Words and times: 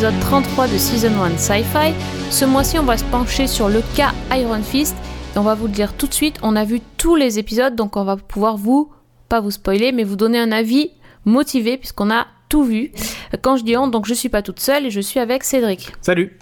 l'épisode 0.00 0.20
33 0.20 0.68
de 0.68 0.78
Season 0.78 1.10
1 1.20 1.38
Sci-Fi. 1.38 1.92
Ce 2.30 2.44
mois-ci, 2.44 2.78
on 2.78 2.84
va 2.84 2.96
se 2.96 3.02
pencher 3.02 3.48
sur 3.48 3.68
le 3.68 3.82
cas 3.96 4.12
Iron 4.30 4.62
Fist 4.62 4.94
et 5.34 5.38
on 5.40 5.42
va 5.42 5.56
vous 5.56 5.66
le 5.66 5.72
dire 5.72 5.92
tout 5.94 6.06
de 6.06 6.14
suite. 6.14 6.36
On 6.42 6.54
a 6.54 6.64
vu 6.64 6.80
tous 6.98 7.16
les 7.16 7.40
épisodes, 7.40 7.74
donc 7.74 7.96
on 7.96 8.04
va 8.04 8.16
pouvoir 8.16 8.56
vous, 8.56 8.92
pas 9.28 9.40
vous 9.40 9.50
spoiler, 9.50 9.90
mais 9.90 10.04
vous 10.04 10.14
donner 10.14 10.38
un 10.38 10.52
avis 10.52 10.92
motivé 11.24 11.78
puisqu'on 11.78 12.12
a 12.12 12.28
tout 12.48 12.62
vu. 12.62 12.92
Quand 13.42 13.56
je 13.56 13.64
dis 13.64 13.76
on, 13.76 13.88
donc 13.88 14.06
je 14.06 14.14
suis 14.14 14.28
pas 14.28 14.40
toute 14.40 14.60
seule 14.60 14.86
et 14.86 14.90
je 14.90 15.00
suis 15.00 15.18
avec 15.18 15.42
Cédric. 15.42 15.90
Salut 16.00 16.38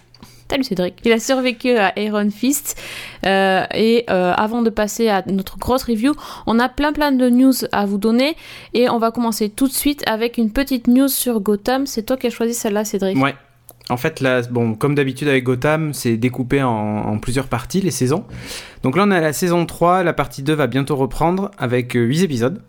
Salut 0.50 0.64
Cédric. 0.64 0.96
Il 1.06 1.12
a 1.12 1.18
survécu 1.18 1.70
à 1.78 1.98
Iron 1.98 2.28
Fist. 2.30 2.78
Euh, 3.24 3.64
et 3.74 4.04
euh, 4.10 4.34
avant 4.36 4.60
de 4.60 4.68
passer 4.68 5.08
à 5.08 5.22
notre 5.26 5.56
grosse 5.56 5.84
review, 5.84 6.14
on 6.46 6.58
a 6.58 6.68
plein 6.68 6.92
plein 6.92 7.10
de 7.10 7.30
news 7.30 7.54
à 7.72 7.86
vous 7.86 7.96
donner. 7.96 8.36
Et 8.74 8.90
on 8.90 8.98
va 8.98 9.12
commencer 9.12 9.48
tout 9.48 9.66
de 9.66 9.72
suite 9.72 10.02
avec 10.06 10.36
une 10.36 10.52
petite 10.52 10.88
news 10.88 11.08
sur 11.08 11.40
Gotham. 11.40 11.86
C'est 11.86 12.02
toi 12.02 12.18
qui 12.18 12.26
as 12.26 12.30
choisi 12.30 12.52
celle-là, 12.52 12.84
Cédric 12.84 13.16
Ouais. 13.16 13.34
En 13.88 13.96
fait, 13.96 14.20
là, 14.20 14.42
bon, 14.42 14.74
comme 14.74 14.94
d'habitude 14.94 15.28
avec 15.28 15.44
Gotham, 15.44 15.94
c'est 15.94 16.16
découpé 16.16 16.62
en, 16.62 17.18
plusieurs 17.18 17.46
parties, 17.46 17.80
les 17.80 17.92
saisons. 17.92 18.24
Donc 18.82 18.96
là, 18.96 19.04
on 19.06 19.10
à 19.10 19.20
la 19.20 19.32
saison 19.32 19.64
3, 19.64 20.02
la 20.02 20.12
partie 20.12 20.42
2 20.42 20.52
va 20.54 20.66
bientôt 20.66 20.96
reprendre 20.96 21.50
avec 21.56 21.96
euh, 21.96 22.04
8 22.04 22.22
épisodes 22.22 22.62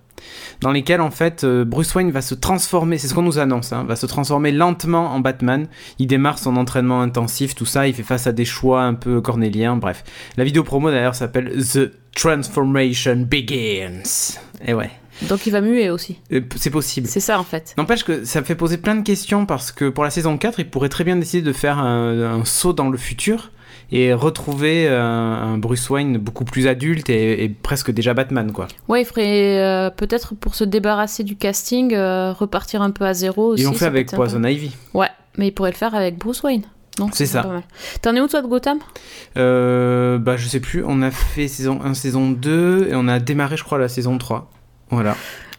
dans 0.62 0.72
lesquels 0.72 1.02
en 1.02 1.12
fait 1.12 1.44
euh, 1.44 1.64
Bruce 1.64 1.94
Wayne 1.94 2.09
va 2.12 2.22
se 2.22 2.34
transformer, 2.34 2.98
c'est 2.98 3.08
ce 3.08 3.14
qu'on 3.14 3.22
nous 3.22 3.38
annonce, 3.38 3.72
hein, 3.72 3.86
va 3.88 3.96
se 3.96 4.06
transformer 4.06 4.52
lentement 4.52 5.14
en 5.14 5.20
Batman. 5.20 5.68
Il 6.00 6.08
démarre 6.08 6.40
son 6.40 6.58
entraînement 6.58 7.02
intensif, 7.02 7.56
tout 7.56 7.66
ça, 7.66 7.88
il 7.88 7.94
fait 7.94 8.04
face 8.04 8.28
à 8.28 8.31
des 8.31 8.46
choix 8.46 8.81
un 8.84 8.94
peu 8.94 9.22
cornéliens, 9.22 9.76
bref. 9.76 10.04
La 10.36 10.44
vidéo 10.44 10.64
promo 10.64 10.90
d'ailleurs 10.90 11.16
s'appelle 11.16 11.54
The 11.64 11.92
Transformation 12.16 13.28
Begins. 13.30 14.40
Et 14.66 14.74
ouais. 14.74 14.90
Donc 15.23 15.46
il 15.48 15.52
va 15.52 15.62
muer 15.62 15.90
aussi. 15.90 16.20
Euh, 16.32 16.42
C'est 16.56 16.70
possible. 16.70 17.08
C'est 17.08 17.20
ça 17.20 17.40
en 17.40 17.44
fait. 17.44 17.73
N'empêche 17.78 18.04
que 18.04 18.23
ça 18.26 18.40
me 18.42 18.46
fait 18.46 18.56
poser 18.56 18.78
plein 18.78 18.96
de 18.96 19.04
questions 19.04 19.46
parce 19.46 19.72
que 19.72 19.90
pour 19.90 20.04
la 20.04 20.09
saison 20.09 20.38
4, 20.38 20.59
il 20.59 20.70
pourrait 20.70 20.90
très 20.90 21.04
bien 21.04 21.16
décider 21.16 21.42
de 21.44 21.54
faire 21.54 21.80
un, 21.80 22.22
un 22.40 22.46
saut 22.46 22.74
dans 22.74 22.90
le 22.90 22.98
futur 22.98 23.52
et 23.92 24.14
retrouver 24.14 24.88
un, 24.90 25.02
un 25.02 25.58
Bruce 25.58 25.90
Wayne 25.90 26.18
beaucoup 26.18 26.44
plus 26.46 26.68
adulte 26.68 27.09
et, 27.09 27.44
et 27.44 27.50
presque 27.50 27.92
déjà 27.92 28.14
Batman 28.14 28.52
quoi. 28.52 28.68
Ouais, 28.90 29.02
il 29.02 29.06
ferait 29.06 29.64
euh, 29.64 29.90
peut-être 29.90 30.36
pour 30.36 30.56
se 30.56 30.64
débarrasser 30.66 31.24
du 31.24 31.36
casting, 31.38 31.94
euh, 31.94 32.34
repartir 32.34 32.81
un 32.81 32.92
peu 32.92 33.06
à 33.06 33.14
zéro 33.14 33.54
aussi. 33.54 33.64
Ils 33.64 33.66
l'ont 33.66 33.74
fait 33.74 33.86
avec 33.86 34.12
Poison 34.12 34.44
Ivy. 34.44 34.76
Ouais, 34.94 35.09
mais 35.38 35.48
il 35.48 35.52
pourrait 35.52 35.72
le 35.72 35.78
faire 35.78 35.96
avec 35.96 36.18
Bruce 36.18 36.44
Wayne. 36.44 36.64
C'est 37.14 37.28
ça. 37.28 37.48
T'en 38.02 38.16
es 38.16 38.22
où 38.22 38.28
toi 38.28 38.42
de 38.42 38.48
Gotham? 38.48 38.80
Euh, 39.38 40.18
bah 40.18 40.36
je 40.36 40.48
sais 40.48 40.59
plus, 40.59 40.84
on 40.86 41.02
a 41.04 41.12
fait 41.12 41.48
saison 41.48 41.80
1, 41.84 41.94
saison 41.94 42.31
2 42.31 42.88
et 42.90 42.96
on 42.96 43.08
a 43.08 43.20
démarré 43.20 43.56
je 43.56 43.64
crois 43.64 43.78
la 43.78 43.88
saison 43.88 44.18
3. 44.18 44.50
Voilà. 44.90 45.16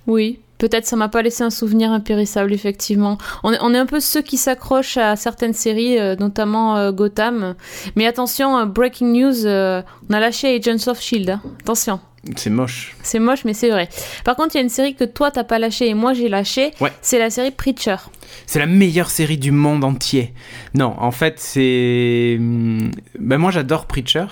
Oui. 0.06 0.40
Peut-être 0.58 0.86
ça 0.86 0.96
m'a 0.96 1.08
pas 1.08 1.22
laissé 1.22 1.44
un 1.44 1.50
souvenir 1.50 1.92
impérissable, 1.92 2.52
effectivement. 2.52 3.16
On 3.44 3.52
est, 3.52 3.58
on 3.60 3.72
est 3.74 3.78
un 3.78 3.86
peu 3.86 4.00
ceux 4.00 4.22
qui 4.22 4.36
s'accrochent 4.36 4.96
à 4.96 5.14
certaines 5.14 5.52
séries, 5.54 6.00
euh, 6.00 6.16
notamment 6.16 6.76
euh, 6.76 6.90
Gotham. 6.90 7.54
Mais 7.94 8.06
attention, 8.08 8.58
euh, 8.58 8.64
breaking 8.64 9.12
news, 9.12 9.46
on 9.46 10.12
a 10.12 10.18
lâché 10.20 10.56
Agents 10.56 10.90
of 10.90 11.00
Shield. 11.00 11.30
hein. 11.30 11.40
Attention. 11.60 12.00
C'est 12.34 12.50
moche. 12.50 12.96
C'est 13.04 13.20
moche, 13.20 13.44
mais 13.44 13.54
c'est 13.54 13.70
vrai. 13.70 13.88
Par 14.24 14.34
contre, 14.34 14.56
il 14.56 14.58
y 14.58 14.60
a 14.60 14.64
une 14.64 14.68
série 14.68 14.96
que 14.96 15.04
toi, 15.04 15.30
t'as 15.30 15.44
pas 15.44 15.60
lâché 15.60 15.86
et 15.88 15.94
moi, 15.94 16.12
j'ai 16.12 16.28
lâché. 16.28 16.72
Ouais. 16.80 16.92
C'est 17.02 17.20
la 17.20 17.30
série 17.30 17.52
Preacher. 17.52 17.96
C'est 18.44 18.58
la 18.58 18.66
meilleure 18.66 19.10
série 19.10 19.38
du 19.38 19.52
monde 19.52 19.84
entier. 19.84 20.34
Non, 20.74 20.96
en 20.98 21.12
fait, 21.12 21.34
c'est. 21.38 22.34
hum, 22.36 22.90
Ben, 23.20 23.38
moi, 23.38 23.52
j'adore 23.52 23.86
Preacher. 23.86 24.26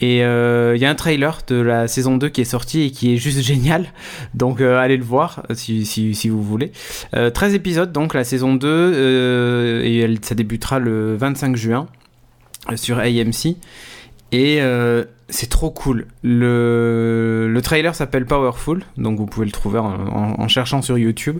Et 0.00 0.24
euh, 0.24 0.74
il 0.76 0.82
y 0.82 0.86
a 0.86 0.90
un 0.90 0.94
trailer 0.94 1.40
de 1.46 1.56
la 1.56 1.86
saison 1.86 2.16
2 2.16 2.28
qui 2.30 2.40
est 2.40 2.44
sorti 2.44 2.82
et 2.82 2.90
qui 2.90 3.14
est 3.14 3.16
juste 3.16 3.40
génial. 3.40 3.86
Donc, 4.34 4.60
euh, 4.60 4.78
allez 4.78 4.96
le 4.96 5.04
voir 5.04 5.44
euh, 5.50 5.54
si, 5.54 5.84
si, 5.84 6.28
vous 6.28 6.42
voulez. 6.42 6.72
Euh, 7.14 7.30
13 7.30 7.54
épisodes, 7.54 7.92
donc, 7.92 8.14
la 8.14 8.24
saison 8.24 8.54
2. 8.54 8.66
euh, 8.66 9.82
et 9.84 9.98
elle, 9.98 10.24
ça 10.24 10.34
débutera 10.34 10.78
le 10.78 11.16
25 11.16 11.56
juin 11.56 11.86
sur 12.76 12.98
AMC. 12.98 13.56
Et 14.32 14.60
c'est 15.28 15.48
trop 15.48 15.70
cool. 15.70 16.06
Le, 16.22 17.48
le 17.52 17.62
trailer 17.62 17.94
s'appelle 17.94 18.26
Powerful, 18.26 18.82
donc 18.96 19.18
vous 19.18 19.26
pouvez 19.26 19.46
le 19.46 19.52
trouver 19.52 19.80
en 19.80 20.48
cherchant 20.48 20.82
sur 20.82 20.96
YouTube. 20.98 21.38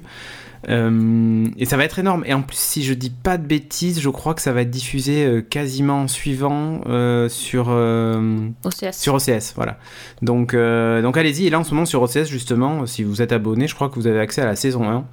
Euh, 0.68 1.46
et 1.56 1.64
ça 1.64 1.76
va 1.76 1.84
être 1.84 1.98
énorme. 1.98 2.24
Et 2.26 2.34
en 2.34 2.42
plus, 2.42 2.58
si 2.58 2.82
je 2.82 2.92
dis 2.94 3.10
pas 3.10 3.38
de 3.38 3.46
bêtises, 3.46 4.00
je 4.00 4.08
crois 4.08 4.34
que 4.34 4.42
ça 4.42 4.52
va 4.52 4.62
être 4.62 4.70
diffusé 4.70 5.24
euh, 5.24 5.40
quasiment 5.40 6.02
en 6.02 6.08
suivant 6.08 6.82
euh, 6.86 7.28
sur, 7.28 7.66
euh, 7.70 8.48
OCS. 8.64 8.92
sur 8.92 9.14
OCS. 9.14 9.54
Voilà. 9.56 9.78
Donc, 10.22 10.54
donc 10.54 11.16
allez-y. 11.16 11.46
Et 11.46 11.50
là, 11.50 11.58
en 11.60 11.64
ce 11.64 11.74
moment, 11.74 11.86
sur 11.86 12.02
OCS, 12.02 12.26
justement, 12.26 12.86
si 12.86 13.02
vous 13.02 13.22
êtes 13.22 13.32
abonné, 13.32 13.66
je 13.66 13.74
crois 13.74 13.88
que 13.88 13.94
vous 13.94 14.06
avez 14.06 14.20
accès 14.20 14.42
à 14.42 14.46
la 14.46 14.56
saison 14.56 14.88
1. 14.88 15.04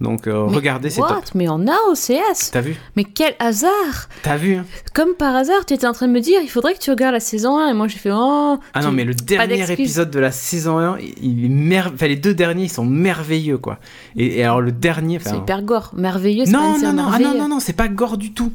Donc, 0.00 0.26
euh, 0.26 0.46
Mais 0.50 0.56
regardez, 0.56 0.90
c'est 0.90 1.00
top. 1.00 1.24
Mais 1.34 1.48
on 1.48 1.66
a 1.66 1.76
OCS 1.90 2.50
T'as 2.52 2.60
vu? 2.60 2.76
Mais 2.96 3.04
quel 3.04 3.34
hasard 3.38 4.08
T'as 4.22 4.36
vu 4.36 4.56
hein? 4.56 4.66
Comme 4.92 5.14
par 5.14 5.34
hasard, 5.34 5.64
tu 5.64 5.72
étais 5.72 5.86
en 5.86 5.92
train 5.92 6.06
de 6.06 6.12
me 6.12 6.20
dire, 6.20 6.40
il 6.42 6.50
faudrait 6.50 6.74
que 6.74 6.80
tu 6.80 6.90
regardes 6.90 7.14
la 7.14 7.20
saison 7.20 7.58
1. 7.58 7.70
Et 7.70 7.72
moi, 7.72 7.88
j'ai 7.88 7.98
fait, 7.98 8.10
oh 8.12 8.58
Ah 8.74 8.80
non, 8.82 8.92
mais 8.92 9.04
le 9.04 9.14
dernier 9.14 9.70
épisode 9.72 10.10
de 10.10 10.18
la 10.20 10.32
saison 10.32 10.78
1, 10.78 10.98
il 11.22 11.46
est 11.46 11.48
mer... 11.48 11.92
enfin, 11.94 12.08
les 12.08 12.16
deux 12.16 12.34
derniers, 12.34 12.64
ils 12.64 12.70
sont 12.70 12.84
merveilleux, 12.84 13.56
quoi. 13.58 13.78
Et, 14.16 14.38
et 14.38 14.44
alors, 14.44 14.60
le 14.60 14.72
dernier. 14.72 15.16
enfin, 15.16 15.30
C'est 15.30 15.36
hyper 15.38 15.62
gore. 15.62 15.92
Merveilleux, 15.96 16.44
c'est 16.44 16.52
Non, 16.52 16.78
non, 16.78 16.92
non, 16.92 17.08
ah 17.12 17.18
non, 17.18 17.34
non, 17.34 17.48
non, 17.48 17.60
c'est 17.60 17.72
pas 17.72 17.88
gore 17.88 18.18
du 18.18 18.32
tout. 18.32 18.52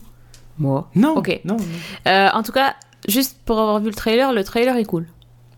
Moi. 0.59 0.89
Non. 0.93 1.15
Ok. 1.17 1.39
Non. 1.43 1.57
non. 1.57 1.63
Euh, 2.07 2.27
en 2.33 2.43
tout 2.43 2.51
cas, 2.51 2.75
juste 3.07 3.37
pour 3.45 3.59
avoir 3.59 3.79
vu 3.79 3.87
le 3.87 3.95
trailer, 3.95 4.31
le 4.31 4.43
trailer 4.43 4.77
est 4.77 4.85
cool. 4.85 5.07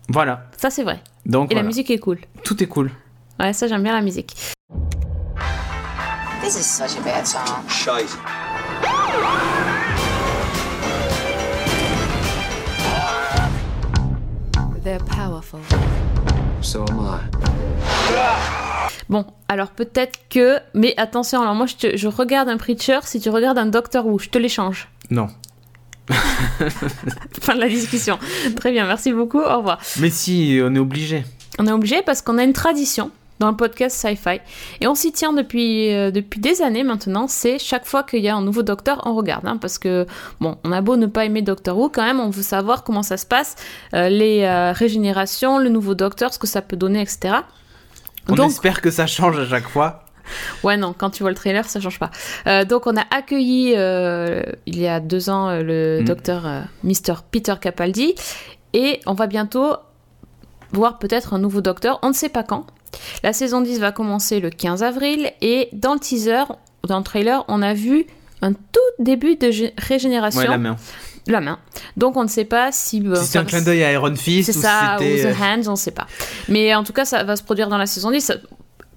Voilà. 0.08 0.46
Ça, 0.56 0.70
c'est 0.70 0.82
vrai. 0.82 1.02
Donc, 1.26 1.52
Et 1.52 1.54
la 1.54 1.62
musique 1.62 1.90
est 1.90 1.98
cool. 1.98 2.18
tout 2.42 2.62
est 2.62 2.66
cool. 2.66 2.90
Ouais, 3.38 3.52
ça, 3.52 3.66
j'aime 3.66 3.82
bien 3.82 3.92
la 3.92 4.00
musique. 4.02 4.34
This 6.44 6.56
is 6.56 6.66
such 6.66 6.98
a 6.98 7.00
bad 7.00 7.26
song. 7.26 7.64
Scheiße. 7.68 8.14
They're 14.82 14.98
powerful. 15.00 15.60
So 16.60 16.84
am 16.90 17.00
I. 17.00 17.20
Bon, 19.08 19.24
alors 19.48 19.70
peut-être 19.70 20.18
que. 20.28 20.58
Mais 20.74 20.94
attention, 20.98 21.40
alors 21.42 21.54
moi, 21.54 21.66
je, 21.66 21.74
te- 21.76 21.96
je 21.96 22.08
regarde 22.08 22.48
un 22.48 22.56
Preacher. 22.56 23.00
Si 23.04 23.20
tu 23.20 23.30
regardes 23.30 23.58
un 23.58 23.66
Doctor 23.66 24.06
Who, 24.06 24.18
je 24.18 24.28
te 24.28 24.38
l'échange. 24.38 24.88
Non. 25.10 25.28
Fin 27.40 27.54
de 27.54 27.60
la 27.60 27.68
discussion. 27.68 28.18
Très 28.56 28.72
bien, 28.72 28.86
merci 28.86 29.12
beaucoup. 29.12 29.40
Au 29.40 29.58
revoir. 29.58 29.78
Mais 30.00 30.10
si, 30.10 30.60
on 30.62 30.74
est 30.74 30.78
obligé. 30.78 31.24
On 31.58 31.66
est 31.66 31.72
obligé 31.72 32.02
parce 32.02 32.20
qu'on 32.20 32.36
a 32.38 32.44
une 32.44 32.52
tradition 32.52 33.10
dans 33.40 33.50
le 33.50 33.56
podcast 33.56 33.96
Sci-Fi 33.96 34.40
et 34.80 34.86
on 34.86 34.94
s'y 34.94 35.10
tient 35.12 35.32
depuis, 35.32 35.92
euh, 35.92 36.10
depuis 36.10 36.40
des 36.40 36.62
années 36.62 36.84
maintenant. 36.84 37.26
C'est 37.28 37.58
chaque 37.58 37.84
fois 37.84 38.02
qu'il 38.02 38.20
y 38.20 38.28
a 38.28 38.36
un 38.36 38.42
nouveau 38.42 38.62
Docteur, 38.62 39.02
on 39.06 39.14
regarde. 39.14 39.46
hein, 39.46 39.56
parce 39.56 39.78
que, 39.78 40.06
bon, 40.40 40.56
on 40.64 40.70
a 40.72 40.80
beau 40.80 40.96
ne 40.96 41.06
pas 41.06 41.24
aimer 41.24 41.42
Doctor 41.42 41.76
Who, 41.76 41.88
quand 41.88 42.04
même, 42.04 42.20
on 42.20 42.30
veut 42.30 42.42
savoir 42.42 42.84
comment 42.84 43.02
ça 43.02 43.16
se 43.16 43.26
passe, 43.26 43.56
euh, 43.94 44.08
les 44.08 44.42
euh, 44.44 44.72
régénérations, 44.72 45.58
le 45.58 45.68
nouveau 45.68 45.94
Docteur, 45.94 46.32
ce 46.32 46.38
que 46.38 46.46
ça 46.46 46.62
peut 46.62 46.76
donner, 46.76 47.00
etc. 47.00 47.34
On 48.28 48.34
Donc, 48.34 48.50
espère 48.50 48.80
que 48.80 48.90
ça 48.90 49.06
change 49.06 49.38
à 49.38 49.46
chaque 49.46 49.68
fois. 49.68 50.04
Ouais, 50.62 50.78
non, 50.78 50.94
quand 50.96 51.10
tu 51.10 51.22
vois 51.22 51.30
le 51.30 51.36
trailer, 51.36 51.68
ça 51.68 51.80
change 51.80 51.98
pas. 51.98 52.10
Euh, 52.46 52.64
donc, 52.64 52.86
on 52.86 52.96
a 52.96 53.02
accueilli 53.10 53.74
euh, 53.76 54.42
il 54.64 54.78
y 54.78 54.86
a 54.86 54.98
deux 55.00 55.28
ans 55.28 55.48
euh, 55.50 55.62
le 55.62 56.00
Mm. 56.00 56.04
docteur 56.06 56.42
Mr. 56.82 57.16
Peter 57.30 57.54
Capaldi 57.60 58.14
et 58.72 59.00
on 59.06 59.12
va 59.12 59.26
bientôt 59.26 59.74
voir 60.72 60.98
peut-être 60.98 61.34
un 61.34 61.38
nouveau 61.38 61.60
docteur. 61.60 61.98
On 62.02 62.08
ne 62.08 62.14
sait 62.14 62.30
pas 62.30 62.42
quand. 62.42 62.64
La 63.22 63.32
saison 63.32 63.60
10 63.60 63.78
va 63.80 63.92
commencer 63.92 64.40
le 64.40 64.50
15 64.50 64.82
avril 64.82 65.30
et 65.40 65.68
dans 65.72 65.94
le 65.94 66.00
teaser, 66.00 66.44
dans 66.86 66.98
le 66.98 67.04
trailer, 67.04 67.44
on 67.48 67.62
a 67.62 67.74
vu 67.74 68.06
un 68.42 68.52
tout 68.52 68.80
début 68.98 69.36
de 69.36 69.48
gé- 69.48 69.72
régénération. 69.78 70.40
Ouais, 70.40 70.46
la 70.48 70.58
main. 70.58 70.76
La 71.26 71.40
main. 71.40 71.58
Donc, 71.96 72.18
on 72.18 72.22
ne 72.24 72.28
sait 72.28 72.44
pas 72.44 72.70
si. 72.70 73.02
euh, 73.06 73.14
Si 73.16 73.26
c'est 73.28 73.38
un 73.38 73.44
clin 73.44 73.62
d'œil 73.62 73.82
à 73.82 73.92
Iron 73.92 74.14
Fist 74.14 74.52
c'est 74.52 74.58
ou 74.58 74.60
ça, 74.60 74.96
ou 75.00 75.02
si. 75.02 75.22
The 75.22 75.40
Hands, 75.40 75.68
on 75.68 75.70
ne 75.70 75.76
sait 75.76 75.90
pas. 75.92 76.06
Mais 76.48 76.74
en 76.74 76.84
tout 76.84 76.92
cas, 76.92 77.06
ça 77.06 77.24
va 77.24 77.34
se 77.36 77.42
produire 77.42 77.68
dans 77.70 77.78
la 77.78 77.86
saison 77.86 78.10
10. 78.10 78.32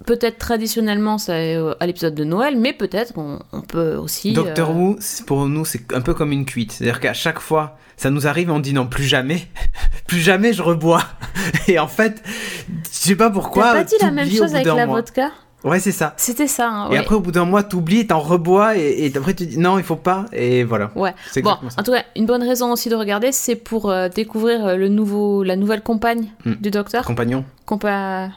Peut-être 0.08 0.40
traditionnellement, 0.40 1.18
c'est 1.20 1.56
euh, 1.56 1.74
à 1.80 1.86
l'épisode 1.86 2.16
de 2.16 2.24
Noël, 2.24 2.58
mais 2.58 2.74
peut-être 2.74 3.14
qu'on 3.14 3.40
on 3.52 3.62
peut 3.62 3.96
aussi. 3.96 4.34
Doctor 4.34 4.72
euh, 4.72 4.74
Who, 4.74 5.00
pour 5.28 5.46
nous, 5.48 5.66
c'est 5.66 5.94
un 5.94 6.02
peu 6.02 6.14
comme 6.16 6.32
une 6.32 6.46
cuite. 6.46 6.72
C'est-à-dire 6.72 7.00
qu'à 7.00 7.14
chaque 7.14 7.40
fois, 7.40 7.78
ça 7.98 8.10
nous 8.10 8.26
arrive 8.26 8.48
et 8.50 8.52
on 8.52 8.60
dit 8.60 8.74
non, 8.74 8.88
plus 8.88 9.04
jamais. 9.04 9.48
plus 10.08 10.20
jamais 10.20 10.54
je 10.54 10.64
rebois. 10.64 11.04
Et 11.68 11.78
en 11.78 11.88
fait, 11.88 12.24
je 12.70 12.74
sais 12.90 13.16
pas 13.16 13.30
pourquoi. 13.30 13.64
T'as 13.74 13.74
pas 13.80 13.84
dit 13.84 13.96
la 14.02 14.12
même 14.12 14.30
chose 14.32 14.56
avec 14.56 14.66
la 14.66 14.86
mois. 14.88 14.96
vodka? 15.02 15.30
Ouais, 15.64 15.80
c'est 15.80 15.92
ça. 15.92 16.14
C'était 16.18 16.48
ça. 16.48 16.70
hein, 16.70 16.88
Et 16.88 16.92
ouais. 16.94 16.98
après, 17.00 17.16
au 17.16 17.20
bout 17.20 17.32
d'un 17.32 17.44
mois, 17.46 17.64
t'oublies, 17.64 18.08
t'en 18.08 18.20
rebois 18.20 18.78
et, 18.78 19.06
et 19.08 19.18
après 19.18 19.34
tu 19.34 19.46
dis 19.48 19.58
non, 19.58 19.78
il 19.80 19.84
faut 19.84 19.96
pas. 19.98 20.26
Et 20.32 20.64
voilà. 20.64 20.92
Ouais. 20.96 21.14
C'est 21.32 21.42
Bon, 21.42 21.58
ça. 21.70 21.82
en 21.82 21.84
tout 21.84 21.92
cas, 21.92 22.04
une 22.16 22.26
bonne 22.28 22.44
raison 22.44 22.72
aussi 22.72 22.88
de 22.90 22.96
regarder, 22.96 23.32
c'est 23.32 23.56
pour 23.56 23.90
euh, 23.90 24.08
découvrir 24.08 24.66
euh, 24.66 24.76
le 24.78 24.88
nouveau, 24.88 25.44
la 25.44 25.56
nouvelle 25.58 25.82
compagne 25.82 26.28
Hmm. 26.46 26.54
du 26.62 26.70
docteur. 26.72 27.04
Compagnon. 27.04 27.44
Compa... 27.66 28.30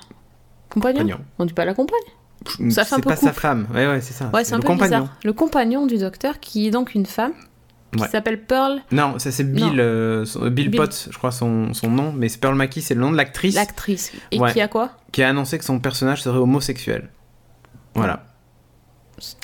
Compagnon 0.70 1.00
Compagnon. 1.00 1.18
On 1.38 1.44
dit 1.44 1.52
pas 1.52 1.64
la 1.64 1.74
compagne 1.74 1.98
Ça 2.70 2.84
fait 2.84 2.94
un 2.94 2.96
C'est 2.96 3.02
peu 3.02 3.10
pas 3.10 3.16
sa 3.16 3.32
femme. 3.32 3.66
Ouais, 3.74 3.86
ouais, 3.86 4.00
c'est 4.00 4.12
ça. 4.14 4.30
Ouais, 4.32 4.44
c'est 4.44 4.54
un 4.54 4.56
le 4.56 4.62
peu 4.62 4.68
compagnon. 4.68 5.00
bizarre. 5.00 5.16
Le 5.24 5.32
compagnon 5.32 5.86
du 5.86 5.98
docteur, 5.98 6.40
qui 6.40 6.66
est 6.66 6.70
donc 6.70 6.94
une 6.94 7.06
femme, 7.06 7.32
qui 7.94 8.00
Ouais. 8.02 8.08
s'appelle 8.08 8.40
Pearl, 8.44 8.80
Non, 8.92 9.18
ça 9.18 9.32
c'est 9.32 9.44
Bill, 9.44 9.80
euh, 9.80 10.24
Bill, 10.50 10.68
Bill. 10.70 10.76
Potts, 10.76 11.08
je 11.10 11.18
crois 11.18 11.32
son, 11.32 11.74
son 11.74 11.90
nom, 11.90 12.12
mais 12.12 12.28
Pearl 12.40 12.54
Mackie, 12.54 12.82
c'est 12.82 12.94
le 12.94 13.00
nom 13.00 13.10
de 13.10 13.16
l'actrice 13.16 13.56
l'actrice. 13.56 14.12
Et 14.30 14.38
Ouais. 14.40 14.52
qui 14.52 14.60
a 14.60 14.68
quoi? 14.68 14.90
Qui 15.12 15.22
a 15.24 15.28
annoncé 15.28 15.58
que 15.58 15.64
son 15.64 15.80
personnage 15.80 16.22
serait 16.22 16.38
homosexuel. 16.38 17.10
Voilà. 17.94 18.24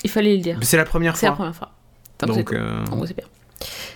Il 0.03 0.09
fallait 0.09 0.35
le 0.35 0.41
dire. 0.41 0.57
C'est 0.61 0.77
la 0.77 0.85
première 0.85 1.17
C'est 1.17 1.25
la 1.25 1.31
fois. 1.33 1.35
première 1.37 1.55
fois. 1.55 1.71
Donc, 2.19 2.35
c'est 2.37 2.43
cool. 2.45 2.57
euh, 2.57 3.05
c'est 3.05 3.15
bien. 3.15 3.25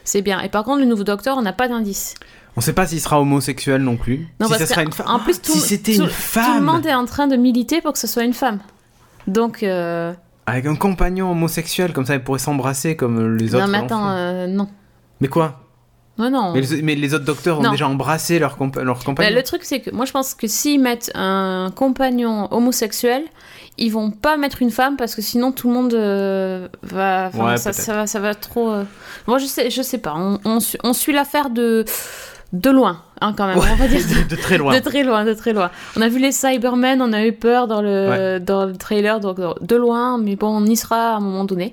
C'est 0.04 0.22
bien. 0.22 0.40
Et 0.42 0.50
par 0.50 0.64
contre, 0.64 0.80
le 0.80 0.86
nouveau 0.86 1.04
docteur, 1.04 1.38
on 1.38 1.42
n'a 1.42 1.54
pas 1.54 1.68
d'indice. 1.68 2.14
On 2.58 2.62
sait 2.62 2.74
pas 2.74 2.86
s'il 2.88 3.00
sera 3.02 3.20
homosexuel 3.22 3.82
non 3.82 3.98
plus. 3.98 4.28
Non, 4.40 4.48
si 4.48 4.54
parce 4.54 4.60
ça 4.60 4.68
sera 4.68 4.84
une 4.84 4.92
femme. 4.92 5.08
En 5.08 5.20
plus, 5.20 5.42
tout, 5.42 5.52
si 5.54 5.60
c'était 5.60 5.96
tout- 5.96 6.02
une 6.04 6.08
tout 6.08 6.14
femme 6.14 6.60
le 6.60 6.66
monde 6.66 6.86
est 6.86 6.94
en 6.94 7.06
train 7.06 7.28
de 7.28 7.36
militer 7.36 7.82
pour 7.82 7.94
que 7.94 8.00
ce 8.00 8.08
soit 8.08 8.24
une 8.24 8.34
femme. 8.34 8.60
Donc, 9.28 9.64
euh, 9.64 10.14
avec 10.48 10.66
un 10.66 10.76
compagnon 10.76 11.32
homosexuel, 11.32 11.94
comme 11.94 12.06
ça, 12.06 12.16
ils 12.16 12.24
pourraient 12.24 12.40
s'embrasser 12.40 12.96
comme 12.96 13.38
les 13.38 13.56
autres. 13.56 13.66
non, 13.66 13.72
mais 13.72 13.78
attends, 13.80 14.10
euh, 14.10 14.48
non. 14.48 14.68
Mais 15.22 15.28
quoi? 15.28 15.60
Non, 16.18 16.30
non. 16.30 16.52
mais 16.54 16.62
les, 16.62 16.82
mais 16.82 16.96
les 16.96 17.14
autres 17.14 17.26
docteurs 17.26 17.60
ont 17.60 17.64
Non. 17.64 17.72
déjà 17.72 17.88
embrassé 17.88 18.38
leur, 18.38 18.58
compa- 18.58 18.82
leur 18.82 18.98
Bah, 18.98 19.04
compagnon. 19.06 19.36
le 19.36 19.44
truc, 19.44 19.62
c'est 19.64 19.80
que 19.80 19.90
moi, 19.92 20.06
je 20.06 20.12
pense 20.12 20.34
que 20.34 20.46
s'ils 20.46 20.80
mettent 20.80 21.10
un 21.16 21.72
compagnon 21.74 22.48
homosexuel, 22.54 23.24
ils 23.78 23.90
vont 23.92 24.12
pas 24.12 24.36
mettre 24.38 24.62
une 24.62 24.70
femme 24.72 24.98
parce 24.98 25.16
que 25.16 25.22
sinon 25.22 25.52
tout 25.52 25.68
le 25.70 25.74
monde 25.74 25.94
euh, 25.94 26.68
va, 26.84 27.30
Ouais, 27.34 27.58
ça, 27.58 27.72
va, 27.94 28.06
ça 28.08 28.20
va 28.20 28.36
trop. 28.36 28.74
Moi, 29.26 29.38
je 29.40 29.46
sais, 29.46 29.70
je 29.72 29.82
sais 29.82 29.98
pas. 30.00 30.14
On, 30.16 30.40
on 30.44 30.60
suit, 30.60 30.78
on 30.84 30.94
suit 30.94 31.14
l'affaire 31.14 31.50
de 31.50 31.86
de 32.54 32.70
loin, 32.70 33.02
hein, 33.22 33.34
quand 33.38 33.48
même. 33.48 33.58
on 33.58 33.62
va 33.76 33.88
dire. 33.88 34.00
de, 34.00 34.28
de 34.28 34.36
très 34.36 34.58
loin. 34.58 34.74
De 34.78 34.80
très 34.84 35.04
loin, 35.04 35.24
de 35.26 35.34
très 35.34 35.54
loin. 35.54 35.72
On 35.96 36.02
a 36.02 36.08
vu 36.10 36.20
les 36.20 36.32
Cybermen, 36.32 37.02
on 37.02 37.14
a 37.14 37.26
eu 37.26 37.32
peur 37.34 37.68
dans 37.68 37.82
le, 37.82 38.40
dans 38.40 38.66
le 38.66 38.76
trailer, 38.76 39.20
donc 39.20 39.38
de 39.40 39.76
loin, 39.76 40.18
mais 40.18 40.36
bon, 40.36 40.48
on 40.50 40.66
y 40.66 40.76
sera 40.76 41.14
à 41.14 41.16
un 41.16 41.20
moment 41.22 41.46
donné. 41.46 41.72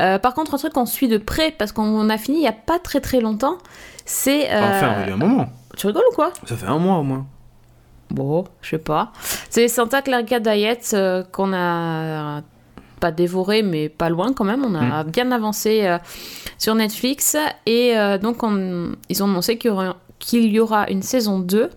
Euh, 0.00 0.18
par 0.18 0.34
contre, 0.34 0.54
un 0.54 0.58
truc 0.58 0.72
qu'on 0.72 0.86
suit 0.86 1.08
de 1.08 1.18
près, 1.18 1.50
parce 1.56 1.72
qu'on 1.72 2.08
a 2.08 2.18
fini 2.18 2.38
il 2.38 2.44
y 2.44 2.48
a 2.48 2.52
pas 2.52 2.78
très 2.78 3.00
très 3.00 3.20
longtemps, 3.20 3.58
c'est. 4.04 4.50
euh, 4.50 4.58
Enfin, 4.60 4.94
il 5.04 5.08
y 5.08 5.10
a 5.12 5.14
un 5.14 5.18
moment. 5.18 5.46
Tu 5.76 5.86
rigoles 5.86 6.02
ou 6.10 6.14
quoi? 6.14 6.32
Ça 6.46 6.56
fait 6.56 6.66
un 6.66 6.78
mois 6.78 6.96
au 6.98 7.02
moins. 7.02 7.26
Bon, 8.10 8.44
je 8.62 8.70
sais 8.70 8.78
pas. 8.78 9.12
C'est 9.50 9.68
Santa 9.68 10.02
Clarita 10.02 10.40
Diet 10.40 10.80
euh, 10.94 11.22
qu'on 11.30 11.52
a 11.52 12.40
pas 13.00 13.10
dévoré, 13.10 13.62
mais 13.62 13.88
pas 13.88 14.08
loin 14.10 14.32
quand 14.32 14.44
même. 14.44 14.64
On 14.64 14.74
a 14.74 15.02
bien 15.04 15.32
avancé 15.32 15.82
euh, 15.86 15.98
sur 16.58 16.74
Netflix. 16.74 17.36
Et 17.66 17.96
euh, 17.98 18.18
donc, 18.18 18.42
on- 18.42 18.92
ils 19.08 19.22
ont 19.22 19.26
annoncé 19.26 19.58
qu'il 19.58 19.70
y, 19.70 19.72
aura, 19.72 19.96
qu'il 20.18 20.44
y 20.52 20.60
aura 20.60 20.88
une 20.90 21.02
saison 21.02 21.38
2. 21.40 21.70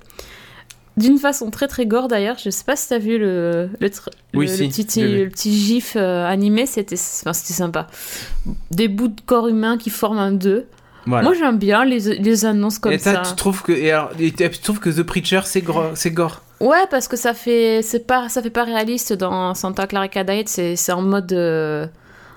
D'une 0.96 1.18
façon 1.18 1.50
très 1.50 1.68
très 1.68 1.88
gore 1.88 2.08
d'ailleurs. 2.08 2.38
Je 2.38 2.52
sais 2.52 2.64
pas 2.64 2.76
si 2.76 2.88
t'as 2.90 3.00
vu 3.00 3.18
le, 3.18 3.68
le, 3.80 3.88
tr- 3.90 4.10
Oui, 4.36 4.46
le- 4.46 4.52
si, 4.52 4.64
le 4.66 4.70
petit, 4.70 5.02
le 5.02 5.32
gif 5.58 5.94
euh, 5.96 6.24
animé. 6.28 6.68
C'était 6.68 6.96
enfin, 6.96 7.34
c'était 7.34 7.54
sympa. 7.54 7.88
Des 8.70 8.88
bouts 8.88 9.08
de 9.08 9.20
corps 9.26 9.48
humain 9.48 9.78
qui 9.80 9.90
forment 9.90 10.20
un 10.20 10.32
2. 10.32 10.68
Voilà. 11.08 11.24
Moi 11.24 11.34
j'aime 11.34 11.58
bien 11.58 11.84
les, 11.84 12.00
les 12.20 12.46
annonces 12.46 12.78
comme 12.80 12.94
et 12.94 12.98
ça, 13.00 13.24
tu 13.28 13.36
trouves 13.36 13.62
que, 13.64 13.72
et 13.74 13.92
alors, 13.92 14.12
tu 14.16 14.50
trouves 14.62 14.80
que 14.80 14.90
The 14.90 15.04
Preacher, 15.04 15.42
c'est 15.46 15.62
gore? 15.62 16.42
Ouais, 16.66 16.86
parce 16.90 17.08
que 17.08 17.18
ça 17.18 17.34
fait 17.34 17.82
c'est 17.84 18.06
pas 18.08 18.30
ça 18.30 18.42
fait 18.42 18.50
pas 18.50 18.64
réaliste 18.64 19.14
dans 19.14 19.54
Santa 19.54 19.88
Clarita 19.88 20.24
Diet, 20.24 20.48
c'est 20.48 20.76
c'est 20.76 20.92
en 20.92 21.02
mode 21.02 21.32
euh, 21.34 21.86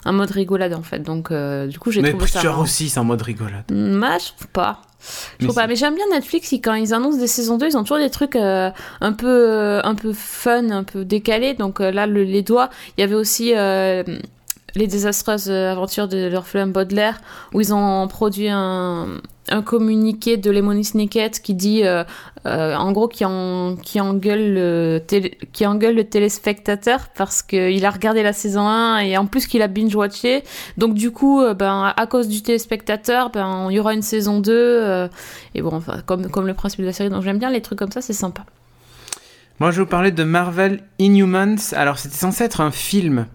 un 0.05 0.13
mode 0.13 0.31
rigolade 0.31 0.75
en 0.75 0.83
fait. 0.83 0.99
Donc 1.01 1.31
euh, 1.31 1.67
du 1.67 1.79
coup, 1.79 1.91
j'ai 1.91 2.03
Mais 2.03 2.11
trouvé 2.11 2.27
ça 2.27 2.43
marrant. 2.43 2.63
aussi, 2.63 2.89
c'est 2.89 2.99
en 3.01 3.05
mode 3.05 3.23
rigolade. 3.23 3.65
Moi, 3.71 4.19
je 4.19 4.27
trouve 4.29 4.49
pas. 4.49 4.83
Je 5.01 5.07
Mais 5.41 5.47
trouve 5.47 5.55
pas, 5.55 5.67
mais 5.69 5.77
j'aime 5.77 5.95
bien 5.95 6.05
Netflix, 6.11 6.53
quand 6.65 6.75
ils 6.75 6.93
annoncent 6.93 7.19
des 7.19 7.27
saisons 7.29 7.59
2, 7.59 7.67
ils 7.67 7.77
ont 7.77 7.83
toujours 7.83 7.99
des 7.99 8.11
trucs 8.11 8.35
euh, 8.35 8.71
un 9.01 9.13
peu 9.13 9.27
euh, 9.29 9.81
un 9.85 9.95
peu 9.95 10.13
fun, 10.13 10.71
un 10.71 10.83
peu 10.85 11.05
décalés. 11.05 11.55
Donc 11.55 11.81
euh, 11.81 11.93
là, 11.93 12.07
le- 12.09 12.25
les 12.25 12.43
doigts, 12.43 12.71
il 12.97 13.03
y 13.03 13.05
avait 13.05 13.15
aussi 13.15 13.53
euh, 13.55 14.03
les 14.77 14.87
désastreuses 14.87 15.51
aventures 15.51 16.09
de 16.09 16.29
l'orphelin 16.29 16.69
Baudelaire, 16.69 17.21
où 17.53 17.61
ils 17.61 17.75
ont 17.75 18.07
produit 18.09 18.49
un, 18.49 19.07
un 19.49 19.63
communiqué 19.63 20.37
de 20.37 20.51
Lemony 20.51 20.85
Snicket 20.85 21.31
qui 21.43 21.55
dit, 21.55 21.85
euh, 21.85 22.05
euh, 22.47 22.75
en 22.75 22.93
gros, 22.93 23.09
qui, 23.09 23.25
en, 23.25 23.77
qui, 23.77 24.01
engueule 24.01 24.55
le 24.55 25.03
qui 25.53 25.67
engueule 25.67 25.95
le 25.95 26.05
téléspectateur 26.05 27.09
parce 27.17 27.43
qu'il 27.43 27.85
a 27.85 27.91
regardé 27.91 28.23
la 28.23 28.33
saison 28.33 28.67
1 28.67 28.99
et 28.99 29.17
en 29.17 29.27
plus 29.27 29.47
qu'il 29.47 29.63
a 29.63 29.69
binge-watché. 29.69 30.43
Donc 30.79 30.95
du 30.95 31.11
coup, 31.11 31.41
euh, 31.41 31.55
ben, 31.55 31.93
à 31.97 32.07
cause 32.07 32.29
du 32.29 32.43
téléspectateur, 32.43 33.31
ben, 33.31 33.69
il 33.71 33.77
y 33.77 33.81
aura 33.81 33.95
une 33.95 34.03
saison 34.03 34.41
2. 34.41 34.53
euh, 34.53 35.09
et 35.55 35.63
bon, 35.63 35.75
enfin, 35.75 36.01
comme, 36.05 36.29
comme 36.29 36.47
le 36.47 36.55
principe 36.55 36.81
de 36.81 36.87
la 36.87 36.93
série, 36.93 37.11
donc 37.11 37.23
j'aime 37.23 37.39
bien 37.39 37.51
les 37.51 37.63
trucs 37.63 37.79
comme 37.79 37.93
ça, 37.93 38.01
c'est 38.01 38.13
sympa. 38.13 38.45
Moi, 39.59 39.71
je 39.71 39.77
vais 39.77 39.85
vous 39.85 39.89
parler 39.89 40.11
de 40.11 40.23
Marvel 40.23 40.83
Inhumans. 40.99 41.57
Alors, 41.73 41.99
c'était 41.99 42.17
censé 42.17 42.45
être 42.45 42.61
un 42.61 42.71
film. 42.71 43.27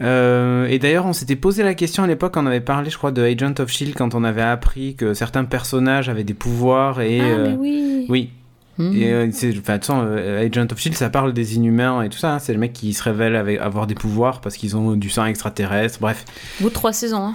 Euh, 0.00 0.66
et 0.68 0.78
d'ailleurs, 0.78 1.04
on 1.06 1.12
s'était 1.12 1.36
posé 1.36 1.62
la 1.62 1.74
question 1.74 2.02
à 2.02 2.06
l'époque, 2.06 2.34
on 2.36 2.46
avait 2.46 2.60
parlé, 2.62 2.88
je 2.90 2.96
crois, 2.96 3.10
de 3.12 3.22
Agent 3.22 3.54
of 3.60 3.68
Shield 3.70 3.94
quand 3.94 4.14
on 4.14 4.24
avait 4.24 4.40
appris 4.42 4.94
que 4.94 5.12
certains 5.12 5.44
personnages 5.44 6.08
avaient 6.08 6.24
des 6.24 6.34
pouvoirs 6.34 7.00
et. 7.02 7.20
ah, 7.20 7.24
euh, 7.24 7.48
mais 7.50 7.56
oui. 7.56 8.06
Oui, 8.08 8.30
Hmm. 8.78 8.90
et 8.96 9.12
euh, 9.12 9.28
c'est- 9.32 9.48
enfin, 9.50 9.74
de 9.74 9.78
toute 9.78 9.84
façon, 9.86 10.02
euh, 10.06 10.46
Agent 10.48 10.66
of 10.72 10.78
Shield, 10.78 10.96
ça 10.96 11.10
parle 11.10 11.34
des 11.34 11.56
inhumains 11.56 12.02
et 12.02 12.08
tout 12.08 12.16
ça. 12.16 12.32
hein. 12.34 12.38
C'est 12.38 12.54
le 12.54 12.58
mec 12.58 12.72
qui 12.72 12.94
se 12.94 13.02
révèle 13.02 13.36
avec, 13.36 13.60
avoir 13.60 13.86
des 13.86 13.94
pouvoirs 13.94 14.40
parce 14.40 14.56
qu'ils 14.56 14.78
ont 14.78 14.92
du 14.92 15.10
sang 15.10 15.26
extraterrestre. 15.26 15.98
Bref. 16.00 16.24
Au 16.58 16.64
bout 16.64 16.68
de 16.70 16.74
trois 16.74 16.94
saisons, 16.94 17.26
hein. 17.26 17.34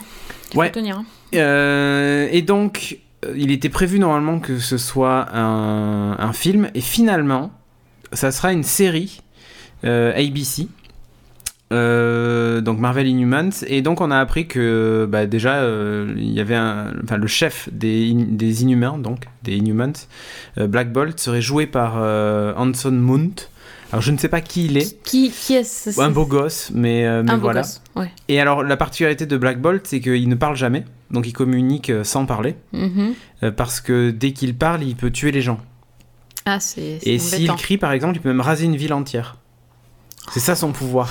Il 0.54 0.58
Ouais. 0.58 0.68
faut 0.68 0.74
tenir. 0.74 0.98
hein. 0.98 1.06
Euh, 1.36 2.28
et 2.32 2.42
donc, 2.42 2.98
euh, 3.26 3.34
il 3.38 3.52
était 3.52 3.70
prévu 3.70 4.00
normalement 4.00 4.40
que 4.40 4.58
ce 4.58 4.78
soit 4.80 5.28
un, 5.32 6.16
un 6.18 6.34
film, 6.34 6.70
et 6.74 6.82
finalement, 6.82 7.52
ça 8.14 8.32
sera 8.32 8.52
une 8.52 8.64
série 8.64 9.22
euh, 9.86 10.12
ABC. 10.18 10.68
Euh, 11.74 12.62
donc 12.62 12.80
Marvel 12.80 13.08
Inhumans 13.08 13.50
et 13.68 13.82
donc 13.82 14.00
on 14.00 14.10
a 14.10 14.18
appris 14.20 14.48
que 14.48 15.06
bah, 15.10 15.26
déjà 15.26 15.56
euh, 15.56 16.14
il 16.16 16.32
y 16.32 16.40
avait 16.40 16.56
un, 16.56 16.94
enfin 17.04 17.18
le 17.18 17.28
chef 17.28 17.68
des, 17.74 18.10
In- 18.10 18.26
des 18.30 18.64
Inhumains 18.64 18.98
donc 18.98 19.26
des 19.44 19.58
Inhumans 19.58 19.92
euh, 20.58 20.68
Black 20.68 20.94
Bolt 20.94 21.20
serait 21.20 21.42
joué 21.42 21.68
par 21.68 21.96
Hanson 22.58 22.92
Mount 22.92 23.50
alors 23.92 24.02
je 24.02 24.14
ne 24.14 24.18
sais 24.18 24.30
pas 24.30 24.40
qui 24.40 24.68
il 24.68 24.78
est 24.78 25.02
Qui, 25.04 25.30
qui 25.30 25.56
est-ce? 25.56 26.00
Un 26.00 26.10
beau 26.10 26.26
gosse 26.26 26.72
mais, 26.74 27.02
mais 27.24 27.32
Un 27.32 27.36
beau 27.36 27.42
voilà 27.42 27.62
gosse, 27.64 27.82
ouais. 27.98 28.12
et 28.30 28.40
alors, 28.40 28.64
la 28.64 28.78
particularité 28.78 29.26
de 29.26 29.36
Black 29.38 29.60
Bolt, 29.62 29.86
c'est 29.88 30.00
qu'il 30.02 30.28
ne 30.28 30.36
parle 30.36 30.56
jamais. 30.58 30.84
Donc, 31.10 31.26
il 31.26 31.32
communique 31.32 31.90
sans 32.04 32.26
parler. 32.26 32.56
Mhm. 32.74 33.14
euh, 33.44 33.52
parce 33.52 33.80
que 33.80 34.10
dès 34.12 34.34
qu'il 34.34 34.58
parle, 34.58 34.84
il 34.84 34.98
peut 34.98 35.10
tuer 35.10 35.32
les 35.32 35.42
gens. 35.42 35.60
Ah, 36.46 36.60
c'est 36.60 37.00
c'est 37.02 37.10
Et 37.12 37.18
s'il 37.18 37.50
crie, 37.54 37.78
par 37.78 37.94
exemple, 37.94 38.18
il 38.18 38.20
peut 38.20 38.28
même 38.28 38.42
raser 38.42 38.66
une 38.66 38.76
ville 38.76 38.92
entière. 38.92 39.38
C'est 40.34 40.42
ça 40.42 40.56
son 40.56 40.74
pouvoir. 40.74 41.10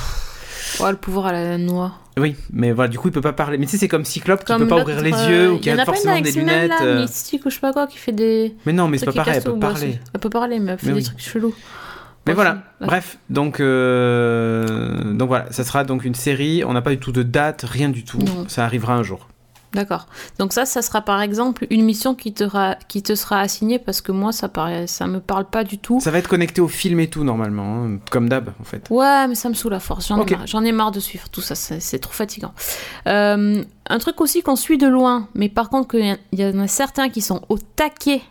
Oh, 0.81 0.91
le 0.91 0.97
pouvoir 0.97 1.27
à 1.27 1.33
la 1.33 1.59
noix. 1.59 1.93
Oui, 2.19 2.35
mais 2.53 2.73
voilà, 2.73 2.89
du 2.89 2.99
coup, 2.99 3.09
il 3.09 3.13
peut 3.13 3.21
pas 3.21 3.33
parler. 3.33 3.59
Mais 3.59 3.67
tu 3.67 3.73
sais, 3.73 3.79
c'est 3.79 3.89
comme 3.89 4.05
Cyclope 4.05 4.45
qui 4.45 4.55
peut 4.55 4.67
pas 4.67 4.81
ouvrir 4.81 5.03
les 5.03 5.13
euh, 5.13 5.29
yeux 5.31 5.53
ou 5.53 5.55
il 5.57 5.61
qui 5.61 5.71
a 5.71 5.81
a 5.81 5.85
forcément 5.85 6.19
des 6.21 6.33
lunettes. 6.33 6.71
là, 6.71 6.83
euh. 6.83 7.01
Mystique 7.01 7.45
ou 7.45 7.51
je 7.51 7.55
sais 7.55 7.61
pas 7.61 7.73
quoi, 7.73 7.87
qui 7.87 7.99
fait 7.99 8.13
des. 8.13 8.55
Mais 8.65 8.73
non, 8.73 8.89
mais 8.89 8.99
c'est 8.99 9.07
pas 9.07 9.13
pareil, 9.13 9.35
elle 9.37 9.43
peut 9.43 9.59
parler. 9.59 9.99
Elle 10.15 10.21
peut 10.21 10.31
parler, 10.31 10.59
mais 10.59 10.73
elle 10.73 10.79
fait 10.79 10.87
Mais 10.87 10.93
des 10.95 10.99
oui. 11.01 11.05
trucs 11.05 11.21
chelous. 11.21 11.55
Mais 12.27 12.33
voilà, 12.33 12.63
bref. 12.81 12.89
bref, 12.89 13.19
donc, 13.31 13.61
euh, 13.61 15.13
donc 15.15 15.29
voilà, 15.29 15.47
ça 15.53 15.63
sera 15.63 15.85
donc 15.85 16.05
une 16.05 16.15
série. 16.17 16.65
On 16.65 16.73
n'a 16.73 16.83
pas 16.83 16.91
du 16.91 16.99
tout 16.99 17.13
de 17.13 17.23
date, 17.23 17.65
rien 17.69 17.89
du 17.89 18.03
tout. 18.05 18.19
Non. 18.19 18.47
Ça 18.49 18.65
arrivera 18.65 18.95
un 18.95 19.05
jour. 19.05 19.29
D'accord. 19.77 20.07
Donc 20.39 20.53
ça, 20.53 20.67
ça 20.67 20.83
sera 20.83 21.03
par 21.03 21.21
exemple 21.23 21.67
une 21.71 21.85
mission 21.85 22.15
qui 22.15 22.33
te, 22.33 22.43
ra- 22.43 22.77
qui 22.89 23.03
te 23.03 23.15
sera 23.15 23.39
assignée 23.41 23.79
parce 23.79 24.01
que 24.01 24.11
moi, 24.11 24.33
ça 24.33 24.49
paraît, 24.49 24.87
ça 24.89 25.07
me 25.07 25.21
parle 25.21 25.45
pas 25.45 25.63
du 25.63 25.79
tout. 25.79 26.01
Ça 26.01 26.11
va 26.11 26.19
être 26.19 26.29
connecté 26.29 26.61
au 26.61 26.69
film 26.69 26.99
et 26.99 27.09
tout, 27.09 27.23
normalement, 27.23 27.85
hein, 27.85 27.99
comme 28.11 28.29
d'hab, 28.29 28.53
en 28.61 28.65
fait. 28.65 28.87
Ouais, 28.91 29.29
mais 29.29 29.35
ça 29.37 29.49
me 29.49 29.55
saoule 29.55 29.75
à 29.75 29.81
force. 29.81 30.09
J'en 30.09 30.17
ai 30.27 30.31
marre. 30.37 30.47
J'en 30.47 30.65
ai 30.65 30.73
marre 30.73 30.91
de 30.91 31.01
suivre 31.01 31.29
tout 31.29 31.41
ça. 31.43 31.55
C'est 31.55 31.99
trop 32.01 32.13
fatigant. 32.13 32.53
Euh, 33.07 33.63
un 33.89 33.99
truc 33.99 34.21
aussi 34.21 34.43
qu'on 34.43 34.57
suit 34.57 34.79
de 34.79 34.87
loin, 34.89 35.29
mais 35.35 35.49
par 35.49 35.69
contre 35.69 35.89
qu'il 35.89 36.05
y 36.07 36.11
a- 36.11 36.17
il 36.33 36.41
y 36.41 36.45
en 36.45 36.59
a 36.59 36.67
certains 36.69 37.09
qui 37.09 37.21
sont 37.21 37.43
au 37.49 37.59
taquet. 37.59 38.23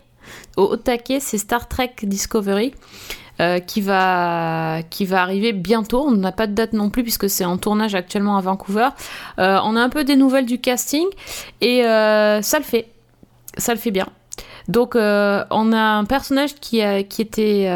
Au, 0.56 0.64
au 0.64 0.76
taquet, 0.76 1.20
c'est 1.20 1.38
Star 1.38 1.68
Trek 1.68 1.94
Discovery. 2.02 2.74
Euh, 3.38 3.58
qui 3.58 3.82
va 3.82 4.78
qui 4.88 5.04
va 5.04 5.20
arriver 5.20 5.52
bientôt. 5.52 6.02
On 6.06 6.12
n'a 6.12 6.32
pas 6.32 6.46
de 6.46 6.54
date 6.54 6.72
non 6.72 6.88
plus 6.88 7.02
puisque 7.02 7.28
c'est 7.28 7.44
en 7.44 7.58
tournage 7.58 7.94
actuellement 7.94 8.38
à 8.38 8.40
Vancouver. 8.40 8.88
Euh, 9.38 9.58
on 9.62 9.76
a 9.76 9.80
un 9.80 9.90
peu 9.90 10.04
des 10.04 10.16
nouvelles 10.16 10.46
du 10.46 10.58
casting 10.58 11.04
et 11.60 11.84
euh, 11.84 12.40
ça 12.40 12.56
le 12.56 12.64
fait, 12.64 12.88
ça 13.58 13.74
le 13.74 13.78
fait 13.78 13.90
bien. 13.90 14.06
Donc 14.68 14.94
on 14.94 15.72
a 15.72 15.78
un 15.78 16.04
personnage 16.06 16.54
qui 16.54 16.80
a, 16.80 17.02
qui 17.02 17.20
était 17.20 17.70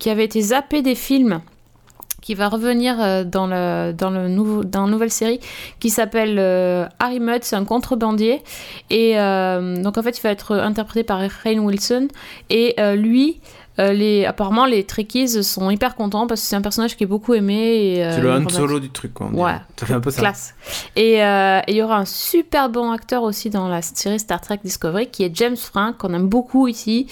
qui 0.00 0.10
avait 0.10 0.24
été 0.24 0.40
zappé 0.40 0.82
des 0.82 0.96
films 0.96 1.40
qui 2.20 2.34
va 2.34 2.48
revenir 2.48 3.24
dans 3.24 3.46
le 3.46 3.92
dans 3.92 4.10
le 4.10 4.28
nouveau 4.28 4.64
dans 4.64 4.86
une 4.86 4.90
nouvelle 4.90 5.10
série 5.10 5.40
qui 5.78 5.88
s'appelle 5.88 6.38
Harry 6.98 7.20
Mudd, 7.20 7.44
c'est 7.44 7.56
un 7.56 7.64
contrebandier 7.64 8.42
et 8.90 9.14
donc 9.14 9.96
en 9.96 10.02
fait 10.02 10.18
il 10.18 10.20
va 10.20 10.30
être 10.30 10.56
interprété 10.56 11.04
par 11.04 11.20
Rainn 11.20 11.60
Wilson 11.60 12.08
et 12.50 12.74
lui 12.96 13.40
euh, 13.78 13.92
les, 13.92 14.26
apparemment 14.26 14.66
les 14.66 14.84
Trekkies 14.84 15.42
sont 15.42 15.70
hyper 15.70 15.94
contents 15.94 16.26
parce 16.26 16.40
que 16.42 16.46
c'est 16.48 16.56
un 16.56 16.60
personnage 16.60 16.96
qui 16.96 17.04
est 17.04 17.06
beaucoup 17.06 17.34
aimé 17.34 17.54
et, 17.96 18.04
euh, 18.04 18.14
C'est 18.16 18.20
le 18.20 18.30
Han 18.32 18.48
Solo 18.48 18.80
du 18.80 18.90
truc, 18.90 19.14
quoi. 19.14 19.28
on 19.32 19.36
Ouais. 19.36 19.52
dirait. 19.52 19.60
Ça 19.78 19.86
fait 19.86 19.94
un 19.94 20.00
peu 20.00 20.10
ça. 20.10 20.20
Classe. 20.20 20.54
Et 20.96 21.22
euh, 21.24 21.60
et 21.66 21.72
il 21.72 21.76
y 21.76 21.82
aura 21.82 21.96
un 21.98 22.04
super 22.04 22.68
bon 22.68 22.90
acteur 22.90 23.22
aussi 23.22 23.48
dans 23.48 23.68
la 23.68 23.80
série 23.82 24.18
Star 24.18 24.40
Trek 24.40 24.58
Discovery 24.64 25.06
qui 25.08 25.22
est 25.24 25.34
James 25.36 25.56
Frank, 25.56 25.96
qu'on 25.98 26.12
aime 26.14 26.28
beaucoup 26.28 26.68
ici, 26.68 27.06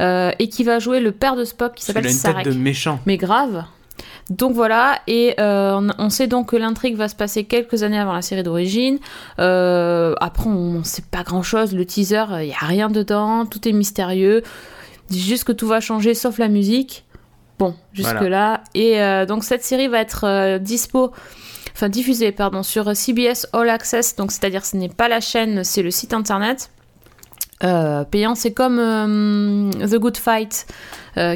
et 0.00 0.48
qui 0.50 0.64
va 0.64 0.78
jouer 0.78 1.00
le 1.00 1.12
père 1.12 1.36
de 1.36 1.44
Spock 1.44 1.74
qui 1.74 1.82
Il 1.82 1.86
s'appelle 1.86 2.06
a 2.06 2.10
une 2.10 2.14
Sarek. 2.16 2.44
tête 2.44 2.54
de 2.54 2.58
méchant. 2.58 3.00
Mais 3.06 3.16
grave. 3.16 3.64
Donc 4.30 4.54
voilà, 4.54 4.98
et 5.06 5.34
euh, 5.38 5.74
on, 5.78 5.90
on 6.06 6.08
sait 6.08 6.26
donc 6.26 6.48
que 6.48 6.56
l'intrigue 6.56 6.96
va 6.96 7.08
se 7.08 7.14
passer 7.14 7.44
quelques 7.44 7.82
années 7.82 7.98
avant 7.98 8.14
la 8.14 8.22
série 8.22 8.42
d'origine. 8.42 8.98
Euh, 9.38 10.14
après, 10.18 10.48
on 10.48 10.78
ne 10.78 10.82
sait 10.82 11.04
pas 11.10 11.22
grand-chose. 11.24 11.74
Le 11.74 11.84
teaser, 11.84 12.24
il 12.40 12.46
n'y 12.46 12.52
a 12.54 12.64
rien 12.64 12.88
dedans, 12.88 13.44
tout 13.44 13.68
est 13.68 13.72
mystérieux. 13.72 14.42
Dit 15.08 15.20
juste 15.20 15.44
que 15.44 15.52
tout 15.52 15.66
va 15.66 15.80
changer 15.80 16.14
sauf 16.14 16.38
la 16.38 16.48
musique. 16.48 17.04
Bon, 17.58 17.74
jusque-là. 17.92 18.64
Et 18.74 19.00
euh, 19.00 19.26
donc 19.26 19.44
cette 19.44 19.62
série 19.62 19.88
va 19.88 20.00
être 20.00 20.24
euh, 20.24 20.58
dispo 20.58 21.12
enfin 21.74 21.88
diffusé, 21.88 22.30
pardon, 22.32 22.62
sur 22.62 22.96
CBS 22.96 23.48
All 23.52 23.68
Access. 23.68 24.14
Donc, 24.14 24.30
c'est-à-dire, 24.30 24.64
ce 24.64 24.76
n'est 24.76 24.88
pas 24.88 25.08
la 25.08 25.20
chaîne, 25.20 25.64
c'est 25.64 25.82
le 25.82 25.90
site 25.90 26.14
internet. 26.14 26.70
Euh, 27.64 28.04
payant, 28.04 28.36
c'est 28.36 28.52
comme 28.52 28.76
The 29.80 29.96
Good 29.96 30.16
Fight, 30.16 30.66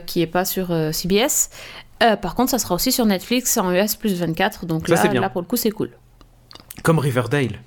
qui 0.06 0.22
est 0.22 0.28
pas 0.28 0.44
sur 0.44 0.68
CBS. 0.92 1.50
Par 1.98 2.36
contre, 2.36 2.52
ça 2.52 2.60
sera 2.60 2.76
aussi 2.76 2.92
sur 2.92 3.04
Netflix 3.04 3.56
en 3.56 3.72
US 3.72 3.96
plus 3.96 4.14
24. 4.14 4.66
Donc 4.66 4.86
Ça, 4.86 5.12
là, 5.12 5.20
là, 5.20 5.28
pour 5.28 5.40
le 5.40 5.46
coup, 5.48 5.56
c'est 5.56 5.72
cool. 5.72 5.90
Comme 6.84 7.00
Riverdale. 7.00 7.58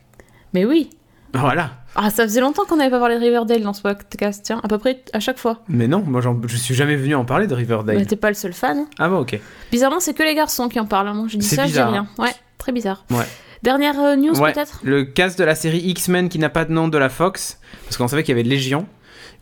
Mais 0.54 0.64
oui. 0.64 0.92
Voilà. 1.34 1.72
Ah, 1.96 2.10
ça 2.10 2.24
faisait 2.24 2.40
longtemps 2.40 2.64
qu'on 2.66 2.78
n'avait 2.78 2.90
pas 2.90 3.00
parlé 3.00 3.16
de 3.16 3.20
Riverdale 3.20 3.62
dans 3.64 3.74
ce 3.74 3.82
podcast, 3.82 4.42
tiens, 4.46 4.62
à 4.64 4.68
peu 4.70 4.78
près 4.78 5.04
à 5.12 5.20
chaque 5.20 5.38
fois. 5.38 5.60
Mais 5.68 5.88
non, 5.88 6.02
moi 6.06 6.22
je 6.48 6.56
suis 6.56 6.74
jamais 6.74 6.96
venu 6.96 7.16
en 7.16 7.26
parler 7.26 7.48
de 7.48 7.54
Mais 7.54 7.60
Riverdale. 7.62 8.08
t'es 8.08 8.16
pas 8.16 8.30
le 8.30 8.36
seul 8.36 8.54
fan. 8.54 8.86
Ah 8.98 9.10
bon, 9.10 9.20
ok. 9.20 9.38
Bizarrement, 9.72 10.00
c'est 10.00 10.14
que 10.14 10.24
les 10.24 10.34
garçons 10.36 10.70
qui 10.70 10.80
en 10.80 10.86
parlent. 10.86 11.14
Moi, 11.14 11.26
je 11.28 11.38
dis 11.38 11.46
C'est 11.46 11.58
ça, 11.58 11.66
je 11.68 11.74
dis 11.74 11.80
rien. 11.82 12.08
Ouais, 12.18 12.34
très 12.58 12.72
bizarre. 12.72 13.04
Ouais. 13.12 13.26
Dernière 13.62 14.00
euh, 14.00 14.16
news 14.16 14.40
Ouais. 14.40 14.54
peut-être? 14.54 14.80
Le 14.84 15.04
cast 15.04 15.38
de 15.38 15.44
la 15.44 15.54
série 15.54 15.80
X-Men 15.80 16.30
qui 16.30 16.40
n'a 16.40 16.50
pas 16.50 16.66
de 16.66 16.72
nom 16.72 16.88
de 16.88 16.98
la 16.98 17.10
Fox, 17.10 17.60
parce 17.84 17.98
qu'on 17.98 18.08
savait 18.08 18.24
qu'il 18.24 18.36
y 18.36 18.40
avait 18.40 18.48
Légion, 18.50 18.88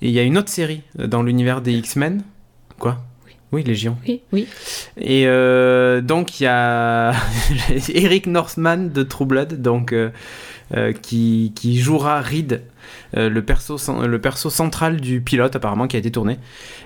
et 0.02 0.08
il 0.08 0.14
y 0.14 0.20
a 0.20 0.24
une 0.24 0.38
autre 0.38 0.50
série 0.50 0.82
euh, 1.00 1.08
dans 1.08 1.22
l'univers 1.24 1.62
des 1.62 1.74
X-Men. 1.74 2.24
Quoi? 2.80 2.98
Oui, 3.52 3.64
Légion. 3.64 3.98
Oui, 4.08 4.22
oui. 4.32 4.48
Et 4.98 5.24
euh, 5.26 6.02
donc 6.02 6.40
il 6.40 6.44
y 6.44 6.48
a 6.48 7.14
Eric 7.94 8.28
Northman 8.28 8.90
de 8.90 9.04
True 9.04 9.26
Blood, 9.26 9.62
donc 9.62 9.92
euh, 9.92 10.12
euh, 10.76 10.94
qui, 10.94 11.52
qui 11.56 11.80
jouera 11.80 12.22
Reed, 12.22 12.62
euh, 13.18 13.28
le 13.28 13.42
perso 13.44 13.78
le 14.06 14.22
perso 14.22 14.52
central 14.52 15.02
du 15.02 15.20
pilote 15.22 15.56
apparemment 15.56 15.88
qui 15.88 15.96
a 15.96 16.00
été 16.00 16.12
tourné 16.12 16.38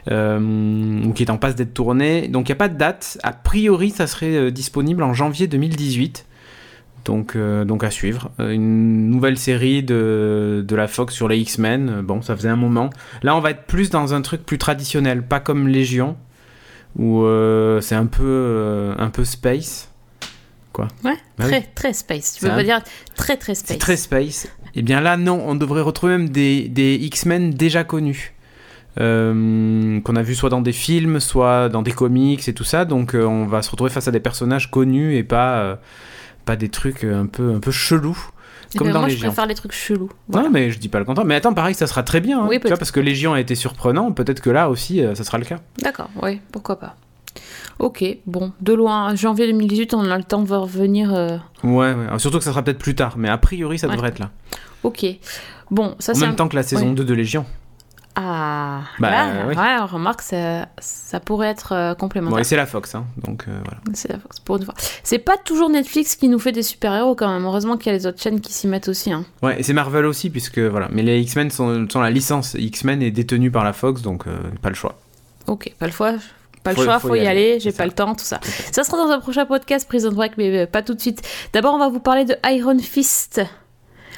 ou 0.09 1.13
qui 1.13 1.23
est 1.23 1.29
en 1.29 1.37
passe 1.37 1.55
d'être 1.55 1.73
tourné. 1.73 2.29
Donc 2.29 2.47
il 2.47 2.51
n'y 2.51 2.55
a 2.55 2.57
pas 2.57 2.69
de 2.69 2.77
date. 2.77 3.17
A 3.23 3.33
priori, 3.33 3.89
ça 3.89 4.07
serait 4.07 4.51
disponible 4.51 5.03
en 5.03 5.13
janvier 5.13 5.47
2018. 5.47 6.25
Donc, 7.05 7.35
euh, 7.35 7.65
donc 7.65 7.83
à 7.83 7.91
suivre. 7.91 8.31
Une 8.39 9.09
nouvelle 9.09 9.37
série 9.37 9.83
de, 9.83 10.63
de 10.65 10.75
la 10.75 10.87
Fox 10.87 11.13
sur 11.13 11.27
les 11.27 11.37
X-Men. 11.39 12.01
Bon, 12.01 12.21
ça 12.21 12.35
faisait 12.35 12.49
un 12.49 12.55
moment. 12.55 12.89
Là, 13.21 13.35
on 13.35 13.39
va 13.39 13.51
être 13.51 13.65
plus 13.65 13.89
dans 13.89 14.13
un 14.13 14.21
truc 14.21 14.45
plus 14.45 14.57
traditionnel, 14.57 15.23
pas 15.23 15.39
comme 15.39 15.67
Légion, 15.67 16.15
où 16.97 17.23
euh, 17.23 17.81
c'est 17.81 17.95
un 17.95 18.05
peu, 18.05 18.23
euh, 18.23 18.95
un 18.97 19.09
peu 19.09 19.25
space. 19.25 19.89
Ouais, 20.77 20.85
Bah 21.03 21.11
oui. 21.39 21.45
très, 21.45 21.61
très 21.61 21.93
space. 21.93 22.33
Tu 22.33 22.45
peux 22.45 22.51
un- 22.51 22.55
pas 22.55 22.63
dire 22.63 22.81
très, 23.15 23.37
très 23.37 23.53
space. 23.53 23.77
Très 23.77 23.95
space. 23.97 24.47
Et 24.75 24.81
bien 24.81 25.01
là, 25.01 25.17
non, 25.17 25.43
on 25.45 25.53
devrait 25.53 25.81
retrouver 25.81 26.17
même 26.17 26.29
des, 26.29 26.67
des 26.67 26.95
X-Men 26.95 27.51
déjà 27.51 27.83
connus. 27.83 28.33
Euh, 28.99 29.99
qu'on 30.01 30.15
a 30.15 30.21
vu 30.21 30.35
soit 30.35 30.49
dans 30.49 30.61
des 30.61 30.71
films, 30.71 31.19
soit 31.19 31.67
dans 31.69 31.81
des 31.81 31.91
comics 31.91 32.47
et 32.47 32.53
tout 32.53 32.63
ça. 32.63 32.85
Donc 32.85 33.15
euh, 33.15 33.23
on 33.25 33.45
va 33.45 33.61
se 33.61 33.71
retrouver 33.71 33.89
face 33.91 34.07
à 34.07 34.11
des 34.11 34.19
personnages 34.19 34.69
connus 34.71 35.15
et 35.15 35.23
pas, 35.23 35.57
euh, 35.59 35.75
pas 36.45 36.55
des 36.55 36.69
trucs 36.69 37.03
un 37.03 37.25
peu, 37.25 37.53
un 37.53 37.59
peu 37.59 37.71
chelous. 37.71 38.17
Eh 38.73 38.77
Comme 38.77 38.87
ben, 38.87 38.93
dans 38.93 38.99
moi, 39.01 39.09
je 39.09 39.17
préfère 39.17 39.45
les 39.45 39.55
trucs 39.55 39.71
chelous. 39.71 40.09
Non, 40.29 40.49
mais 40.49 40.71
je 40.71 40.79
dis 40.79 40.89
pas 40.89 40.99
le 40.99 41.05
contraire. 41.05 41.25
Mais 41.25 41.35
attends, 41.35 41.53
pareil, 41.53 41.75
ça 41.75 41.87
sera 41.87 42.03
très 42.03 42.21
bien. 42.21 42.41
hein. 42.41 42.47
Oui, 42.49 42.59
tu 42.59 42.67
vois, 42.67 42.77
parce 42.77 42.91
que 42.91 42.99
Légion 42.99 43.33
a 43.33 43.39
été 43.39 43.55
surprenant. 43.55 44.11
Peut-être 44.11 44.41
que 44.41 44.49
là 44.49 44.69
aussi, 44.69 45.01
euh, 45.03 45.15
ça 45.15 45.23
sera 45.23 45.37
le 45.37 45.45
cas. 45.45 45.59
D'accord, 45.79 46.09
oui, 46.21 46.39
pourquoi 46.51 46.79
pas. 46.79 46.95
Ok, 47.79 48.03
bon, 48.27 48.51
de 48.61 48.73
loin, 48.73 49.15
janvier 49.15 49.47
2018, 49.47 49.93
on 49.95 50.09
a 50.09 50.17
le 50.17 50.23
temps 50.23 50.41
de 50.41 50.47
voir 50.47 50.65
venir. 50.65 51.13
euh, 51.13 51.37
Ouais, 51.63 51.93
ouais. 51.93 52.19
Surtout 52.19 52.37
que 52.37 52.43
ça 52.43 52.51
sera 52.51 52.61
peut-être 52.63 52.77
plus 52.79 52.95
tard. 52.95 53.15
Mais 53.17 53.29
a 53.29 53.37
priori, 53.37 53.79
ça 53.79 53.87
Ouais. 53.87 53.93
devrait 53.93 54.09
être 54.09 54.19
là. 54.19 54.29
Ok. 54.83 55.05
Bon, 55.71 55.95
ça 55.99 56.13
en 56.13 56.17
même 56.19 56.29
un- 56.31 56.33
temps 56.33 56.47
que 56.47 56.55
la 56.55 56.63
saison 56.63 56.89
ouais. 56.89 56.95
2 56.95 57.03
de 57.05 57.13
Légion. 57.13 57.45
Ah, 58.15 58.81
Bah, 58.99 59.09
là, 59.09 59.27
oui. 59.47 59.55
ouais, 59.55 59.77
remarque, 59.79 60.21
ça, 60.21 60.67
ça 60.79 61.19
pourrait 61.19 61.47
être 61.47 61.71
euh, 61.71 61.95
complémentaire. 61.95 62.35
Bon, 62.35 62.39
et 62.41 62.43
c'est 62.43 62.55
la 62.55 62.67
Fox. 62.67 62.93
Hein. 62.93 63.05
Donc 63.17 63.45
euh, 63.47 63.51
voilà. 63.65 63.79
C'est 63.93 64.11
la 64.11 64.19
Fox, 64.19 64.39
pour 64.39 64.57
une 64.57 64.65
fois. 64.65 64.75
C'est 65.03 65.17
pas 65.17 65.35
toujours 65.37 65.69
Netflix 65.69 66.15
qui 66.15 66.29
nous 66.29 66.37
fait 66.37 66.51
des 66.51 66.61
super-héros 66.61 67.15
quand 67.15 67.27
même. 67.27 67.43
Heureusement 67.45 67.75
qu'il 67.75 67.87
y 67.91 67.95
a 67.95 67.97
les 67.97 68.05
autres 68.05 68.21
chaînes 68.21 68.39
qui 68.39 68.53
s'y 68.53 68.67
mettent 68.67 68.87
aussi. 68.87 69.11
Hein. 69.11 69.25
Ouais, 69.41 69.59
et 69.59 69.63
c'est 69.63 69.73
Marvel 69.73 70.05
aussi, 70.05 70.29
puisque 70.29 70.59
voilà. 70.59 70.89
Mais 70.91 71.01
les 71.01 71.19
X-Men 71.21 71.49
sont, 71.49 71.87
sont 71.89 72.01
la 72.01 72.11
licence 72.11 72.53
X-Men 72.53 73.01
est 73.01 73.11
détenue 73.11 73.49
par 73.49 73.63
la 73.63 73.73
Fox, 73.73 74.01
donc 74.03 74.27
euh, 74.27 74.37
pas 74.61 74.69
le 74.69 74.75
choix. 74.75 74.99
Ok, 75.47 75.73
pas 75.79 75.87
le 75.87 75.91
choix. 75.91 76.13
Pas 76.63 76.69
le 76.71 76.75
Faut- 76.77 76.83
choix, 76.83 76.99
faut 76.99 77.07
faut, 77.09 77.15
y 77.15 77.23
y 77.23 77.27
aller, 77.27 77.51
aller, 77.53 77.59
j'ai 77.59 77.71
pas 77.71 77.79
ça. 77.79 77.85
le 77.87 77.91
temps, 77.91 78.15
tout 78.15 78.23
ça. 78.23 78.39
Ça 78.71 78.85
sera 78.85 78.95
dans 78.95 79.11
un 79.11 79.19
prochain 79.19 79.45
podcast 79.45 79.85
Prison 79.87 80.11
Break, 80.13 80.33
mais 80.37 80.59
euh, 80.59 80.65
pas 80.65 80.81
tout 80.81 80.93
de 80.93 81.01
suite. 81.01 81.21
D'abord, 81.51 81.73
on 81.73 81.79
va 81.79 81.89
vous 81.89 81.99
parler 81.99 82.23
de 82.23 82.35
Iron 82.45 82.77
Fist, 82.79 83.41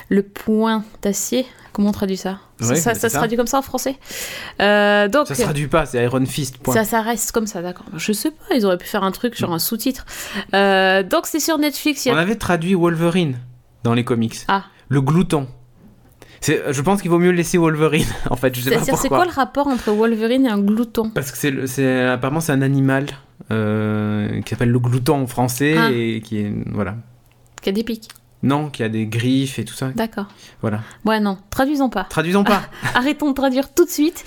le 0.09 0.23
point 0.23 0.83
d'acier. 1.01 1.45
Comment 1.73 1.89
on 1.89 1.93
traduit 1.93 2.15
ça 2.17 2.39
Ça, 2.61 2.69
Ouais, 2.69 2.75
ça- 2.77 2.95
se 2.95 3.07
traduit 3.07 3.35
comme 3.35 3.47
ça 3.47 3.57
en 3.57 3.61
français 3.61 3.97
Euh, 4.61 5.09
Donc, 5.09 5.27
Ça 5.27 5.35
se 5.35 5.41
traduit 5.41 5.67
pas, 5.67 5.85
c'est 5.85 6.01
Iron 6.03 6.25
Fist. 6.25 6.57
Point. 6.59 6.73
ça, 6.73 6.85
ça 6.85 7.01
reste 7.01 7.33
comme 7.33 7.47
ça, 7.47 7.61
d'accord. 7.61 7.85
Je 7.97 8.13
sais 8.13 8.31
pas, 8.31 8.55
ils 8.55 8.65
auraient 8.65 8.77
pu 8.77 8.87
faire 8.87 9.03
un 9.03 9.11
truc, 9.11 9.35
genre 9.37 9.51
un 9.53 9.59
sous-titre. 9.59 10.05
Euh, 10.53 11.03
donc, 11.03 11.25
c'est 11.25 11.41
sur 11.41 11.57
Netflix. 11.57 12.05
il 12.05 12.09
y 12.09 12.11
a- 12.11 12.15
On 12.15 12.17
avait 12.17 12.35
traduit 12.35 12.75
Wolverine 12.75 13.39
dans 13.83 13.93
les 13.93 14.05
comics. 14.05 14.37
Ah. 14.47 14.63
Le 14.87 15.01
glouton. 15.01 15.47
Je 16.47 16.81
pense 16.81 17.01
qu'il 17.01 17.09
vaut 17.09 17.17
mieux 17.19 17.31
laisser 17.31 17.57
Wolverine, 17.57 18.05
en 18.29 18.35
fait. 18.35 18.55
C'est-à-dire, 18.55 18.97
c'est 18.97 19.09
quoi 19.09 19.25
le 19.25 19.31
rapport 19.31 19.67
entre 19.67 19.91
Wolverine 19.91 20.45
et 20.45 20.49
un 20.49 20.59
glouton 20.59 21.09
Parce 21.09 21.31
que 21.31 21.65
c'est 21.67 22.05
apparemment 22.05 22.39
c'est 22.39 22.51
un 22.51 22.61
animal 22.61 23.07
euh, 23.51 24.41
qui 24.41 24.49
s'appelle 24.51 24.69
le 24.69 24.79
glouton 24.79 25.23
en 25.23 25.27
français 25.27 25.75
Ah. 25.77 25.89
et 25.91 26.21
qui 26.23 26.37
est 26.39 26.53
voilà. 26.71 26.95
Qui 27.61 27.69
a 27.69 27.71
des 27.71 27.83
pics. 27.83 28.09
Non, 28.43 28.69
qui 28.69 28.83
a 28.83 28.89
des 28.89 29.07
griffes 29.07 29.59
et 29.59 29.65
tout 29.65 29.73
ça. 29.73 29.89
D'accord. 29.95 30.27
Voilà. 30.61 30.81
Ouais, 31.05 31.19
non, 31.19 31.37
traduisons 31.49 31.89
pas. 31.89 32.03
Traduisons 32.03 32.43
pas. 32.43 32.63
Arrêtons 32.93 33.29
de 33.29 33.33
traduire 33.35 33.73
tout 33.73 33.85
de 33.85 33.89
suite. 33.89 34.23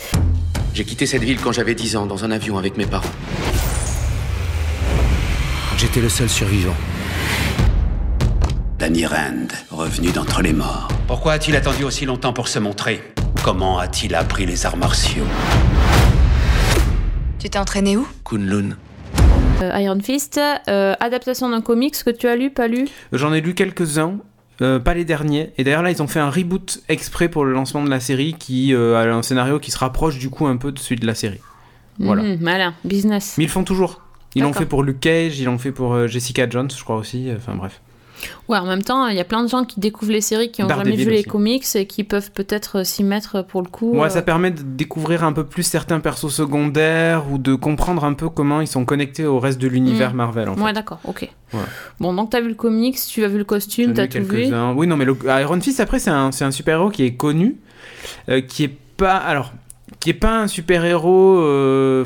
J'ai 0.74 0.84
quitté 0.84 1.06
cette 1.06 1.22
ville 1.22 1.40
quand 1.40 1.52
j'avais 1.52 1.74
10 1.74 1.96
ans 1.96 2.06
dans 2.06 2.24
un 2.24 2.30
avion 2.30 2.58
avec 2.58 2.76
mes 2.76 2.86
parents. 2.86 3.08
J'étais 5.76 6.00
le 6.00 6.08
seul 6.08 6.28
survivant. 6.28 6.74
Danny 8.78 9.06
Rand, 9.06 9.48
revenu 9.70 10.10
d'entre 10.10 10.42
les 10.42 10.52
morts. 10.52 10.88
Pourquoi 11.06 11.32
a-t-il 11.32 11.56
attendu 11.56 11.84
aussi 11.84 12.04
longtemps 12.04 12.32
pour 12.32 12.48
se 12.48 12.58
montrer? 12.58 13.02
Comment 13.42 13.78
a-t-il 13.78 14.14
appris 14.14 14.46
les 14.46 14.66
arts 14.66 14.76
martiaux? 14.76 15.24
Tu 17.38 17.48
t'es 17.50 17.58
entraîné 17.58 17.96
où? 17.96 18.06
Kunlun. 18.24 18.76
Euh, 19.60 19.76
Iron 19.80 19.98
Fist, 20.00 20.38
euh, 20.68 20.94
adaptation 21.00 21.48
d'un 21.48 21.60
comics 21.60 22.04
que 22.04 22.10
tu 22.10 22.28
as 22.28 22.36
lu, 22.36 22.50
pas 22.50 22.68
lu 22.68 22.86
J'en 23.12 23.32
ai 23.32 23.40
lu 23.40 23.54
quelques-uns, 23.54 24.18
euh, 24.62 24.78
pas 24.78 24.94
les 24.94 25.04
derniers. 25.04 25.52
Et 25.58 25.64
d'ailleurs 25.64 25.82
là, 25.82 25.90
ils 25.90 26.00
ont 26.00 26.06
fait 26.06 26.20
un 26.20 26.30
reboot 26.30 26.80
exprès 26.88 27.28
pour 27.28 27.44
le 27.44 27.52
lancement 27.52 27.82
de 27.82 27.90
la 27.90 27.98
série 27.98 28.34
qui 28.38 28.72
euh, 28.72 28.96
a 28.96 29.02
un 29.12 29.22
scénario 29.22 29.58
qui 29.58 29.72
se 29.72 29.78
rapproche 29.78 30.18
du 30.18 30.30
coup 30.30 30.46
un 30.46 30.56
peu 30.56 30.70
de 30.70 30.78
celui 30.78 31.00
de 31.00 31.06
la 31.06 31.16
série. 31.16 31.40
Voilà. 31.98 32.22
Mhm, 32.22 32.38
malin, 32.40 32.74
business. 32.84 33.34
Mais 33.36 33.44
ils 33.44 33.46
le 33.48 33.52
font 33.52 33.64
toujours. 33.64 34.00
Ils 34.36 34.42
l'ont 34.42 34.52
fait 34.52 34.66
pour 34.66 34.84
Luke 34.84 35.00
Cage, 35.00 35.40
ils 35.40 35.46
l'ont 35.46 35.58
fait 35.58 35.72
pour 35.72 36.06
Jessica 36.06 36.48
Jones, 36.48 36.70
je 36.70 36.84
crois 36.84 36.96
aussi. 36.96 37.28
Enfin 37.36 37.56
bref. 37.56 37.80
Ouais, 38.48 38.58
en 38.58 38.64
même 38.66 38.82
temps, 38.82 39.06
il 39.08 39.16
y 39.16 39.20
a 39.20 39.24
plein 39.24 39.42
de 39.42 39.48
gens 39.48 39.64
qui 39.64 39.78
découvrent 39.80 40.12
les 40.12 40.20
séries, 40.20 40.50
qui 40.50 40.62
ont 40.62 40.68
jamais 40.68 40.96
vu 40.96 41.10
les 41.10 41.22
comics 41.24 41.64
et 41.74 41.86
qui 41.86 42.02
peuvent 42.04 42.30
peut-être 42.32 42.78
euh, 42.78 42.84
s'y 42.84 43.04
mettre 43.04 43.42
pour 43.42 43.62
le 43.62 43.68
coup. 43.68 43.92
Ouais, 43.96 44.06
euh, 44.06 44.08
ça 44.08 44.22
permet 44.22 44.50
de 44.50 44.62
découvrir 44.62 45.22
un 45.24 45.32
peu 45.32 45.44
plus 45.44 45.62
certains 45.62 46.00
persos 46.00 46.28
secondaires 46.32 47.24
ou 47.30 47.38
de 47.38 47.54
comprendre 47.54 48.04
un 48.04 48.14
peu 48.14 48.28
comment 48.28 48.60
ils 48.60 48.66
sont 48.66 48.84
connectés 48.84 49.26
au 49.26 49.38
reste 49.38 49.58
de 49.60 49.68
l'univers 49.68 50.12
Mm. 50.12 50.16
Marvel. 50.16 50.48
En 50.48 50.54
fait. 50.56 50.62
Ouais, 50.62 50.72
d'accord, 50.72 51.00
ok. 51.04 51.28
Bon, 52.00 52.12
donc 52.12 52.30
t'as 52.30 52.40
vu 52.40 52.48
le 52.48 52.54
comics, 52.54 52.98
tu 53.08 53.24
as 53.24 53.28
vu 53.28 53.38
le 53.38 53.44
costume, 53.44 53.94
t'as 53.94 54.06
tout 54.06 54.22
vu. 54.22 54.48
Oui, 54.76 54.86
non, 54.86 54.96
mais 54.96 55.04
le 55.04 55.16
Iron 55.40 55.60
Fist, 55.60 55.80
après, 55.80 55.98
c'est 55.98 56.10
un, 56.10 56.30
un 56.40 56.50
super-héros 56.50 56.90
qui 56.90 57.04
est 57.04 57.14
connu, 57.14 57.56
euh, 58.28 58.40
qui 58.40 58.64
est 58.64 58.76
pas. 58.96 59.16
Alors, 59.16 59.52
qui 60.00 60.10
est 60.10 60.14
pas 60.14 60.40
un 60.40 60.46
super-héros. 60.46 61.38
euh, 61.40 62.04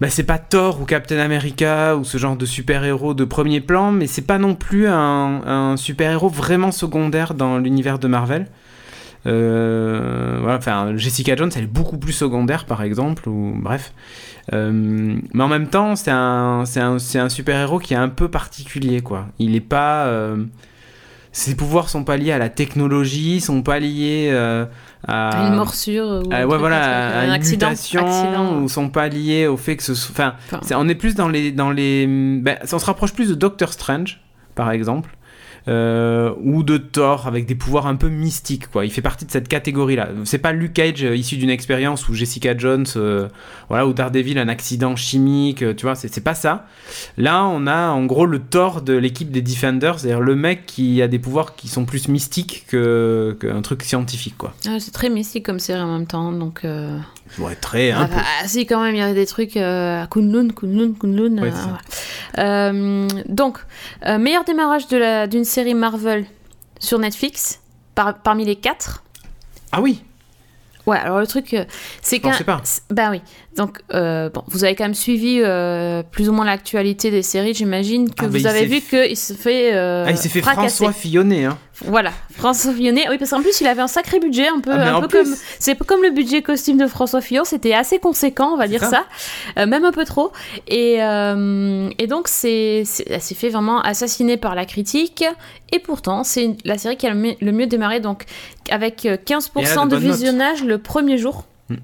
bah, 0.00 0.08
c'est 0.10 0.24
pas 0.24 0.38
Thor 0.38 0.80
ou 0.80 0.84
Captain 0.84 1.18
America 1.18 1.96
ou 1.96 2.04
ce 2.04 2.18
genre 2.18 2.36
de 2.36 2.46
super-héros 2.46 3.14
de 3.14 3.24
premier 3.24 3.60
plan, 3.60 3.90
mais 3.90 4.06
c'est 4.06 4.26
pas 4.26 4.38
non 4.38 4.54
plus 4.54 4.86
un, 4.88 5.74
super-héros 5.76 6.28
vraiment 6.28 6.72
secondaire 6.72 7.34
dans 7.34 7.58
l'univers 7.58 7.98
de 7.98 8.08
Marvel. 8.08 8.46
Euh, 9.26 10.56
enfin, 10.56 10.96
Jessica 10.96 11.34
Jones, 11.36 11.50
elle 11.56 11.64
est 11.64 11.66
beaucoup 11.66 11.98
plus 11.98 12.12
secondaire, 12.12 12.64
par 12.64 12.82
exemple, 12.82 13.28
ou 13.28 13.52
bref. 13.56 13.92
Euh, 14.52 15.18
mais 15.34 15.42
en 15.42 15.48
même 15.48 15.66
temps, 15.68 15.96
c'est 15.96 16.12
un, 16.12 16.64
un, 16.76 16.96
un 17.14 17.28
super-héros 17.28 17.80
qui 17.80 17.94
est 17.94 17.98
un 17.98 18.08
peu 18.08 18.28
particulier, 18.28 19.00
quoi. 19.00 19.26
Il 19.38 19.56
est 19.56 19.60
pas. 19.60 20.06
euh, 20.06 20.44
ses 21.38 21.54
pouvoirs 21.54 21.88
sont 21.88 22.02
pas 22.02 22.16
liés 22.16 22.32
à 22.32 22.38
la 22.38 22.48
technologie, 22.48 23.40
sont 23.40 23.62
pas 23.62 23.78
liés 23.78 24.28
euh, 24.32 24.66
à. 25.06 25.46
Une 25.46 25.54
morsure 25.54 26.22
ou 26.26 26.32
à- 26.32 26.38
un 26.38 26.46
ouais, 26.46 26.58
voilà, 26.58 27.18
à 27.18 27.20
un 27.20 27.26
une 27.26 27.30
accident. 27.30 27.70
ou 28.60 28.68
sont 28.68 28.88
pas 28.88 29.08
liés 29.08 29.46
au 29.46 29.56
fait 29.56 29.76
que 29.76 29.84
ce 29.84 29.94
soit. 29.94 30.34
Enfin, 30.52 30.62
on 30.76 30.88
est 30.88 30.96
plus 30.96 31.14
dans 31.14 31.28
les. 31.28 31.52
Dans 31.52 31.70
les 31.70 32.06
ben, 32.08 32.58
on 32.72 32.78
se 32.78 32.84
rapproche 32.84 33.12
plus 33.12 33.28
de 33.28 33.34
Doctor 33.34 33.72
Strange, 33.72 34.20
par 34.56 34.72
exemple. 34.72 35.10
Euh, 35.68 36.32
ou 36.42 36.62
de 36.62 36.78
Thor 36.78 37.26
avec 37.26 37.46
des 37.46 37.54
pouvoirs 37.54 37.86
un 37.86 37.96
peu 37.96 38.08
mystiques 38.08 38.68
quoi. 38.68 38.86
Il 38.86 38.90
fait 38.90 39.02
partie 39.02 39.26
de 39.26 39.30
cette 39.30 39.48
catégorie 39.48 39.96
là. 39.96 40.08
C'est 40.24 40.38
pas 40.38 40.52
Luke 40.52 40.72
Cage 40.72 41.04
euh, 41.04 41.14
issu 41.14 41.36
d'une 41.36 41.50
expérience 41.50 42.08
ou 42.08 42.14
Jessica 42.14 42.56
Jones 42.56 42.86
euh, 42.96 43.28
voilà 43.68 43.86
ou 43.86 43.92
Daredevil 43.92 44.38
un 44.38 44.48
accident 44.48 44.96
chimique, 44.96 45.62
euh, 45.62 45.74
tu 45.74 45.84
vois, 45.84 45.94
c'est 45.94 46.22
pas 46.22 46.34
ça. 46.34 46.66
Là, 47.16 47.44
on 47.44 47.66
a 47.66 47.90
en 47.90 48.06
gros 48.06 48.26
le 48.26 48.38
Thor 48.38 48.82
de 48.82 48.94
l'équipe 48.94 49.30
des 49.30 49.42
Defenders, 49.42 50.00
c'est-à-dire 50.00 50.20
le 50.20 50.34
mec 50.34 50.64
qui 50.66 51.02
a 51.02 51.08
des 51.08 51.18
pouvoirs 51.18 51.54
qui 51.54 51.68
sont 51.68 51.84
plus 51.84 52.08
mystiques 52.08 52.64
que 52.68 53.36
qu'un 53.40 53.62
truc 53.62 53.82
scientifique 53.82 54.38
quoi. 54.38 54.54
ah, 54.66 54.80
c'est 54.80 54.92
très 54.92 55.10
mystique 55.10 55.44
comme 55.44 55.58
série 55.58 55.80
en 55.80 55.92
même 55.98 56.06
temps, 56.06 56.32
donc. 56.32 56.64
Ouais, 57.38 57.54
très, 57.54 57.90
un 57.92 58.02
Ah 58.02 58.06
bah, 58.06 58.22
si, 58.46 58.66
quand 58.66 58.80
même, 58.82 58.94
il 58.94 58.98
y 58.98 59.02
avait 59.02 59.14
des 59.14 59.26
trucs 59.26 59.56
euh, 59.56 60.02
à 60.02 60.06
Kunlun, 60.06 60.48
Kunlun, 60.48 60.92
Kunlun. 60.98 61.38
Ouais, 61.42 61.50
euh. 62.38 62.42
Euh, 62.42 63.08
donc, 63.28 63.58
euh, 64.06 64.18
meilleur 64.18 64.44
démarrage 64.44 64.86
d'une 65.28 65.44
série 65.44 65.74
Marvel 65.74 66.24
sur 66.78 66.98
Netflix, 66.98 67.60
par- 67.94 68.18
parmi 68.22 68.44
les 68.44 68.56
quatre. 68.56 69.02
Ah 69.72 69.80
oui 69.80 70.02
Ouais, 70.86 70.96
alors 70.96 71.20
le 71.20 71.26
truc, 71.26 71.52
euh, 71.52 71.64
c'est 72.00 72.16
Je 72.16 72.22
qu'un. 72.22 72.44
pas. 72.44 72.62
Bah 72.90 73.08
oui. 73.10 73.20
Donc, 73.58 73.80
euh, 73.92 74.30
bon, 74.30 74.42
vous 74.46 74.64
avez 74.64 74.74
quand 74.74 74.84
même 74.84 74.94
suivi 74.94 75.38
euh, 75.44 76.02
plus 76.02 76.30
ou 76.30 76.32
moins 76.32 76.46
l'actualité 76.46 77.10
des 77.10 77.22
séries, 77.22 77.52
j'imagine 77.52 78.08
que 78.08 78.24
Ah, 78.24 78.28
vous 78.28 78.46
avez 78.46 78.64
vu 78.64 78.80
qu'il 78.80 79.14
se 79.16 79.34
fait. 79.34 79.74
euh, 79.74 80.04
Ah, 80.06 80.12
il 80.12 80.16
s'est 80.16 80.30
fait 80.30 80.40
fracasser. 80.40 80.76
François 80.84 80.92
Fillonnet, 80.98 81.44
hein. 81.44 81.58
Voilà, 81.84 82.10
François 82.32 82.72
Fillonnet. 82.72 83.08
Oui, 83.08 83.18
parce 83.18 83.30
qu'en 83.30 83.40
plus, 83.40 83.60
il 83.60 83.66
avait 83.68 83.80
un 83.82 83.86
sacré 83.88 84.18
budget, 84.18 84.48
un 84.48 84.58
peu, 84.60 84.72
Ah, 84.72 84.96
un 84.96 85.00
peu 85.00 85.06
plus- 85.08 85.22
comme. 85.22 85.34
C'est 85.60 85.78
comme 85.78 86.02
le 86.02 86.10
budget 86.10 86.42
costume 86.42 86.76
de 86.76 86.86
François 86.88 87.20
Fillon, 87.20 87.44
c'était 87.44 87.72
assez 87.72 87.98
conséquent, 88.00 88.50
on 88.52 88.56
va 88.56 88.66
dire 88.66 88.80
ça. 88.80 88.90
ça, 88.90 89.04
Euh, 89.58 89.66
même 89.66 89.84
un 89.84 89.92
peu 89.92 90.04
trop. 90.04 90.32
Et, 90.66 91.02
euh, 91.02 91.88
et 91.98 92.06
donc, 92.08 92.26
c'est, 92.28 92.82
c'est- 92.84 93.06
elle 93.08 93.20
s'est 93.22 93.34
fait 93.36 93.48
vraiment 93.48 93.80
assassiner 93.80 94.36
par 94.36 94.54
la 94.56 94.64
critique. 94.64 95.24
Et 95.70 95.78
pourtant, 95.78 96.24
c'est 96.24 96.56
la 96.64 96.78
série 96.78 96.96
qui 96.96 97.06
a 97.06 97.10
le, 97.10 97.16
mi- 97.16 97.36
le 97.40 97.52
mieux 97.52 97.66
démarré, 97.66 98.00
donc 98.00 98.24
avec 98.70 99.06
euh, 99.06 99.16
15% 99.16 99.84
de 99.86 99.90
de 99.96 100.02
notes. 100.02 100.12
visionnage 100.14 100.64
le 100.64 100.78
premier 100.78 101.16
jour, 101.18 101.44
Hmm. 101.70 101.74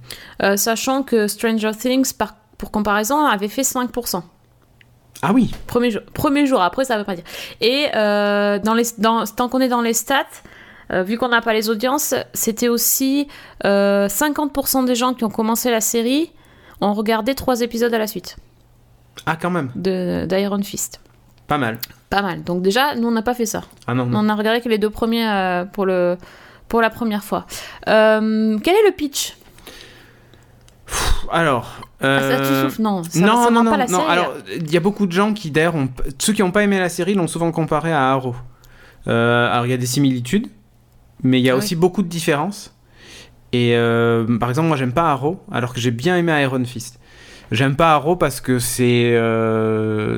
Euh, 0.43 0.57
sachant 0.57 1.03
que 1.03 1.29
Stranger 1.29 1.73
Things, 1.79 2.15
par, 2.15 2.35
pour 2.57 2.71
comparaison, 2.71 3.23
avait 3.27 3.49
fait 3.49 3.63
5%. 3.65 4.23
Ah 5.23 5.33
oui 5.33 5.53
Premier 5.67 5.91
jour, 5.91 6.03
premier 6.13 6.47
jour 6.47 6.61
après, 6.61 6.85
ça 6.85 6.99
veut 6.99 7.05
pas 7.05 7.15
dire. 7.15 7.25
Et 7.61 7.87
euh, 7.95 8.59
dans 8.59 8.75
les, 8.75 8.85
dans, 8.99 9.25
tant 9.25 9.49
qu'on 9.49 9.61
est 9.61 9.69
dans 9.69 9.81
les 9.81 9.95
stats, 9.95 10.27
euh, 10.93 11.03
vu 11.03 11.17
qu'on 11.17 11.29
n'a 11.29 11.41
pas 11.41 11.55
les 11.55 11.71
audiences, 11.71 12.15
c'était 12.35 12.69
aussi 12.69 13.27
euh, 13.65 14.07
50% 14.09 14.85
des 14.85 14.95
gens 14.95 15.15
qui 15.15 15.25
ont 15.25 15.31
commencé 15.31 15.71
la 15.71 15.81
série 15.81 16.31
ont 16.81 16.93
regardé 16.93 17.35
trois 17.35 17.61
épisodes 17.63 17.95
à 17.95 17.99
la 17.99 18.07
suite 18.07 18.37
Ah, 19.25 19.37
quand 19.41 19.51
même. 19.51 19.71
de 19.77 20.27
d'Iron 20.29 20.63
Fist. 20.63 21.01
Pas 21.47 21.57
mal. 21.59 21.79
Pas 22.11 22.21
mal. 22.23 22.43
Donc 22.43 22.63
déjà, 22.63 22.95
nous 22.95 23.09
on 23.09 23.13
n'a 23.13 23.23
pas 23.23 23.35
fait 23.35 23.47
ça. 23.47 23.63
Ah 23.87 23.95
non, 23.95 24.05
non. 24.07 24.21
On 24.21 24.29
a 24.29 24.35
regardé 24.35 24.61
que 24.61 24.69
les 24.69 24.79
deux 24.79 24.91
premiers 24.91 25.27
euh, 25.29 25.65
pour 25.65 25.87
le 25.87 26.17
pour 26.69 26.81
la 26.83 26.91
première 26.91 27.23
fois. 27.25 27.47
Euh, 27.89 28.59
quel 28.63 28.75
est 28.75 28.87
le 28.87 28.93
pitch? 28.93 29.37
Alors. 31.31 31.81
Ah, 32.01 32.21
ça, 32.21 32.27
euh, 32.27 32.71
Non, 32.79 33.03
ça, 33.03 33.21
non, 33.21 33.45
ça 33.45 33.51
non, 33.51 33.65
non, 33.65 33.71
pas 33.71 33.77
la 33.77 33.87
non. 33.87 34.01
série. 34.01 34.11
Alors, 34.11 34.35
il 34.55 34.71
y 34.71 34.77
a 34.77 34.81
beaucoup 34.81 35.07
de 35.07 35.13
gens 35.13 35.33
qui, 35.33 35.51
d'ailleurs, 35.51 35.75
ont... 35.75 35.89
ceux 36.19 36.33
qui 36.33 36.43
n'ont 36.43 36.51
pas 36.51 36.63
aimé 36.63 36.79
la 36.79 36.89
série 36.89 37.15
l'ont 37.15 37.27
souvent 37.27 37.51
comparé 37.51 37.93
à 37.93 38.11
Arrow. 38.11 38.35
Euh, 39.09 39.51
alors, 39.51 39.67
il 39.67 39.71
y 39.71 39.75
a 39.75 39.79
des 39.79 39.87
similitudes, 39.87 40.49
mais 41.23 41.41
il 41.41 41.45
y 41.45 41.51
a 41.51 41.55
Ah 41.55 41.57
aussi 41.57 41.77
beaucoup 41.77 42.03
de 42.03 42.09
différences. 42.09 42.75
Et 43.53 43.75
euh, 43.75 44.39
par 44.39 44.49
exemple, 44.51 44.69
moi, 44.69 44.77
j'aime 44.77 44.93
pas 44.93 45.11
Arrow, 45.11 45.43
alors 45.51 45.73
que 45.73 45.81
j'ai 45.81 45.91
bien 45.93 46.17
aimé 46.17 46.33
Iron 46.43 46.65
Fist. 46.65 47.01
J'aime 47.53 47.77
pas 47.77 47.93
Arrow 47.93 48.17
parce 48.17 48.41
que 48.41 48.59
c'est 48.59 49.15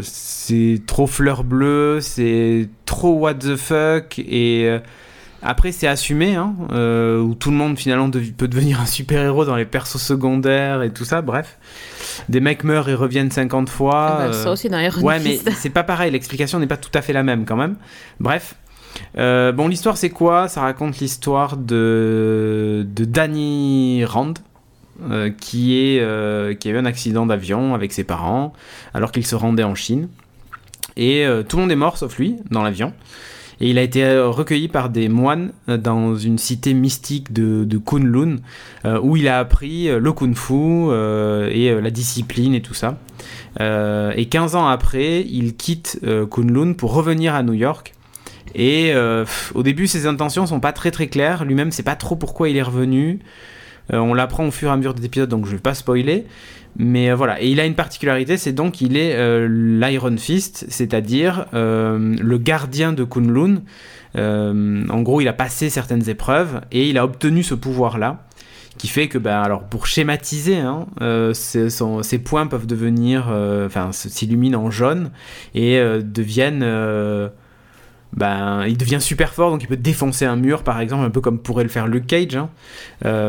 c'est 0.02 0.82
trop 0.86 1.06
fleur 1.06 1.44
bleue, 1.44 2.00
c'est 2.00 2.68
trop 2.86 3.14
what 3.14 3.34
the 3.34 3.56
fuck 3.56 4.18
et 4.18 4.78
après 5.46 5.72
c'est 5.72 5.86
assumé 5.86 6.34
hein, 6.34 6.54
euh, 6.72 7.20
où 7.20 7.34
tout 7.34 7.50
le 7.50 7.56
monde 7.56 7.78
finalement 7.78 8.10
peut 8.10 8.48
devenir 8.48 8.80
un 8.80 8.86
super 8.86 9.22
héros 9.22 9.44
dans 9.44 9.56
les 9.56 9.64
persos 9.64 10.00
secondaires 10.00 10.82
et 10.82 10.90
tout 10.90 11.04
ça. 11.04 11.22
Bref, 11.22 11.58
des 12.28 12.40
mecs 12.40 12.64
meurent 12.64 12.88
et 12.88 12.94
reviennent 12.94 13.30
50 13.30 13.68
fois. 13.68 13.92
Ah 13.94 14.16
bah, 14.18 14.24
euh, 14.24 14.44
Ça 14.44 14.50
aussi 14.50 14.68
dans 14.68 14.78
Iron 14.78 15.00
Ouais, 15.02 15.20
mais 15.20 15.38
c'est 15.56 15.70
pas 15.70 15.84
pareil, 15.84 16.10
l'explication 16.10 16.58
n'est 16.58 16.66
pas 16.66 16.76
tout 16.76 16.90
à 16.94 17.02
fait 17.02 17.12
la 17.12 17.22
même 17.22 17.44
quand 17.44 17.56
même. 17.56 17.76
Bref. 18.20 18.54
Euh, 19.18 19.52
bon, 19.52 19.68
l'histoire 19.68 19.96
c'est 19.96 20.10
quoi? 20.10 20.48
Ça 20.48 20.62
raconte 20.62 20.98
l'histoire 20.98 21.56
de, 21.56 22.86
de 22.88 23.04
Danny 23.04 24.04
Rand, 24.06 24.34
euh, 25.10 25.30
qui, 25.30 25.76
est, 25.76 26.00
euh, 26.00 26.54
qui 26.54 26.68
a 26.68 26.70
eu 26.70 26.78
un 26.78 26.86
accident 26.86 27.26
d'avion 27.26 27.74
avec 27.74 27.92
ses 27.92 28.02
parents 28.02 28.54
alors 28.94 29.12
qu'il 29.12 29.26
se 29.26 29.34
rendait 29.34 29.62
en 29.62 29.74
Chine. 29.74 30.08
Et 30.96 31.26
euh, 31.26 31.42
tout 31.42 31.56
le 31.56 31.62
monde 31.62 31.72
est 31.72 31.76
mort 31.76 31.98
sauf 31.98 32.16
lui 32.16 32.36
dans 32.50 32.62
l'avion. 32.62 32.94
Et 33.60 33.70
il 33.70 33.78
a 33.78 33.82
été 33.82 34.04
euh, 34.04 34.28
recueilli 34.28 34.68
par 34.68 34.90
des 34.90 35.08
moines 35.08 35.52
euh, 35.68 35.76
dans 35.76 36.14
une 36.16 36.38
cité 36.38 36.74
mystique 36.74 37.32
de, 37.32 37.78
Kunlun, 37.78 38.36
euh, 38.84 39.00
où 39.00 39.16
il 39.16 39.28
a 39.28 39.38
appris 39.38 39.88
le 39.88 40.12
kung-fu 40.12 40.52
euh, 40.54 41.48
et 41.50 41.80
la 41.80 41.90
discipline 41.90 42.54
et 42.54 42.60
tout 42.60 42.74
ça. 42.74 42.98
Et 43.58 44.26
15 44.26 44.54
ans 44.54 44.68
après, 44.68 45.22
il 45.22 45.56
quitte 45.56 46.00
Kunlun 46.30 46.74
pour 46.74 46.92
revenir 46.92 47.34
à 47.34 47.42
New 47.42 47.54
York. 47.54 47.94
Et 48.54 48.92
au 49.54 49.62
début, 49.62 49.86
ses 49.86 50.06
intentions 50.06 50.46
sont 50.46 50.60
pas 50.60 50.72
très 50.72 50.90
très 50.90 51.08
claires. 51.08 51.44
Lui-même, 51.44 51.70
sait 51.70 51.82
pas 51.82 51.96
trop 51.96 52.16
pourquoi 52.16 52.50
il 52.50 52.56
est 52.58 52.62
revenu. 52.62 53.20
On 53.90 54.12
l'apprend 54.12 54.46
au 54.46 54.50
fur 54.50 54.68
et 54.68 54.72
à 54.72 54.76
mesure 54.76 54.92
des 54.92 55.06
épisodes, 55.06 55.30
donc 55.30 55.46
je 55.46 55.52
vais 55.52 55.62
pas 55.62 55.74
spoiler. 55.74 56.26
Mais 56.78 57.10
euh, 57.10 57.14
voilà, 57.14 57.40
et 57.40 57.48
il 57.48 57.58
a 57.60 57.64
une 57.64 57.74
particularité, 57.74 58.36
c'est 58.36 58.52
donc 58.52 58.72
qu'il 58.74 58.96
est 58.96 59.14
euh, 59.14 59.48
l'Iron 59.48 60.16
Fist, 60.18 60.66
c'est-à-dire 60.68 61.46
euh, 61.54 62.14
le 62.20 62.38
gardien 62.38 62.92
de 62.92 63.04
Kunlun. 63.04 63.62
En 64.14 65.02
gros, 65.02 65.20
il 65.20 65.28
a 65.28 65.32
passé 65.34 65.68
certaines 65.70 66.08
épreuves 66.08 66.60
et 66.72 66.88
il 66.88 66.96
a 66.98 67.04
obtenu 67.04 67.42
ce 67.42 67.54
pouvoir-là, 67.54 68.24
qui 68.78 68.88
fait 68.88 69.08
que, 69.08 69.18
ben, 69.18 69.40
alors 69.40 69.64
pour 69.64 69.86
schématiser, 69.86 70.56
hein, 70.56 70.86
euh, 71.02 71.34
son- 71.34 72.02
ses 72.02 72.18
points 72.18 72.46
peuvent 72.46 72.66
devenir, 72.66 73.28
enfin, 73.66 73.90
s'illuminent 73.92 74.62
en 74.62 74.70
jaune 74.70 75.10
et 75.54 75.78
deviennent, 76.02 76.64
ben, 78.14 78.64
il 78.66 78.78
devient 78.78 79.00
super 79.00 79.34
fort, 79.34 79.50
donc 79.50 79.62
il 79.62 79.66
peut 79.66 79.76
défoncer 79.76 80.24
un 80.24 80.36
mur, 80.36 80.62
par 80.62 80.80
exemple, 80.80 81.04
un 81.04 81.10
peu 81.10 81.20
comme 81.20 81.38
pourrait 81.38 81.64
le 81.64 81.68
faire 81.70 81.86
Luke 81.86 82.06
Cage, 82.06 82.36
hein, 82.36 82.48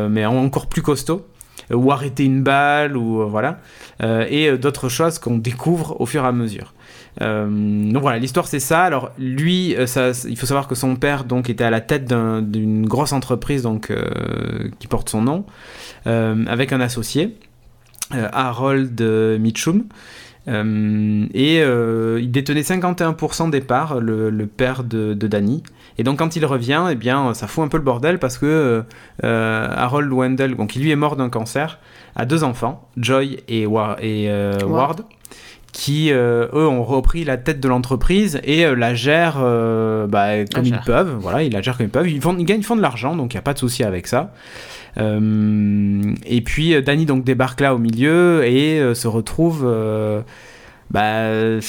mais 0.08 0.24
en- 0.24 0.36
encore 0.36 0.66
plus 0.68 0.82
costaud 0.82 1.26
ou 1.74 1.92
arrêter 1.92 2.24
une 2.24 2.42
balle 2.42 2.96
ou 2.96 3.22
euh, 3.22 3.24
voilà. 3.26 3.58
Euh, 4.02 4.24
et 4.28 4.48
euh, 4.48 4.58
d'autres 4.58 4.88
choses 4.88 5.18
qu'on 5.18 5.38
découvre 5.38 6.00
au 6.00 6.06
fur 6.06 6.24
et 6.24 6.26
à 6.26 6.32
mesure. 6.32 6.74
Euh, 7.20 7.90
donc 7.92 8.02
voilà 8.02 8.18
l'histoire 8.18 8.46
c'est 8.46 8.60
ça. 8.60 8.84
Alors 8.84 9.10
lui 9.18 9.74
euh, 9.74 9.86
ça, 9.86 10.12
il 10.28 10.38
faut 10.38 10.46
savoir 10.46 10.68
que 10.68 10.74
son 10.74 10.94
père 10.96 11.24
donc 11.24 11.50
était 11.50 11.64
à 11.64 11.70
la 11.70 11.80
tête 11.80 12.04
d'un- 12.04 12.42
d'une 12.42 12.86
grosse 12.86 13.12
entreprise 13.12 13.62
donc 13.62 13.90
euh, 13.90 14.68
qui 14.78 14.86
porte 14.86 15.08
son 15.08 15.22
nom 15.22 15.44
euh, 16.06 16.44
avec 16.46 16.72
un 16.72 16.80
associé 16.80 17.36
euh, 18.14 18.28
Harold 18.32 19.00
euh, 19.00 19.36
Mitchum 19.38 19.84
Euh, 20.48 21.26
et 21.34 21.60
euh, 21.62 22.18
il 22.22 22.30
détenait 22.30 22.62
51% 22.62 23.50
des 23.50 23.60
parts, 23.60 24.00
le, 24.00 24.30
le 24.30 24.46
père 24.46 24.82
de, 24.84 25.12
de 25.14 25.26
Danny. 25.26 25.62
Et 25.98 26.04
donc 26.04 26.18
quand 26.20 26.36
il 26.36 26.46
revient, 26.46 26.84
eh 26.90 26.94
bien, 26.94 27.34
ça 27.34 27.46
fout 27.46 27.64
un 27.64 27.68
peu 27.68 27.76
le 27.76 27.82
bordel 27.82 28.18
parce 28.18 28.38
que 28.38 28.82
euh, 29.24 29.68
Harold 29.76 30.10
Wendell, 30.12 30.54
donc, 30.56 30.70
qui 30.70 30.78
lui 30.78 30.90
est 30.90 30.96
mort 30.96 31.16
d'un 31.16 31.28
cancer, 31.28 31.78
a 32.16 32.24
deux 32.24 32.44
enfants, 32.44 32.88
Joy 32.96 33.40
et, 33.48 33.66
Wa- 33.66 33.96
et 34.00 34.28
Ward. 34.30 34.70
Ward, 34.70 35.00
qui 35.72 36.10
eux 36.10 36.48
ont 36.54 36.82
repris 36.82 37.24
la 37.24 37.36
tête 37.36 37.60
de 37.60 37.68
l'entreprise 37.68 38.40
et 38.42 38.64
la 38.74 38.94
gèrent 38.94 39.38
bah, 40.08 40.44
comme 40.52 40.64
ils 40.64 40.80
peuvent. 40.86 41.16
Voilà, 41.20 41.42
ils 41.42 41.52
la 41.52 41.60
gèrent 41.62 41.76
comme 41.76 41.86
ils 41.86 41.90
peuvent. 41.90 42.08
Ils, 42.08 42.20
font, 42.22 42.34
ils 42.38 42.44
gagnent, 42.44 42.60
ils 42.60 42.64
font 42.64 42.74
de 42.76 42.80
l'argent, 42.82 43.14
donc 43.14 43.34
il 43.34 43.36
n'y 43.36 43.40
a 43.40 43.42
pas 43.42 43.52
de 43.54 43.58
souci 43.58 43.84
avec 43.84 44.06
ça. 44.06 44.32
Euh, 44.98 46.14
et 46.26 46.40
puis 46.40 46.74
euh, 46.74 46.82
Danny 46.82 47.06
donc 47.06 47.24
débarque 47.24 47.60
là 47.60 47.74
au 47.74 47.78
milieu 47.78 48.44
et 48.44 48.80
euh, 48.80 48.94
se 48.94 49.06
retrouve. 49.06 49.62
bah, 50.90 51.60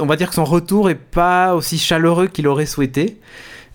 on 0.00 0.06
va 0.06 0.16
dire 0.16 0.28
que 0.28 0.34
son 0.34 0.44
retour 0.44 0.88
est 0.90 0.94
pas 0.94 1.54
aussi 1.54 1.78
chaleureux 1.78 2.28
qu'il 2.28 2.46
aurait 2.46 2.66
souhaité. 2.66 3.18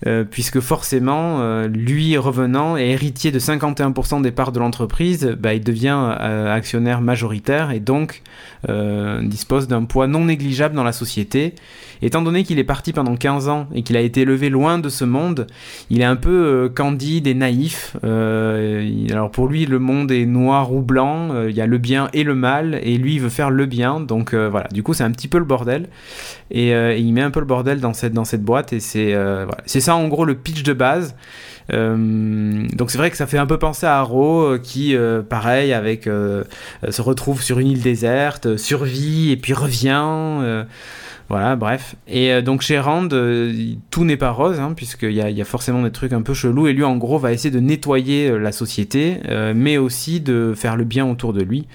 Euh, 0.06 0.24
puisque 0.24 0.60
forcément, 0.60 1.40
euh, 1.40 1.66
lui 1.66 2.16
revenant 2.16 2.76
et 2.76 2.90
héritier 2.90 3.32
de 3.32 3.38
51% 3.38 4.22
des 4.22 4.30
parts 4.30 4.52
de 4.52 4.60
l'entreprise, 4.60 5.36
bah, 5.38 5.54
il 5.54 5.64
devient 5.64 6.16
euh, 6.20 6.54
actionnaire 6.54 7.00
majoritaire 7.00 7.70
et 7.70 7.80
donc 7.80 8.22
dispose 9.22 9.68
d'un 9.68 9.84
poids 9.84 10.08
non 10.08 10.24
négligeable 10.24 10.74
dans 10.74 10.82
la 10.82 10.92
société. 10.92 11.54
Étant 12.02 12.22
donné 12.22 12.42
qu'il 12.42 12.58
est 12.58 12.64
parti 12.64 12.92
pendant 12.92 13.16
15 13.16 13.48
ans 13.48 13.68
et 13.72 13.82
qu'il 13.82 13.96
a 13.96 14.00
été 14.00 14.22
élevé 14.22 14.50
loin 14.50 14.78
de 14.78 14.88
ce 14.88 15.04
monde, 15.04 15.46
il 15.90 16.00
est 16.00 16.04
un 16.04 16.16
peu 16.16 16.70
candide 16.74 17.28
et 17.28 17.34
naïf. 17.34 17.96
Alors 18.02 19.30
pour 19.30 19.46
lui, 19.46 19.64
le 19.64 19.78
monde 19.78 20.10
est 20.10 20.26
noir 20.26 20.72
ou 20.72 20.82
blanc, 20.82 21.44
il 21.48 21.54
y 21.54 21.60
a 21.60 21.66
le 21.66 21.78
bien 21.78 22.08
et 22.12 22.24
le 22.24 22.34
mal, 22.34 22.80
et 22.82 22.98
lui, 22.98 23.14
il 23.14 23.20
veut 23.20 23.28
faire 23.28 23.50
le 23.50 23.64
bien. 23.66 24.00
Donc 24.00 24.34
voilà, 24.34 24.66
du 24.72 24.82
coup, 24.82 24.92
c'est 24.92 25.04
un 25.04 25.12
petit 25.12 25.28
peu 25.28 25.38
le 25.38 25.44
bordel. 25.44 25.88
Et, 26.50 26.74
euh, 26.74 26.96
et 26.96 27.00
il 27.00 27.12
met 27.12 27.22
un 27.22 27.30
peu 27.30 27.40
le 27.40 27.46
bordel 27.46 27.80
dans 27.80 27.94
cette, 27.94 28.42
boîte, 28.42 28.72
et 28.72 28.80
c'est 28.80 29.14
euh, 29.14 29.46
c'est 29.66 29.80
ça 29.80 29.94
en 29.94 30.08
gros 30.08 30.24
le 30.24 30.34
pitch 30.34 30.62
de 30.62 30.72
base. 30.72 31.14
Euh, 31.70 32.66
donc 32.72 32.90
c'est 32.90 32.96
vrai 32.96 33.10
que 33.10 33.16
ça 33.18 33.26
fait 33.26 33.36
un 33.36 33.46
peu 33.46 33.58
penser 33.58 33.86
à 33.86 33.98
Arrow, 33.98 34.58
qui, 34.58 34.96
pareil, 35.28 35.72
avec 35.72 36.04
se 36.04 37.02
retrouve 37.02 37.42
sur 37.42 37.58
une 37.58 37.68
île 37.68 37.82
déserte, 37.82 38.56
survit 38.56 39.30
et 39.30 39.36
puis 39.36 39.52
revient. 39.52 40.64
voilà, 41.28 41.56
bref. 41.56 41.96
Et 42.06 42.40
donc 42.40 42.62
chez 42.62 42.78
Rand, 42.78 43.08
tout 43.90 44.04
n'est 44.04 44.16
pas 44.16 44.30
rose, 44.30 44.58
hein, 44.58 44.72
puisqu'il 44.74 45.12
y 45.12 45.20
a, 45.20 45.28
y 45.28 45.42
a 45.42 45.44
forcément 45.44 45.82
des 45.82 45.92
trucs 45.92 46.14
un 46.14 46.22
peu 46.22 46.32
chelous. 46.32 46.68
Et 46.68 46.72
lui, 46.72 46.84
en 46.84 46.96
gros, 46.96 47.18
va 47.18 47.32
essayer 47.32 47.50
de 47.50 47.60
nettoyer 47.60 48.38
la 48.38 48.52
société, 48.52 49.20
mais 49.54 49.76
aussi 49.76 50.20
de 50.20 50.54
faire 50.56 50.76
le 50.76 50.84
bien 50.84 51.06
autour 51.06 51.34
de 51.34 51.42
lui, 51.42 51.66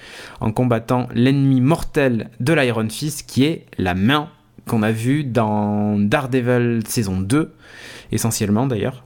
en 0.42 0.52
combattant 0.52 1.08
l'ennemi 1.14 1.62
mortel 1.62 2.32
de 2.40 2.54
l'Iron 2.54 2.90
Fist, 2.90 3.26
qui 3.28 3.46
est 3.46 3.66
la 3.78 3.94
main 3.94 4.30
qu'on 4.68 4.84
a 4.84 4.92
vue 4.92 5.24
dans 5.24 5.98
Daredevil 5.98 6.82
saison 6.88 7.20
2, 7.20 7.54
essentiellement 8.12 8.68
d'ailleurs. 8.68 9.04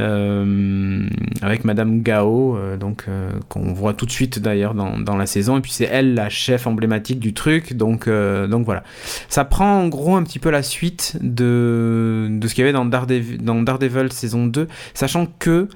euh, 0.00 1.08
avec 1.42 1.64
Madame 1.64 2.02
Gao, 2.02 2.56
euh, 2.56 2.76
donc 2.76 3.04
euh, 3.08 3.30
qu'on 3.48 3.72
voit 3.72 3.94
tout 3.94 4.06
de 4.06 4.10
suite 4.10 4.40
d'ailleurs 4.40 4.74
dans, 4.74 4.98
dans, 4.98 5.16
la 5.16 5.26
saison. 5.26 5.58
Et 5.58 5.60
puis 5.60 5.70
c'est 5.70 5.84
elle 5.84 6.14
la 6.14 6.28
chef 6.28 6.66
emblématique 6.66 7.20
du 7.20 7.32
truc. 7.32 7.74
Donc, 7.74 8.08
donc 8.08 8.64
voilà. 8.64 8.82
Ça 9.28 9.44
prend 9.44 9.80
en 9.80 9.88
gros 9.88 10.16
un 10.16 10.22
petit 10.22 10.38
peu 10.38 10.50
la 10.50 10.62
suite 10.62 11.16
de, 11.20 12.28
de 12.30 12.48
ce 12.48 12.54
qu'il 12.54 12.62
y 12.62 12.64
avait 12.64 12.72
dans 12.72 12.84
Daredevil, 12.84 13.38
dans 13.38 13.62
Daredevil 13.62 14.12
saison 14.12 14.46
2, 14.46 14.68
sachant 14.94 15.26
que 15.38 15.68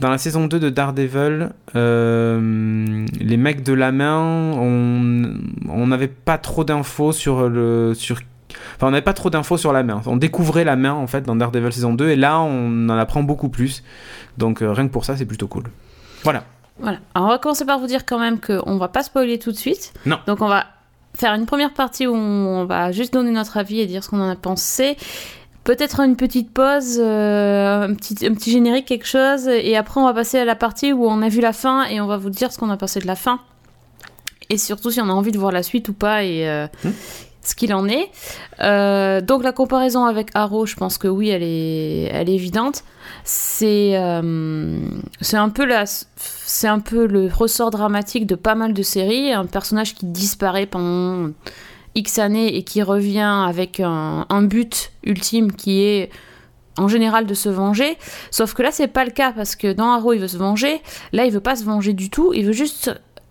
dans 0.00 0.10
la 0.10 0.18
saison 0.18 0.46
2 0.46 0.58
de 0.58 0.70
Daredevil, 0.70 1.50
les 1.74 3.36
mecs 3.36 3.62
de 3.62 3.72
la 3.72 3.92
main, 3.92 4.52
on 4.56 5.86
n'avait 5.86 6.08
pas 6.08 6.38
trop 6.38 6.64
d'infos 6.64 7.12
sur 7.12 7.48
le 7.48 7.94
sur 7.94 8.20
Enfin, 8.76 8.88
on 8.88 8.90
n'avait 8.90 9.02
pas 9.02 9.12
trop 9.12 9.30
d'infos 9.30 9.56
sur 9.56 9.72
la 9.72 9.82
main. 9.82 10.02
On 10.06 10.16
découvrait 10.16 10.64
la 10.64 10.76
main 10.76 10.92
en 10.92 11.06
fait 11.06 11.22
dans 11.22 11.36
Daredevil 11.36 11.72
saison 11.72 11.94
2 11.94 12.10
et 12.10 12.16
là 12.16 12.40
on 12.40 12.88
en 12.88 12.98
apprend 12.98 13.22
beaucoup 13.22 13.48
plus. 13.48 13.82
Donc 14.38 14.62
euh, 14.62 14.72
rien 14.72 14.86
que 14.86 14.92
pour 14.92 15.04
ça, 15.04 15.16
c'est 15.16 15.26
plutôt 15.26 15.48
cool. 15.48 15.64
Voilà. 16.22 16.44
Voilà. 16.78 16.98
Alors 17.14 17.28
on 17.28 17.30
va 17.30 17.38
commencer 17.38 17.64
par 17.64 17.78
vous 17.78 17.86
dire 17.86 18.04
quand 18.04 18.18
même 18.18 18.40
qu'on 18.40 18.76
va 18.76 18.88
pas 18.88 19.02
spoiler 19.02 19.38
tout 19.38 19.52
de 19.52 19.56
suite. 19.56 19.92
Non. 20.06 20.18
Donc 20.26 20.40
on 20.40 20.48
va 20.48 20.66
faire 21.14 21.34
une 21.34 21.46
première 21.46 21.72
partie 21.72 22.06
où 22.06 22.14
on 22.14 22.64
va 22.64 22.90
juste 22.90 23.12
donner 23.12 23.30
notre 23.30 23.56
avis 23.56 23.80
et 23.80 23.86
dire 23.86 24.02
ce 24.02 24.08
qu'on 24.08 24.20
en 24.20 24.28
a 24.28 24.36
pensé. 24.36 24.96
Peut-être 25.62 26.00
une 26.00 26.16
petite 26.16 26.52
pause, 26.52 26.98
euh, 26.98 27.88
un, 27.88 27.94
petit, 27.94 28.26
un 28.26 28.34
petit 28.34 28.50
générique, 28.50 28.84
quelque 28.84 29.06
chose. 29.06 29.48
Et 29.48 29.76
après, 29.76 29.98
on 29.98 30.04
va 30.04 30.12
passer 30.12 30.38
à 30.38 30.44
la 30.44 30.56
partie 30.56 30.92
où 30.92 31.06
on 31.06 31.22
a 31.22 31.28
vu 31.30 31.40
la 31.40 31.54
fin 31.54 31.86
et 31.86 32.02
on 32.02 32.06
va 32.06 32.18
vous 32.18 32.28
dire 32.28 32.52
ce 32.52 32.58
qu'on 32.58 32.68
a 32.68 32.76
pensé 32.76 33.00
de 33.00 33.06
la 33.06 33.16
fin. 33.16 33.40
Et 34.50 34.58
surtout 34.58 34.90
si 34.90 35.00
on 35.00 35.08
a 35.08 35.12
envie 35.12 35.32
de 35.32 35.38
voir 35.38 35.52
la 35.52 35.62
suite 35.62 35.88
ou 35.88 35.94
pas. 35.94 36.22
Et, 36.24 36.46
euh, 36.46 36.66
hmm 36.84 36.90
ce 37.44 37.54
qu'il 37.54 37.72
en 37.74 37.88
est. 37.88 38.10
Euh, 38.60 39.20
donc 39.20 39.42
la 39.42 39.52
comparaison 39.52 40.04
avec 40.04 40.30
Arrow, 40.34 40.66
je 40.66 40.74
pense 40.74 40.98
que 40.98 41.08
oui, 41.08 41.28
elle 41.28 41.42
est, 41.42 42.10
elle 42.12 42.28
est 42.28 42.34
évidente. 42.34 42.84
C'est 43.22 43.96
euh, 43.96 44.78
un 45.32 45.48
peu 45.48 45.68
c'est 46.16 46.68
un 46.68 46.80
peu 46.80 47.06
le 47.06 47.28
ressort 47.28 47.70
dramatique 47.70 48.26
de 48.26 48.34
pas 48.34 48.54
mal 48.54 48.72
de 48.72 48.82
séries. 48.82 49.32
Un 49.32 49.46
personnage 49.46 49.94
qui 49.94 50.06
disparaît 50.06 50.66
pendant 50.66 51.30
X 51.94 52.18
années 52.18 52.56
et 52.56 52.64
qui 52.64 52.82
revient 52.82 53.44
avec 53.46 53.80
un, 53.80 54.26
un 54.28 54.42
but 54.42 54.90
ultime 55.04 55.52
qui 55.52 55.82
est 55.82 56.10
en 56.76 56.88
général 56.88 57.26
de 57.26 57.34
se 57.34 57.48
venger. 57.48 57.96
Sauf 58.30 58.54
que 58.54 58.62
là, 58.62 58.70
c'est 58.72 58.88
pas 58.88 59.04
le 59.04 59.10
cas 59.10 59.32
parce 59.32 59.54
que 59.54 59.72
dans 59.72 59.92
Arrow, 59.92 60.12
il 60.12 60.20
veut 60.20 60.28
se 60.28 60.36
venger. 60.36 60.80
Là, 61.12 61.24
il 61.24 61.32
veut 61.32 61.40
pas 61.40 61.56
se 61.56 61.64
venger 61.64 61.92
du 61.92 62.10
tout. 62.10 62.32
Il 62.34 62.46
veut 62.46 62.52
juste 62.52 62.90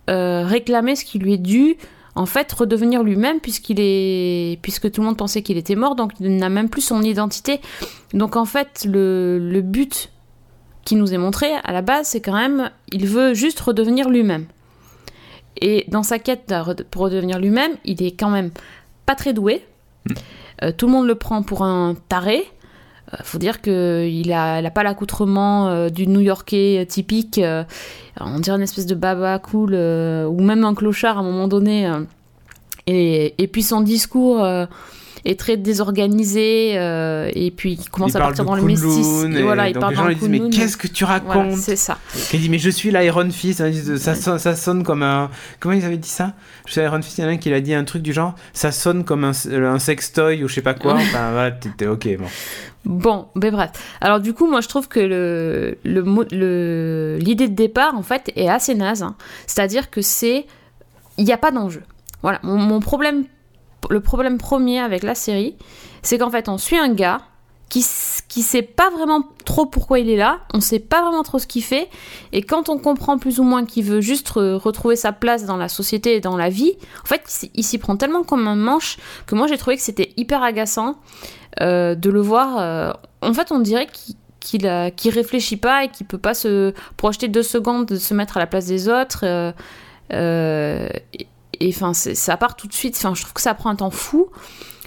euh, 0.10 0.46
réclamer 0.46 0.96
ce 0.96 1.06
qui 1.06 1.20
lui 1.20 1.34
est 1.34 1.38
dû 1.38 1.78
en 2.16 2.26
fait 2.26 2.52
redevenir 2.52 3.04
lui-même 3.04 3.40
puisqu'il 3.40 3.78
est 3.80 4.60
puisque 4.62 4.92
tout 4.92 5.02
le 5.02 5.08
monde 5.08 5.18
pensait 5.18 5.42
qu'il 5.42 5.58
était 5.58 5.76
mort 5.76 5.96
donc 5.96 6.12
il 6.20 6.36
n'a 6.38 6.50
même 6.50 6.70
plus 6.70 6.82
son 6.82 7.02
identité. 7.02 7.60
Donc 8.14 8.36
en 8.36 8.46
fait 8.46 8.86
le, 8.90 9.62
but 9.62 10.12
qui 10.86 10.96
nous 10.96 11.14
est 11.14 11.18
montré 11.18 11.52
à 11.64 11.72
la 11.72 11.82
base 11.82 12.08
c'est 12.08 12.22
quand 12.22 12.36
même 12.36 12.70
il 12.92 13.08
veut 13.08 13.34
juste 13.34 13.60
redevenir 13.60 14.10
lui-même. 14.10 14.46
Et 15.62 15.86
dans 15.88 16.04
sa 16.04 16.20
quête 16.20 16.54
pour 16.92 17.04
redevenir 17.04 17.40
lui-même 17.40 17.74
il 17.86 18.04
est 18.04 18.12
quand 18.12 18.30
même 18.30 18.52
pas 19.06 19.16
très 19.16 19.34
doué. 19.34 19.66
Hmm. 20.08 20.14
euh, 20.64 20.72
tout 20.76 20.88
le 20.88 20.92
monde 20.92 21.08
le 21.08 21.16
prend 21.16 21.44
pour 21.44 21.64
un 21.64 21.96
taré 22.10 22.46
faut 23.24 23.38
dire 23.38 23.62
qu'il 23.62 24.28
n'a 24.28 24.56
a 24.56 24.70
pas 24.72 24.84
l'accoutrement 24.84 25.68
euh, 25.68 25.90
du 25.90 26.08
New-Yorkais 26.08 26.86
typique. 26.88 27.38
Euh, 27.38 27.64
on 28.20 28.40
dirait 28.40 28.58
une 28.58 28.64
espèce 28.64 28.86
de 28.86 28.96
baba 28.96 29.40
cool, 29.40 29.74
ou 29.74 30.42
même 30.42 30.64
un 30.64 30.74
clochard 30.74 31.18
à 31.18 31.22
un 31.22 31.24
moment 31.24 31.48
donné. 31.48 31.92
Et, 32.88 33.50
puis 33.52 33.64
son 33.64 33.82
discours 33.82 34.46
est 35.26 35.40
très 35.40 35.58
désorganisé 35.58 36.74
et 36.74 37.52
puis 37.56 37.74
il 37.74 37.90
commence 37.90 38.16
à 38.16 38.20
partir 38.20 38.46
dans 38.46 38.56
le 38.56 38.64
mystique 38.64 39.36
et, 39.36 39.42
voilà 39.42 39.70
il 39.70 39.78
parle 39.78 39.94
les 39.94 39.98
gens 39.98 40.08
lui 40.08 40.16
disent 40.16 40.30
mais 40.30 40.50
qu'est-ce 40.50 40.78
que 40.78 40.88
tu 40.88 41.04
racontes 41.04 41.58
c'est 41.58 41.76
ça 41.76 41.98
il 42.34 42.42
dit 42.42 42.50
mais 42.50 42.60
je 42.60 42.70
suis 42.70 42.92
l'Iron 42.92 43.30
Fist 43.30 43.64
ça, 43.98 44.16
sonne, 44.16 44.40
ça 44.40 44.56
sonne 44.56 44.84
comme 44.84 45.04
un 45.04 45.30
comment 45.60 45.76
ils 45.76 45.86
avaient 45.86 45.98
dit 45.98 46.10
ça? 46.10 46.34
Je 46.66 46.72
suis 46.72 46.82
l'Iron 46.82 47.02
Fist 47.02 47.18
il 47.18 47.22
y 47.22 47.24
en 47.26 47.30
a 47.30 47.32
un 47.32 47.38
qui 47.38 47.54
a 47.54 47.62
dit 47.62 47.74
un 47.74 47.84
truc 47.84 48.02
du 48.02 48.14
genre 48.14 48.36
ça 48.54 48.72
sonne 48.72 49.04
comme 49.04 49.24
un, 49.24 49.32
un 49.52 49.80
sextoy 49.80 50.44
ou 50.44 50.48
je 50.48 50.56
sais 50.56 50.62
pas 50.62 50.74
quoi 50.74 50.94
enfin 50.96 51.32
voilà 51.32 51.52
t'es 51.52 51.88
ok 51.88 52.18
bon 52.18 52.28
Bon, 52.86 53.28
ben 53.36 53.52
bref. 53.52 53.72
Alors 54.02 54.20
du 54.20 54.34
coup, 54.34 54.50
moi 54.50 54.62
je 54.62 54.68
trouve 54.68 54.88
que 54.88 55.00
le, 55.00 55.78
le, 55.86 57.18
l'idée 57.18 57.48
de 57.48 57.56
départ, 57.56 57.96
en 57.96 58.04
fait, 58.04 58.32
est 58.36 58.50
assez 58.50 58.76
naze. 58.76 59.04
Hein. 59.04 59.16
C'est-à-dire 59.48 59.90
que 59.90 60.02
c'est... 60.02 60.46
Il 61.18 61.26
n'y 61.26 61.32
a 61.32 61.38
pas 61.38 61.52
d'enjeu. 61.52 61.84
Voilà, 62.22 62.40
mon, 62.44 62.80
problème... 62.80 63.26
Le 63.90 64.00
problème 64.00 64.38
premier 64.38 64.80
avec 64.80 65.04
la 65.04 65.16
série, 65.16 65.56
c'est 66.02 66.18
qu'en 66.18 66.30
fait, 66.30 66.50
on 66.50 66.58
suit 66.58 66.78
un 66.78 66.94
gars 66.94 67.22
qui, 67.70 67.86
qui 68.28 68.44
sait 68.44 68.62
pas 68.62 68.92
vraiment 68.92 69.24
trop 69.46 69.66
pourquoi 69.66 70.00
il 70.00 70.10
est 70.10 70.16
là, 70.16 70.42
on 70.54 70.62
sait 70.62 70.80
pas 70.80 71.02
vraiment 71.02 71.24
trop 71.24 71.40
ce 71.40 71.48
qu'il 71.48 71.64
fait, 71.64 71.90
et 72.32 72.44
quand 72.44 72.70
on 72.70 72.78
comprend 72.78 73.18
plus 73.18 73.40
ou 73.40 73.44
moins 73.44 73.66
qu'il 73.66 73.84
veut 73.84 74.00
juste 74.00 74.30
retrouver 74.30 74.96
sa 74.96 75.12
place 75.12 75.46
dans 75.46 75.58
la 75.58 75.70
société 75.70 76.16
et 76.16 76.20
dans 76.20 76.38
la 76.38 76.50
vie, 76.50 76.74
en 77.04 77.08
fait, 77.08 77.50
il 77.56 77.64
s'y 77.64 77.80
prend 77.80 77.96
tellement 77.98 78.24
comme 78.24 78.48
un 78.48 78.56
manche 78.56 78.98
que 79.26 79.34
moi 79.34 79.48
j'ai 79.48 79.58
trouvé 79.58 79.76
que 79.76 79.82
c'était 79.82 80.14
hyper 80.18 80.44
agaçant. 80.44 80.98
Euh, 81.62 81.94
de 81.94 82.10
le 82.10 82.20
voir. 82.20 82.58
Euh, 82.58 82.92
en 83.22 83.34
fait, 83.34 83.52
on 83.52 83.60
dirait 83.60 83.88
qu'il 83.88 84.16
qu 84.98 85.10
réfléchit 85.10 85.58
pas 85.58 85.84
et 85.84 85.90
qu'il 85.90 86.08
peut 86.08 86.18
pas 86.18 86.34
se 86.34 86.74
projeter 86.98 87.28
deux 87.28 87.44
secondes 87.44 87.86
de 87.86 87.96
se 87.96 88.14
mettre 88.14 88.38
à 88.38 88.40
la 88.40 88.48
place 88.48 88.66
des 88.66 88.90
autres. 88.90 89.24
Euh, 90.12 90.90
enfin, 91.68 91.94
ça 91.94 92.38
part 92.38 92.56
tout 92.56 92.68
de 92.68 92.74
suite. 92.74 92.96
Enfin, 92.98 93.14
je 93.16 93.22
trouve 93.22 93.34
que 93.34 93.42
ça 93.42 93.54
prend 93.54 93.70
un 93.70 93.76
temps 93.76 93.92
fou 93.92 94.30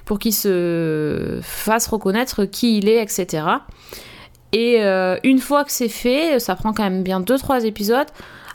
pour 0.04 0.18
qu'il 0.18 0.34
se 0.34 1.40
fasse 1.42 1.88
reconnaître 1.88 2.44
qui 2.44 2.78
il 2.78 2.88
est, 2.88 3.02
etc. 3.02 3.44
Et 4.52 4.80
une 5.24 5.38
fois 5.40 5.64
que 5.64 5.72
c'est 5.72 5.88
fait, 5.88 6.38
ça 6.38 6.54
prend 6.54 6.72
quand 6.72 6.84
même 6.84 7.02
bien 7.02 7.20
deux 7.20 7.38
trois 7.38 7.64
épisodes. 7.64 8.06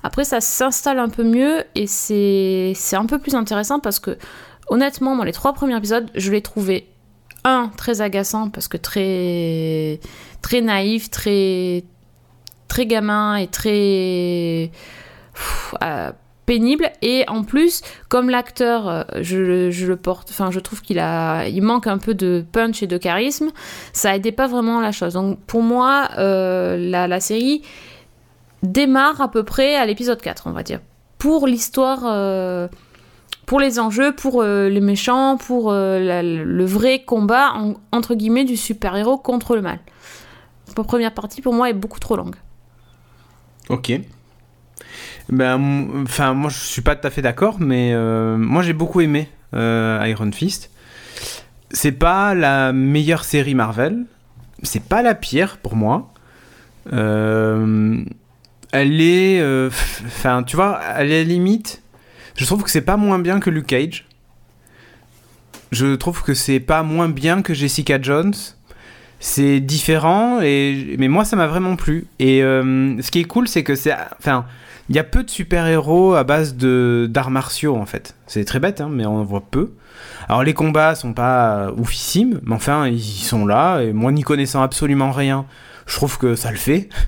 Après, 0.03 0.23
ça 0.23 0.41
s'installe 0.41 0.99
un 0.99 1.09
peu 1.09 1.23
mieux 1.23 1.63
et 1.75 1.85
c'est 1.87 2.95
un 2.95 3.05
peu 3.05 3.19
plus 3.19 3.35
intéressant 3.35 3.79
parce 3.79 3.99
que 3.99 4.17
honnêtement, 4.67 5.15
dans 5.15 5.23
les 5.23 5.33
trois 5.33 5.53
premiers 5.53 5.77
épisodes, 5.77 6.09
je 6.15 6.31
l'ai 6.31 6.41
trouvé 6.41 6.87
un, 7.43 7.71
très 7.77 8.01
agaçant 8.01 8.49
parce 8.49 8.67
que 8.67 8.77
très, 8.77 9.99
très 10.41 10.61
naïf, 10.61 11.09
très, 11.09 11.83
très 12.67 12.85
gamin 12.85 13.35
et 13.35 13.47
très 13.47 14.71
euh, 15.83 16.11
pénible. 16.51 16.91
Et 17.01 17.23
en 17.27 17.43
plus, 17.43 17.81
comme 18.09 18.29
l'acteur, 18.29 18.87
euh, 18.87 19.03
je, 19.21 19.85
le 19.85 19.95
porte, 19.95 20.29
enfin, 20.31 20.51
je 20.51 20.59
trouve 20.59 20.81
qu'il 20.81 20.99
a, 20.99 21.47
il 21.47 21.61
manque 21.61 21.87
un 21.87 21.97
peu 21.97 22.13
de 22.13 22.43
punch 22.51 22.83
et 22.83 22.87
de 22.87 22.97
charisme. 22.97 23.51
Ça 23.93 24.15
aidait 24.15 24.31
pas 24.31 24.47
vraiment 24.47 24.81
la 24.81 24.91
chose. 24.91 25.13
Donc 25.13 25.39
pour 25.41 25.61
moi, 25.61 26.09
euh, 26.17 26.77
la, 26.77 27.19
série 27.19 27.61
démarre 28.63 29.21
à 29.21 29.31
peu 29.31 29.43
près 29.43 29.75
à 29.75 29.85
l'épisode 29.85 30.21
4, 30.21 30.47
on 30.47 30.51
va 30.51 30.63
dire. 30.63 30.79
Pour 31.17 31.47
l'histoire 31.47 32.69
pour 33.51 33.59
les 33.59 33.79
enjeux, 33.79 34.15
pour 34.15 34.41
euh, 34.41 34.69
les 34.69 34.79
méchants, 34.79 35.35
pour 35.35 35.71
euh, 35.73 36.21
le 36.21 36.63
vrai 36.63 37.03
combat 37.03 37.53
entre 37.91 38.15
guillemets 38.15 38.45
du 38.45 38.55
super-héros 38.55 39.17
contre 39.17 39.57
le 39.57 39.61
mal. 39.61 39.79
La 40.77 40.83
première 40.85 41.13
partie 41.13 41.41
pour 41.41 41.53
moi 41.53 41.69
est 41.69 41.73
beaucoup 41.73 41.99
trop 41.99 42.15
longue. 42.15 42.37
Ok. 43.67 43.91
Ben, 45.29 45.87
enfin, 46.03 46.33
moi 46.33 46.49
je 46.49 46.57
suis 46.57 46.81
pas 46.81 46.95
tout 46.95 47.07
à 47.07 47.09
fait 47.09 47.21
d'accord, 47.21 47.57
mais 47.59 47.91
euh, 47.93 48.37
moi 48.37 48.61
j'ai 48.61 48.73
beaucoup 48.73 49.01
aimé 49.01 49.29
Iron 49.53 50.31
Fist. 50.31 50.71
C'est 51.71 51.93
pas 51.93 52.33
la 52.33 52.73
meilleure 52.73 53.23
série 53.23 53.55
Marvel, 53.55 54.05
c'est 54.63 54.83
pas 54.83 55.01
la 55.01 55.15
pire 55.15 55.57
pour 55.57 55.75
moi. 55.75 56.13
elle 56.91 58.05
est, 58.73 59.67
enfin, 60.07 60.43
tu 60.43 60.55
vois, 60.55 60.79
elle 60.97 61.11
est 61.11 61.23
limite 61.23 61.81
je 62.35 62.45
trouve 62.45 62.63
que 62.63 62.69
c'est 62.69 62.81
pas 62.81 62.97
moins 62.97 63.19
bien 63.19 63.39
que 63.39 63.49
Luke 63.49 63.67
Cage. 63.67 64.05
Je 65.71 65.95
trouve 65.95 66.23
que 66.23 66.33
c'est 66.33 66.59
pas 66.59 66.83
moins 66.83 67.09
bien 67.09 67.41
que 67.41 67.53
Jessica 67.53 68.01
Jones. 68.01 68.33
C'est 69.19 69.59
différent, 69.59 70.41
et... 70.41 70.95
mais 70.97 71.07
moi 71.07 71.23
ça 71.23 71.35
m'a 71.35 71.45
vraiment 71.45 71.75
plu. 71.75 72.07
Et 72.17 72.41
euh, 72.41 72.99
ce 73.01 73.11
qui 73.11 73.19
est 73.19 73.25
cool, 73.25 73.47
c'est 73.47 73.63
que 73.63 73.75
c'est. 73.75 73.93
Enfin, 74.17 74.45
il 74.91 74.95
y 74.95 74.99
a 74.99 75.05
peu 75.05 75.23
de 75.23 75.29
super-héros 75.29 76.15
à 76.15 76.25
base 76.25 76.57
de 76.57 77.07
d'arts 77.09 77.31
martiaux 77.31 77.77
en 77.77 77.85
fait. 77.85 78.13
C'est 78.27 78.43
très 78.43 78.59
bête, 78.59 78.81
hein, 78.81 78.89
mais 78.91 79.05
on 79.05 79.21
en 79.21 79.23
voit 79.23 79.41
peu. 79.49 79.71
Alors 80.27 80.43
les 80.43 80.53
combats 80.53 80.95
sont 80.95 81.13
pas 81.13 81.71
oufissimes, 81.77 82.41
mais 82.43 82.55
enfin 82.55 82.87
ils 82.87 82.99
sont 82.99 83.45
là, 83.45 83.79
et 83.79 83.93
moi 83.93 84.11
n'y 84.11 84.23
connaissant 84.23 84.61
absolument 84.61 85.11
rien, 85.11 85.45
je 85.85 85.95
trouve 85.95 86.17
que 86.17 86.35
ça 86.35 86.51
le 86.51 86.57
fait. 86.57 86.89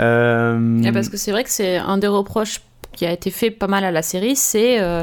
Euh... 0.00 0.92
parce 0.92 1.08
que 1.08 1.16
c'est 1.16 1.32
vrai 1.32 1.42
que 1.42 1.50
c'est 1.50 1.76
un 1.76 1.98
des 1.98 2.06
reproches 2.06 2.60
qui 2.92 3.04
a 3.04 3.10
été 3.10 3.32
fait 3.32 3.50
pas 3.50 3.66
mal 3.66 3.82
à 3.82 3.90
la 3.90 4.02
série, 4.02 4.36
c'est 4.36 4.80
euh, 4.80 5.02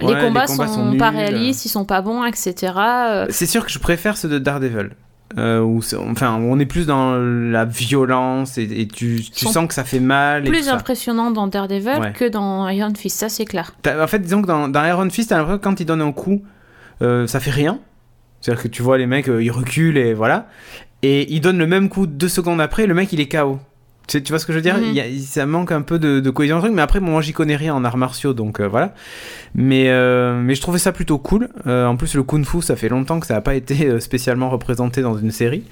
les, 0.00 0.18
combats 0.18 0.48
sont, 0.48 0.96
pas 0.98 1.10
réalistes, 1.10 1.66
ils 1.66 1.68
sont 1.68 1.84
pas 1.84 2.00
bons, 2.00 2.24
etc. 2.24 2.72
Euh. 2.76 3.26
C'est 3.30 3.46
sûr 3.46 3.64
que 3.64 3.70
je 3.70 3.78
préfère 3.78 4.16
ceux 4.16 4.28
de 4.28 4.40
Daredevil. 4.40 4.90
Euh, 5.38 5.60
où 5.60 5.80
enfin, 6.08 6.38
on 6.38 6.60
est 6.60 6.66
plus 6.66 6.86
dans 6.86 7.16
la 7.16 7.64
violence 7.64 8.56
et, 8.56 8.86
tu, 8.86 9.20
tu 9.20 9.46
sens 9.46 9.66
que 9.66 9.74
ça 9.74 9.82
fait 9.82 9.98
mal. 9.98 10.44
Plus 10.44 10.68
impressionnant 10.68 11.30
dans 11.30 11.46
Daredevil 11.46 12.12
que 12.14 12.28
dans 12.28 12.68
Iron 12.68 12.94
Fist, 12.94 13.18
ça 13.18 13.28
c'est 13.28 13.44
clair. 13.44 13.74
En 13.86 14.06
fait, 14.06 14.20
disons 14.20 14.42
que 14.42 14.46
dans, 14.46 14.68
dans 14.68 14.84
Iron 14.84 15.08
Fist, 15.10 15.30
t'as 15.30 15.38
l'impression 15.38 15.58
que 15.58 15.64
quand 15.64 15.80
il 15.80 15.86
donne 15.86 16.02
un 16.02 16.12
coup, 16.12 16.42
ça 17.00 17.40
fait 17.40 17.50
rien. 17.50 17.80
C'est-à-dire 18.40 18.62
que 18.62 18.68
tu 18.68 18.82
vois 18.82 18.98
les 18.98 19.06
mecs, 19.06 19.26
ils 19.26 19.50
reculent 19.50 19.96
et 19.96 20.14
voilà. 20.14 20.46
Et 21.02 21.32
il 21.34 21.40
donne 21.40 21.58
le 21.58 21.66
même 21.66 21.88
coup 21.88 22.06
deux 22.06 22.28
secondes 22.28 22.60
après, 22.60 22.86
le 22.86 22.94
mec 22.94 23.12
il 23.12 23.20
est 23.20 23.28
KO. 23.28 23.58
Tu, 24.06 24.22
tu 24.22 24.32
vois 24.32 24.38
ce 24.38 24.44
que 24.46 24.52
je 24.52 24.58
veux 24.58 24.62
dire? 24.62 24.76
Mhm. 24.76 24.98
A- 24.98 25.22
ça 25.24 25.46
manque 25.46 25.72
un 25.72 25.80
peu 25.82 25.98
de, 25.98 26.20
de 26.20 26.30
cohésion 26.30 26.58
truc, 26.60 26.72
mais 26.74 26.82
après, 26.82 27.00
bon, 27.00 27.12
moi 27.12 27.22
j'y 27.22 27.32
connais 27.32 27.56
rien 27.56 27.74
en 27.74 27.84
arts 27.84 27.96
martiaux, 27.96 28.34
donc 28.34 28.60
euh, 28.60 28.68
voilà. 28.68 28.94
Mais, 29.54 29.88
euh, 29.88 30.38
mais 30.42 30.54
je 30.54 30.60
trouvais 30.60 30.78
ça 30.78 30.92
plutôt 30.92 31.16
cool. 31.18 31.48
Euh, 31.66 31.86
en 31.86 31.96
plus, 31.96 32.14
le 32.14 32.22
kung 32.22 32.44
fu, 32.44 32.60
ça 32.60 32.76
fait 32.76 32.88
longtemps 32.90 33.18
que 33.18 33.26
ça 33.26 33.34
n'a 33.34 33.40
pas 33.40 33.54
été 33.54 33.98
spécialement 34.00 34.50
représenté 34.50 35.00
dans 35.00 35.16
une 35.16 35.30
série. 35.30 35.64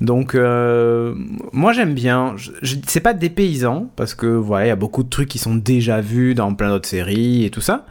Donc, 0.00 0.34
moi 0.34 1.72
j'aime 1.72 1.94
bien. 1.94 2.34
Je, 2.36 2.50
je- 2.62 2.76
c'est 2.86 3.00
pas 3.00 3.14
dépaysant, 3.14 3.88
parce 3.96 4.14
que 4.14 4.26
voilà, 4.26 4.66
il 4.66 4.68
y 4.68 4.72
a 4.72 4.76
beaucoup 4.76 5.02
de 5.02 5.08
trucs 5.08 5.28
qui 5.28 5.38
sont 5.38 5.54
déjà 5.54 6.00
vus 6.00 6.34
dans 6.34 6.52
plein 6.54 6.68
d'autres 6.70 6.88
séries 6.88 7.44
et 7.44 7.50
tout 7.50 7.60
ça. 7.60 7.86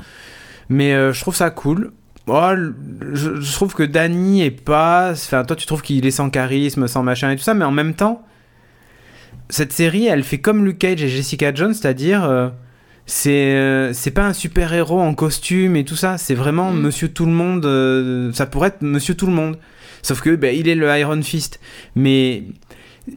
Mais 0.70 0.92
je 1.14 1.20
trouve 1.22 1.36
ça 1.36 1.50
cool. 1.50 1.92
Oh, 2.28 2.52
je 3.14 3.52
trouve 3.54 3.74
que 3.74 3.84
Danny 3.84 4.44
est 4.44 4.52
pas. 4.52 5.10
Enfin, 5.12 5.44
toi, 5.44 5.56
tu 5.56 5.66
trouves 5.66 5.82
qu'il 5.82 6.06
est 6.06 6.12
sans 6.12 6.30
charisme, 6.30 6.88
sans 6.88 7.02
machin 7.04 7.32
et 7.32 7.36
tout 7.36 7.44
ça, 7.44 7.54
mais 7.56 7.66
en 7.66 7.72
même 7.72 7.94
temps, 7.96 8.22
cette 9.52 9.72
série, 9.74 10.08
elle 10.08 10.24
fait 10.24 10.40
comme 10.40 10.66
Luke 10.66 10.80
Cage 10.80 11.04
et 11.04 11.08
Jessica 11.10 11.54
Jones, 11.54 11.74
c'est-à-dire. 11.76 12.24
euh, 12.24 12.50
c'est 13.08 13.56
euh, 13.56 13.94
c'est 13.94 14.12
pas 14.12 14.26
un 14.26 14.34
super 14.34 14.72
héros 14.74 15.00
en 15.02 15.14
costume 15.14 15.76
et 15.76 15.84
tout 15.84 15.96
ça, 15.96 16.18
c'est 16.18 16.36
vraiment 16.36 16.72
Mm. 16.72 16.80
Monsieur 16.82 17.08
Tout 17.10 17.26
le 17.26 17.32
Monde. 17.32 17.66
euh, 17.66 18.32
ça 18.34 18.46
pourrait 18.46 18.70
être 18.70 18.82
Monsieur 18.82 19.16
Tout 19.16 19.26
le 19.28 19.34
Monde, 19.34 19.58
sauf 20.02 20.22
que 20.22 20.36
ben, 20.36 20.56
il 20.56 20.68
est 20.70 20.76
le 20.76 20.88
Iron 20.98 21.22
Fist, 21.22 21.60
mais 21.96 22.44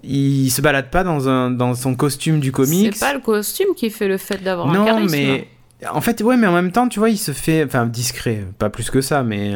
il 0.03 0.51
se 0.51 0.63
balade 0.63 0.91
pas 0.91 1.05
dans 1.05 1.29
un 1.29 1.51
dans 1.51 1.75
son 1.75 1.95
costume 1.95 2.41
du 2.41 2.51
comics. 2.51 2.95
C'est 2.97 3.07
pas 3.07 3.13
le 3.15 3.21
costume 3.21 3.69
qui 3.77 3.91
fait 3.91 4.09
le 4.09 4.17
fait 4.19 4.43
d'avoir 4.43 4.69
un 4.71 4.75
Non, 4.75 4.85
charisme. 4.87 5.15
mais 5.15 5.49
en 5.93 6.01
fait, 6.01 6.23
ouais, 6.23 6.37
mais 6.39 6.47
en 6.47 6.53
même 6.55 6.73
temps, 6.73 6.89
tu 6.89 6.99
vois, 6.99 7.11
il 7.11 7.19
se 7.19 7.33
fait, 7.33 7.63
enfin, 7.65 7.85
discret, 7.87 8.45
pas 8.59 8.71
plus 8.71 8.89
que 8.91 9.03
ça, 9.03 9.23
mais 9.23 9.53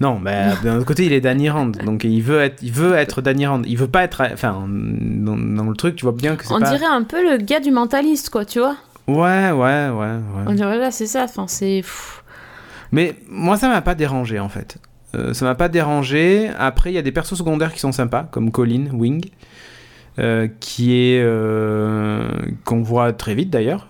non, 0.00 0.20
bah, 0.20 0.54
d'un 0.62 0.76
autre 0.76 0.86
côté, 0.86 1.06
il 1.06 1.12
est 1.12 1.20
Danny 1.20 1.50
Rand, 1.50 1.72
donc 1.84 2.04
il 2.04 2.22
veut 2.22 2.40
être, 2.40 2.62
il 2.62 2.72
veut 2.72 2.94
être 2.94 3.20
Danny 3.20 3.46
Rand, 3.46 3.62
il 3.66 3.76
veut 3.76 3.88
pas 3.88 4.04
être, 4.04 4.22
enfin, 4.32 4.66
dans, 4.68 5.36
dans 5.36 5.64
le 5.68 5.74
truc, 5.76 5.96
tu 5.96 6.04
vois 6.04 6.12
bien 6.12 6.36
que 6.36 6.44
c'est 6.46 6.54
On 6.54 6.60
pas. 6.60 6.70
dirait 6.70 6.86
un 6.86 7.02
peu 7.02 7.22
le 7.22 7.38
gars 7.38 7.60
du 7.60 7.70
mentaliste, 7.72 8.30
quoi, 8.30 8.44
tu 8.44 8.60
vois. 8.60 8.76
Ouais, 9.08 9.50
ouais, 9.50 9.88
ouais, 9.88 10.16
On 10.46 10.52
dirait 10.52 10.78
là, 10.78 10.90
c'est 10.90 11.06
ça. 11.06 11.24
Enfin, 11.24 11.46
c'est. 11.48 11.82
Mais 12.92 13.16
moi, 13.28 13.56
ça 13.56 13.68
m'a 13.68 13.80
pas 13.80 13.94
dérangé 13.94 14.38
en 14.38 14.48
fait. 14.48 14.76
Euh, 15.14 15.32
ça 15.32 15.46
m'a 15.46 15.54
pas 15.54 15.68
dérangé. 15.68 16.50
Après, 16.58 16.90
il 16.90 16.94
y 16.94 16.98
a 16.98 17.02
des 17.02 17.12
persos 17.12 17.34
secondaires 17.38 17.72
qui 17.72 17.80
sont 17.80 17.92
sympas, 17.92 18.28
comme 18.30 18.50
Colin 18.50 18.88
Wing, 18.92 19.24
euh, 20.18 20.46
qui 20.60 20.94
est 20.94 21.22
euh, 21.22 22.28
qu'on 22.64 22.82
voit 22.82 23.12
très 23.14 23.34
vite 23.34 23.48
d'ailleurs, 23.50 23.88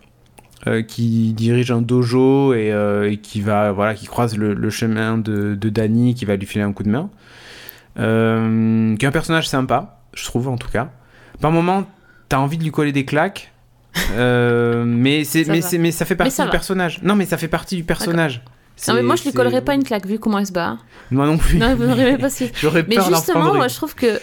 euh, 0.67 0.83
qui 0.83 1.33
dirige 1.35 1.71
un 1.71 1.81
dojo 1.83 2.53
et, 2.55 2.73
euh, 2.73 3.11
et 3.11 3.19
qui 3.19 3.41
va 3.41 3.73
voilà, 3.73 3.95
qui 3.95 4.07
croise 4.07 4.37
le, 4.37 4.55
le 4.55 4.71
chemin 4.71 5.17
de, 5.19 5.55
de 5.55 5.69
Danny, 5.69 6.15
qui 6.15 6.25
va 6.25 6.37
lui 6.37 6.47
filer 6.47 6.65
un 6.65 6.73
coup 6.73 6.83
de 6.83 6.91
main. 6.91 7.11
Euh, 7.99 8.97
qui 8.97 9.05
est 9.05 9.09
un 9.09 9.13
personnage 9.13 9.49
sympa, 9.49 10.01
je 10.15 10.25
trouve 10.25 10.49
en 10.49 10.57
tout 10.57 10.69
cas. 10.69 10.91
Par 11.41 11.51
moment, 11.51 11.85
t'as 12.29 12.39
envie 12.39 12.59
de 12.59 12.65
lui 12.65 12.71
coller 12.71 12.93
des 12.93 13.05
claques. 13.05 13.53
euh, 14.13 14.85
mais 14.87 15.25
c'est 15.25 15.45
Ça 15.45 15.53
mais 15.53 15.61
mais 15.79 15.91
ça 15.91 16.05
fait 16.05 16.15
partie 16.17 16.33
ça 16.33 16.45
du 16.45 16.49
va. 16.49 16.53
personnage. 16.53 17.01
Non 17.03 17.17
mais 17.17 17.25
ça 17.27 17.37
fait 17.37 17.49
partie 17.49 17.77
du 17.77 17.85
personnage. 17.85 18.43
Non, 18.87 18.95
mais 18.95 19.03
moi, 19.03 19.17
je 19.17 19.25
lui 19.25 19.33
collerais 19.33 19.63
pas 19.63 19.75
une 19.75 19.83
claque, 19.83 20.07
vu 20.07 20.21
comment 20.21 20.39
elle 20.39 20.47
se 20.47 20.53
bat. 20.53 20.79
Moi 21.11 21.27
non 21.27 21.37
plus. 21.37 21.59
Non, 21.59 21.75
vous 21.75 21.85
n'aurez 21.85 22.17
pas 22.17 22.31
si. 22.31 22.49
J'aurais 22.61 22.85
Mais 22.89 22.95
justement, 22.95 23.53
moi, 23.53 23.67
je 23.67 23.75
trouve 23.75 23.97
que 23.97 24.21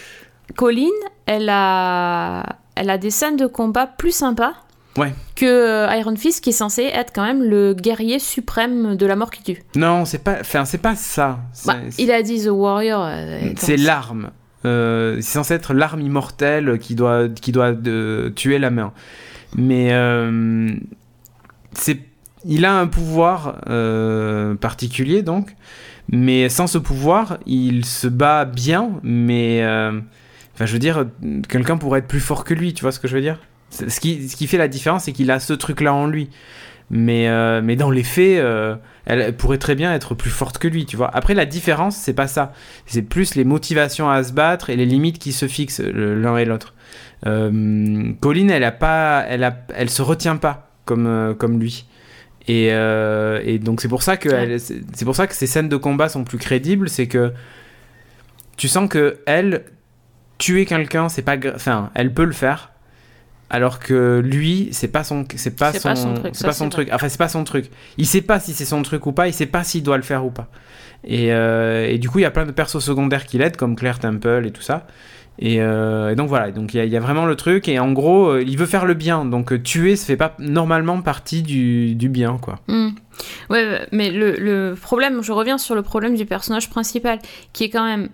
Colline, 0.56 0.88
elle 1.26 1.50
a, 1.50 2.56
elle 2.76 2.90
a 2.90 2.98
des 2.98 3.10
scènes 3.10 3.36
de 3.36 3.48
combat 3.48 3.86
plus 3.86 4.16
sympas 4.16 4.54
Ouais. 4.98 5.14
que 5.36 5.46
euh, 5.46 5.94
Iron 5.98 6.16
Fist, 6.16 6.42
qui 6.44 6.52
est 6.52 6.54
censé 6.54 6.84
être 6.84 7.12
quand 7.14 7.26
même 7.26 7.44
le 7.44 7.74
guerrier 7.74 8.18
suprême 8.18 8.96
de 8.96 9.06
la 9.06 9.16
mort 9.18 9.30
qui 9.30 9.44
tue. 9.44 9.64
Non, 9.76 10.06
c'est 10.06 10.24
pas, 10.24 10.38
enfin, 10.40 10.64
c'est 10.64 10.78
pas 10.78 10.96
ça. 10.96 11.40
Bah, 11.66 11.76
il 11.98 12.12
a 12.12 12.22
dit 12.22 12.44
The 12.46 12.50
Warrior. 12.50 13.04
euh, 13.06 13.40
C'est 13.58 13.76
l'arme. 13.78 14.30
Euh, 14.64 15.18
c'est 15.18 15.34
censé 15.34 15.54
être 15.54 15.74
l'arme 15.74 16.00
immortelle 16.02 16.80
qui 16.80 16.96
doit, 16.96 17.28
qui 17.28 17.52
doit 17.52 17.74
tuer 18.36 18.58
la 18.58 18.70
main. 18.72 18.94
Mais 19.58 19.90
euh, 19.92 20.72
c'est, 21.74 22.00
il 22.46 22.64
a 22.66 22.80
un 22.80 22.88
pouvoir 22.88 23.60
particulier 24.62 25.24
donc. 25.24 25.56
Mais 26.10 26.50
sans 26.50 26.68
ce 26.68 26.78
pouvoir, 26.78 27.40
il 27.46 27.84
se 27.84 28.08
bat 28.08 28.46
bien. 28.46 28.92
Mais 29.04 29.62
enfin, 30.54 30.66
je 30.66 30.72
veux 30.72 30.80
dire, 30.80 31.06
quelqu'un 31.50 31.78
pourrait 31.78 32.00
être 32.00 32.08
plus 32.08 32.20
fort 32.20 32.44
que 32.46 32.54
lui. 32.54 32.74
Tu 32.74 32.82
vois 32.82 32.92
ce 32.94 33.00
que 33.00 33.08
je 33.10 33.16
veux 33.16 33.22
dire? 33.22 33.40
Ce 33.76 34.00
qui, 34.00 34.28
ce 34.30 34.36
qui 34.36 34.48
fait 34.48 34.58
la 34.58 34.68
différence, 34.68 35.04
c'est 35.04 35.12
qu'il 35.12 35.30
a 35.32 35.40
ce 35.40 35.54
truc-là 35.54 35.94
en 35.94 36.08
lui. 36.08 36.30
Mais, 36.92 37.28
euh, 37.30 37.62
mais 37.64 37.76
dans 37.76 37.90
les 37.90 38.04
faits, 38.04 38.38
euh, 38.38 38.76
elle, 39.06 39.36
pourrait 39.36 39.58
très 39.58 39.74
bien 39.74 39.94
être 39.94 40.14
plus 40.14 40.30
forte 40.30 40.60
que 40.60 40.68
lui, 40.68 40.86
tu 40.86 40.96
vois. 40.98 41.10
Après, 41.16 41.34
la 41.34 41.46
différence, 41.46 41.96
c'est 41.98 42.14
pas 42.14 42.28
ça. 42.28 42.54
C'est 42.86 43.02
plus 43.02 43.36
les 43.36 43.44
motivations 43.44 44.10
à 44.10 44.24
se 44.24 44.34
battre 44.34 44.70
et 44.70 44.76
les 44.76 44.86
limites 44.86 45.18
qui 45.18 45.32
se 45.32 45.48
fixent 45.48 45.82
l'un 45.82 46.38
et 46.38 46.46
l'autre. 46.46 46.76
Euh, 47.26 48.12
Colline, 48.22 48.52
elle 48.52 48.64
a 48.64 48.72
pas, 48.72 49.26
elle 49.28 49.44
a, 49.44 49.58
elle 49.74 49.90
se 49.90 50.04
retient 50.04 50.38
pas 50.38 50.70
comme 50.86 51.08
euh, 51.08 51.34
comme 51.34 51.60
lui. 51.60 51.86
Et, 52.48 52.68
et 52.68 53.58
donc 53.58 53.82
c'est 53.82 53.88
pour 53.88 54.04
ça 54.04 54.18
que 54.18 54.30
Ouais. 54.30 54.60
c'est 54.60 55.04
pour 55.06 55.16
ça 55.16 55.26
que 55.26 55.34
ces 55.34 55.48
scènes 55.48 55.68
de 55.68 55.78
combat 55.78 56.10
sont 56.10 56.24
plus 56.24 56.38
crédibles, 56.38 56.90
c'est 56.90 57.08
que 57.08 57.34
tu 58.56 58.68
sens 58.68 58.88
que 58.88 59.18
elle 59.26 59.64
tuer 60.38 60.66
quelqu'un, 60.66 61.10
c'est 61.10 61.24
pas, 61.24 61.38
enfin, 61.56 61.90
elle 61.96 62.14
peut 62.14 62.24
le 62.26 62.34
faire. 62.34 62.72
Alors 63.50 63.80
que 63.80 64.20
lui, 64.24 64.70
c'est 64.72 64.88
pas 64.88 65.04
son, 65.04 65.26
c'est 65.36 65.56
pas 65.56 65.72
son, 65.74 65.90
pas 65.90 65.96
son 65.96 66.14
truc, 66.16 66.32
c'est 66.36 66.46
pas 66.48 66.54
son 66.54 66.70
truc. 66.70 66.90
Enfin, 66.92 67.10
c'est 67.10 67.18
pas 67.20 67.30
son 67.30 67.44
truc. 67.44 67.66
Il 67.98 68.06
sait 68.08 68.22
pas 68.22 68.40
si 68.40 68.54
c'est 68.54 68.66
son 68.66 68.82
truc 68.82 69.06
ou 69.06 69.12
pas. 69.12 69.28
Il 69.28 69.34
sait 69.34 69.46
pas 69.46 69.64
s'il 69.64 69.84
doit 69.84 69.98
le 69.98 70.04
faire 70.04 70.26
ou 70.26 70.32
pas. 70.32 70.48
Et, 71.04 71.32
euh, 71.32 71.86
et 71.88 72.00
du 72.00 72.10
coup, 72.10 72.18
il 72.20 72.24
y 72.24 72.26
a 72.26 72.32
plein 72.32 72.46
de 72.48 72.52
persos 72.52 72.80
secondaires 72.84 73.26
qui 73.28 73.38
l'aident, 73.38 73.56
comme 73.56 73.76
Claire 73.76 74.00
Temple 74.00 74.44
et 74.48 74.52
tout 74.52 74.64
ça. 74.64 74.88
Et, 75.38 75.62
euh, 75.62 76.10
et 76.12 76.16
donc 76.16 76.28
voilà. 76.30 76.50
Donc 76.52 76.74
il 76.74 76.78
y, 76.78 76.80
a- 76.80 76.86
il 76.86 76.92
y 76.92 76.98
a 76.98 77.00
vraiment 77.00 77.26
le 77.28 77.36
truc. 77.36 77.68
Et 77.68 77.78
en 77.78 77.92
gros, 77.92 78.30
euh, 78.30 78.42
il 78.46 78.58
veut 78.58 78.66
faire 78.66 78.86
le 78.86 78.96
bien. 78.96 79.26
Donc 79.26 79.62
tuer, 79.62 79.96
ça 79.96 80.08
fait 80.08 80.18
pas 80.18 80.34
normalement 80.40 81.00
partie 81.02 81.44
du, 81.44 81.94
du 81.94 82.10
bien, 82.10 82.40
quoi. 82.42 82.60
Hmm. 82.68 82.90
Ouais, 83.52 83.88
mais 83.92 84.10
le, 84.10 84.32
le 84.38 84.76
problème, 84.76 85.22
je 85.22 85.32
reviens 85.32 85.58
sur 85.60 85.76
le 85.76 85.84
problème 85.84 86.16
du 86.16 86.26
personnage 86.26 86.70
principal, 86.70 87.20
qui 87.54 87.66
est 87.66 87.70
quand 87.70 87.86
même. 87.86 88.10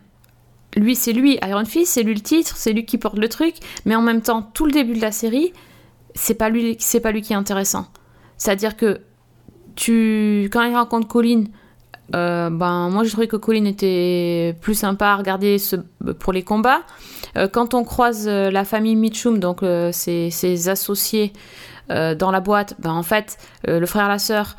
Lui, 0.78 0.96
c'est 0.96 1.14
lui, 1.14 1.38
Iron 1.46 1.66
Fist, 1.66 1.94
c'est 1.94 2.04
lui 2.04 2.14
le 2.14 2.22
titre, 2.22 2.56
c'est 2.56 2.72
lui 2.72 2.86
qui 2.86 2.98
porte 2.98 3.18
le 3.18 3.28
truc, 3.28 3.56
mais 3.86 3.96
en 3.96 4.02
même 4.02 4.22
temps, 4.22 4.42
tout 4.42 4.66
le 4.66 4.72
début 4.72 4.94
de 4.94 5.02
la 5.02 5.12
série, 5.12 5.52
c'est 6.16 6.36
pas 6.36 6.50
lui, 6.50 6.78
c'est 6.80 7.02
pas 7.02 7.12
lui 7.12 7.22
qui 7.22 7.34
est 7.34 7.36
intéressant. 7.36 7.88
C'est-à-dire 8.38 8.78
que 8.78 9.02
tu, 9.76 10.50
quand 10.52 10.64
il 10.64 10.76
rencontre 10.76 11.08
Colin, 11.08 11.46
euh, 12.16 12.50
ben 12.50 12.90
moi 12.90 13.04
j'ai 13.04 13.12
trouvé 13.12 13.28
que 13.28 13.38
Colin 13.38 13.66
était 13.66 14.56
plus 14.62 14.76
sympa 14.76 15.08
à 15.08 15.16
regarder 15.16 15.58
pour 16.20 16.34
les 16.34 16.44
combats. 16.44 16.82
Euh, 17.38 17.48
quand 17.48 17.74
on 17.74 17.84
croise 17.84 18.28
euh, 18.28 18.52
la 18.52 18.66
famille 18.66 18.96
Mitchum, 18.96 19.40
donc 19.40 19.64
ses, 19.92 20.70
associés 20.70 21.34
dans 21.90 22.32
la 22.32 22.40
boîte, 22.40 22.76
ben 22.80 22.92
en 22.92 23.04
fait 23.04 23.38
le 23.68 23.86
frère 23.86 24.06
et 24.06 24.10
la 24.10 24.20
sœur 24.20 24.56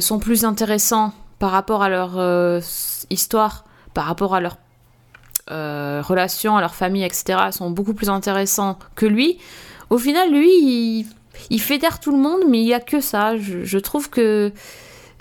sont 0.00 0.18
plus 0.18 0.44
intéressants 0.44 1.14
par 1.38 1.52
rapport 1.52 1.82
à 1.82 1.88
leur 1.88 2.60
histoire, 3.08 3.64
par 3.94 4.04
rapport 4.04 4.34
à 4.34 4.40
leur 4.42 4.58
euh, 5.50 6.02
relation, 6.04 6.56
à 6.56 6.60
leur 6.60 6.74
famille, 6.74 7.04
etc. 7.04 7.38
sont 7.50 7.70
beaucoup 7.70 7.94
plus 7.94 8.08
intéressants 8.08 8.78
que 8.94 9.06
lui. 9.06 9.38
Au 9.90 9.98
final, 9.98 10.32
lui, 10.32 10.48
il, 10.48 11.06
il 11.50 11.60
fédère 11.60 12.00
tout 12.00 12.12
le 12.12 12.18
monde, 12.18 12.40
mais 12.48 12.60
il 12.60 12.66
y 12.66 12.74
a 12.74 12.80
que 12.80 13.00
ça. 13.00 13.36
Je, 13.36 13.78
trouve 13.78 14.10
que 14.10 14.52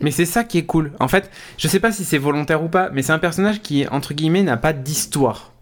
Mais 0.01 0.11
c'est 0.11 0.25
ça 0.25 0.43
qui 0.43 0.57
est 0.57 0.65
cool. 0.65 0.91
En 0.99 1.07
fait, 1.07 1.29
je 1.57 1.67
sais 1.67 1.79
pas 1.79 1.91
si 1.91 2.03
c'est 2.03 2.17
volontaire 2.17 2.63
ou 2.63 2.67
pas, 2.67 2.89
mais 2.91 3.01
c'est 3.01 3.13
un 3.13 3.19
personnage 3.19 3.61
qui, 3.61 3.87
entre 3.87 4.13
guillemets, 4.13 4.43
n'a 4.43 4.57
pas 4.57 4.73
d'histoire. 4.73 5.53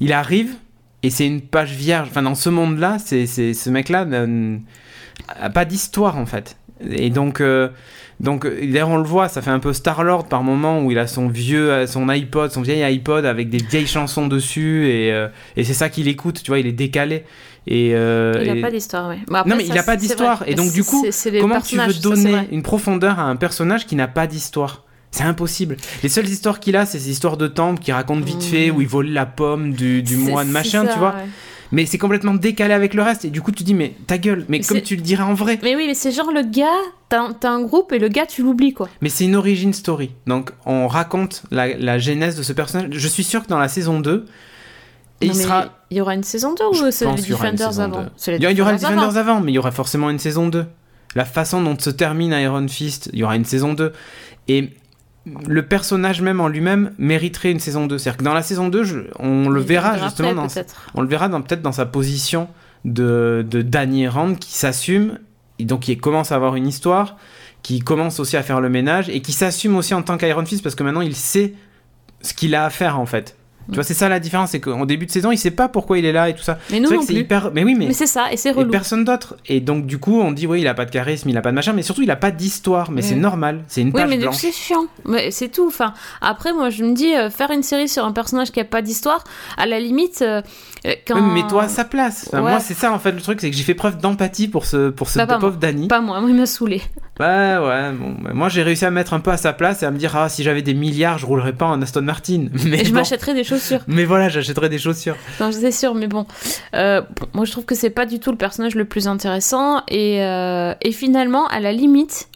Il 0.00 0.12
arrive 0.12 0.54
et 1.02 1.10
c'est 1.10 1.26
une 1.26 1.40
page 1.40 1.72
vierge. 1.72 2.08
Enfin, 2.10 2.22
dans 2.22 2.34
ce 2.34 2.48
monde-là, 2.48 2.98
c'est, 2.98 3.26
ce 3.26 3.70
mec-là 3.70 4.04
n'a 4.04 5.50
pas 5.50 5.64
d'histoire, 5.64 6.16
en 6.16 6.26
fait. 6.26 6.56
Et 6.80 7.10
donc, 7.10 7.40
euh, 7.40 7.68
donc 8.20 8.44
euh, 8.44 8.58
d'ailleurs, 8.60 8.88
on 8.88 8.96
le 8.96 9.04
voit, 9.04 9.28
ça 9.28 9.42
fait 9.42 9.50
un 9.50 9.60
peu 9.60 9.72
Star-Lord 9.72 10.26
par 10.28 10.42
moment 10.42 10.82
où 10.82 10.90
il 10.90 10.98
a 10.98 11.06
son 11.06 11.28
vieux, 11.28 11.70
euh, 11.70 11.86
son 11.86 12.08
iPod, 12.08 12.50
son 12.50 12.62
vieil 12.62 12.82
iPod 12.82 13.24
avec 13.24 13.48
des 13.48 13.58
vieilles 13.58 13.86
chansons 13.86 14.26
dessus 14.26 14.88
et, 14.88 15.12
euh, 15.12 15.28
et 15.56 15.64
c'est 15.64 15.74
ça 15.74 15.88
qu'il 15.88 16.08
écoute, 16.08 16.42
tu 16.42 16.50
vois, 16.50 16.58
il 16.58 16.66
est 16.66 16.72
décalé. 16.72 17.24
Et, 17.66 17.90
euh, 17.94 18.32
il 18.40 18.48
et- 18.48 18.54
n'a 18.54 18.60
pas 18.62 18.70
d'histoire. 18.70 19.12
Bon, 19.26 19.34
après, 19.34 19.50
Non, 19.50 19.56
mais 19.56 19.64
ça, 19.64 19.74
il 19.74 19.78
a 19.78 19.82
pas 19.82 19.96
d'histoire. 19.96 20.42
Et 20.46 20.54
donc, 20.54 20.72
du 20.72 20.84
coup, 20.84 21.04
Comment 21.40 21.60
tu 21.60 21.76
veux 21.76 21.92
ça, 21.92 22.00
donner 22.00 22.48
une 22.50 22.62
profondeur 22.62 23.18
à 23.18 23.24
un 23.24 23.36
personnage 23.36 23.86
qui 23.86 23.94
n'a 23.94 24.08
pas 24.08 24.26
d'histoire? 24.26 24.84
C'est 25.10 25.24
impossible. 25.24 25.76
Les 26.02 26.08
seules 26.08 26.28
histoires 26.28 26.60
qu'il 26.60 26.76
a, 26.76 26.86
c'est 26.86 26.98
ces 26.98 27.10
histoires 27.10 27.36
de 27.36 27.46
temple 27.46 27.80
qui 27.80 27.92
racontent 27.92 28.24
vite 28.24 28.42
fait 28.42 28.70
où 28.70 28.80
il 28.80 28.88
vole 28.88 29.08
la 29.08 29.26
pomme 29.26 29.72
du, 29.72 30.02
moine 30.16 30.48
machin, 30.50 30.84
ça, 30.86 30.92
tu 30.92 30.98
vois. 30.98 31.14
ouais. 31.14 31.28
Mais 31.72 31.86
c'est 31.86 31.98
complètement 31.98 32.34
décalé 32.34 32.72
avec 32.74 32.94
le 32.94 33.02
reste. 33.02 33.24
Et 33.24 33.30
du 33.30 33.42
coup, 33.42 33.52
tu 33.52 33.62
dis, 33.62 33.74
mais 33.74 33.94
ta 34.06 34.18
gueule, 34.18 34.44
mais 34.48 34.58
Mais 34.58 34.64
comme 34.64 34.80
tu 34.80 34.96
le 34.96 35.02
dirais 35.02 35.22
en 35.22 35.34
vrai. 35.34 35.58
Mais 35.62 35.76
oui, 35.76 35.84
mais 35.86 35.94
c'est 35.94 36.12
genre 36.12 36.32
le 36.32 36.42
gars, 36.42 36.66
t'as 37.08 37.30
un, 37.42 37.62
groupe 37.62 37.92
et 37.92 37.98
le 37.98 38.08
gars, 38.08 38.26
tu 38.26 38.42
l'oublies, 38.42 38.72
quoi. 38.72 38.88
Mais 39.00 39.08
c'est 39.08 39.24
une 39.24 39.36
origin 39.36 39.72
story. 39.72 40.12
Donc, 40.26 40.50
on 40.66 40.88
raconte 40.88 41.42
la, 41.50 41.76
la 41.76 41.98
genèse 41.98 42.36
de 42.36 42.42
ce 42.42 42.52
personnage. 42.52 42.88
Je 42.92 43.08
suis 43.08 43.24
sûr 43.24 43.42
que 43.42 43.48
dans 43.48 43.58
la 43.58 43.68
saison 43.68 44.00
2, 44.00 44.26
et 45.20 45.26
Non, 45.26 45.32
il 45.32 45.36
sera. 45.36 45.66
Il 45.90 45.96
y 45.96 46.00
aura 46.00 46.14
une 46.14 46.22
saison 46.22 46.54
2 46.54 46.64
Je 46.74 46.84
ou 46.84 46.90
c'est 46.90 47.06
les 47.06 47.22
Defenders 47.22 47.80
avant 47.80 48.06
les 48.26 48.36
Il 48.36 48.42
y, 48.42 48.60
aura- 48.60 48.72
les 48.72 48.78
Defenders 48.78 48.78
Defenders 48.78 49.16
avant, 49.16 49.40
mais 49.40 49.52
il 49.52 49.54
y 49.54 49.58
aura 49.58 49.72
forcément 49.72 50.10
une 50.10 50.18
saison 50.18 50.48
2. 50.48 50.66
La 51.14 51.24
façon 51.24 51.62
dont 51.62 51.76
se 51.78 51.90
termine 51.90 52.32
Iron 52.32 52.68
Fist, 52.68 53.10
il 53.12 53.20
y 53.20 53.24
aura 53.24 53.36
une 53.36 53.44
saison 53.44 53.72
2. 53.72 53.92
Et 54.48 54.70
le 55.46 55.62
personnage 55.62 56.22
même 56.22 56.40
en 56.40 56.48
lui-même 56.48 56.92
mériterait 56.98 57.50
une 57.50 57.60
saison 57.60 57.86
2. 57.86 57.98
C'est-à-dire 57.98 58.18
que 58.18 58.24
dans 58.24 58.34
la 58.34 58.42
saison 58.42 58.68
2, 58.68 58.82
je- 58.84 59.00
on 59.18 59.48
le 59.48 59.60
verra 59.60 59.98
justement 59.98 60.28
après, 60.30 60.34
dans, 60.42 60.48
peut-être. 60.48 60.86
on 60.94 61.02
le 61.02 61.08
verra 61.08 61.28
dans- 61.28 61.42
peut-être 61.42 61.62
dans 61.62 61.72
sa 61.72 61.84
position 61.86 62.48
de, 62.84 63.44
de 63.48 63.60
Danny 63.62 64.08
Rand 64.08 64.34
qui 64.34 64.54
s'assume, 64.54 65.18
et 65.58 65.64
donc 65.64 65.80
qui 65.80 65.98
commence 65.98 66.32
à 66.32 66.36
avoir 66.36 66.54
une 66.56 66.66
histoire, 66.66 67.16
qui 67.62 67.80
commence 67.80 68.20
aussi 68.20 68.36
à 68.36 68.42
faire 68.42 68.60
le 68.60 68.68
ménage 68.70 69.08
et 69.10 69.20
qui 69.20 69.32
s'assume 69.32 69.76
aussi 69.76 69.92
en 69.92 70.02
tant 70.02 70.16
qu'Iron 70.16 70.46
Fist 70.46 70.62
parce 70.62 70.74
que 70.76 70.84
maintenant 70.84 71.00
il 71.00 71.16
sait 71.16 71.54
ce 72.22 72.32
qu'il 72.32 72.54
a 72.54 72.64
à 72.64 72.70
faire 72.70 72.98
en 73.00 73.06
fait. 73.06 73.36
Tu 73.70 73.74
vois, 73.74 73.84
c'est 73.84 73.92
ça 73.94 74.08
la 74.08 74.18
différence, 74.18 74.50
c'est 74.52 74.60
qu'en 74.60 74.86
début 74.86 75.04
de 75.06 75.10
saison, 75.10 75.30
il 75.30 75.36
sait 75.36 75.50
pas 75.50 75.68
pourquoi 75.68 75.98
il 75.98 76.04
est 76.06 76.12
là 76.12 76.28
et 76.30 76.34
tout 76.34 76.42
ça. 76.42 76.58
Mais 76.70 76.76
C'est 76.76 76.80
nous 76.80 76.90
non 76.90 77.04
plus. 77.04 77.14
hyper. 77.16 77.50
Mais 77.52 77.64
oui, 77.64 77.74
mais. 77.78 77.88
Mais 77.88 77.92
c'est 77.92 78.06
ça, 78.06 78.32
et 78.32 78.36
c'est 78.38 78.48
et 78.48 78.52
relou. 78.52 78.70
personne 78.70 79.04
d'autre. 79.04 79.36
Et 79.46 79.60
donc, 79.60 79.84
du 79.86 79.98
coup, 79.98 80.20
on 80.20 80.32
dit, 80.32 80.46
oui, 80.46 80.62
il 80.62 80.68
a 80.68 80.74
pas 80.74 80.86
de 80.86 80.90
charisme, 80.90 81.28
il 81.28 81.36
a 81.36 81.42
pas 81.42 81.50
de 81.50 81.54
machin, 81.54 81.72
mais 81.74 81.82
surtout, 81.82 82.00
il 82.02 82.10
a 82.10 82.16
pas 82.16 82.30
d'histoire. 82.30 82.90
Mais 82.90 83.02
c'est 83.02 83.14
normal, 83.14 83.62
c'est 83.68 83.82
une 83.82 83.88
Oui, 83.88 83.92
page 83.94 84.08
mais 84.08 84.16
blanche. 84.18 84.36
c'est 84.36 84.52
chiant. 84.52 84.86
Mais 85.04 85.30
c'est 85.30 85.48
tout. 85.48 85.66
Enfin, 85.66 85.92
après, 86.22 86.52
moi, 86.54 86.70
je 86.70 86.82
me 86.84 86.94
dis, 86.94 87.14
euh, 87.14 87.28
faire 87.28 87.50
une 87.50 87.62
série 87.62 87.88
sur 87.88 88.04
un 88.06 88.12
personnage 88.12 88.52
qui 88.52 88.60
a 88.60 88.64
pas 88.64 88.80
d'histoire, 88.80 89.22
à 89.58 89.66
la 89.66 89.78
limite, 89.80 90.22
euh, 90.22 90.40
quand. 91.06 91.14
Oui, 91.16 91.20
mais 91.22 91.42
mets-toi 91.42 91.64
à 91.64 91.68
sa 91.68 91.84
place. 91.84 92.26
Enfin, 92.28 92.42
Ouais. 92.42 92.50
Moi, 92.50 92.60
c'est 92.60 92.74
ça, 92.74 92.92
en 92.92 92.98
fait, 92.98 93.12
le 93.12 93.20
truc, 93.20 93.40
c'est 93.40 93.50
que 93.50 93.56
j'ai 93.56 93.62
fait 93.64 93.74
preuve 93.74 93.98
d'empathie 93.98 94.48
pour 94.48 94.64
ce, 94.64 94.90
pour 94.90 95.08
ce 95.08 95.18
Bah, 95.18 95.38
pauvre 95.38 95.56
Danny. 95.56 95.88
Pas 95.88 96.00
moi, 96.00 96.20
moi, 96.20 96.30
il 96.30 96.36
m'a 96.36 96.46
saoulé. 96.46 96.82
Ouais, 97.20 97.26
ouais, 97.58 97.92
bon, 97.92 98.14
bah, 98.20 98.30
moi 98.32 98.48
j'ai 98.48 98.62
réussi 98.62 98.84
à 98.84 98.90
me 98.90 98.94
mettre 98.94 99.12
un 99.12 99.18
peu 99.18 99.32
à 99.32 99.36
sa 99.36 99.52
place 99.52 99.82
et 99.82 99.86
à 99.86 99.90
me 99.90 99.98
dire, 99.98 100.14
ah, 100.16 100.28
si 100.28 100.44
j'avais 100.44 100.62
des 100.62 100.74
milliards, 100.74 101.18
je 101.18 101.26
roulerais 101.26 101.52
pas 101.52 101.66
en 101.66 101.82
Aston 101.82 102.02
Martin. 102.02 102.46
Mais, 102.64 102.80
Et 102.80 102.84
je 102.84 102.90
bon. 102.90 102.96
m'achèterais 103.00 103.34
des 103.34 103.42
chaussures. 103.42 103.80
Mais 103.88 104.04
voilà, 104.04 104.28
j'achèterais 104.28 104.68
des 104.68 104.78
chaussures. 104.78 105.16
Non, 105.40 105.50
c'est 105.50 105.72
sûr, 105.72 105.94
mais 105.96 106.06
bon. 106.06 106.26
Euh, 106.74 107.02
Moi, 107.34 107.44
je 107.44 107.50
trouve 107.50 107.64
que 107.64 107.74
c'est 107.74 107.90
pas 107.90 108.06
du 108.06 108.20
tout 108.20 108.30
le 108.30 108.36
personnage 108.38 108.76
le 108.76 108.84
plus 108.84 109.08
intéressant. 109.08 109.82
Et, 109.88 110.22
euh, 110.22 110.74
et 110.80 110.92
finalement, 110.92 111.48
à 111.48 111.58
la 111.58 111.72
limite, 111.72 112.28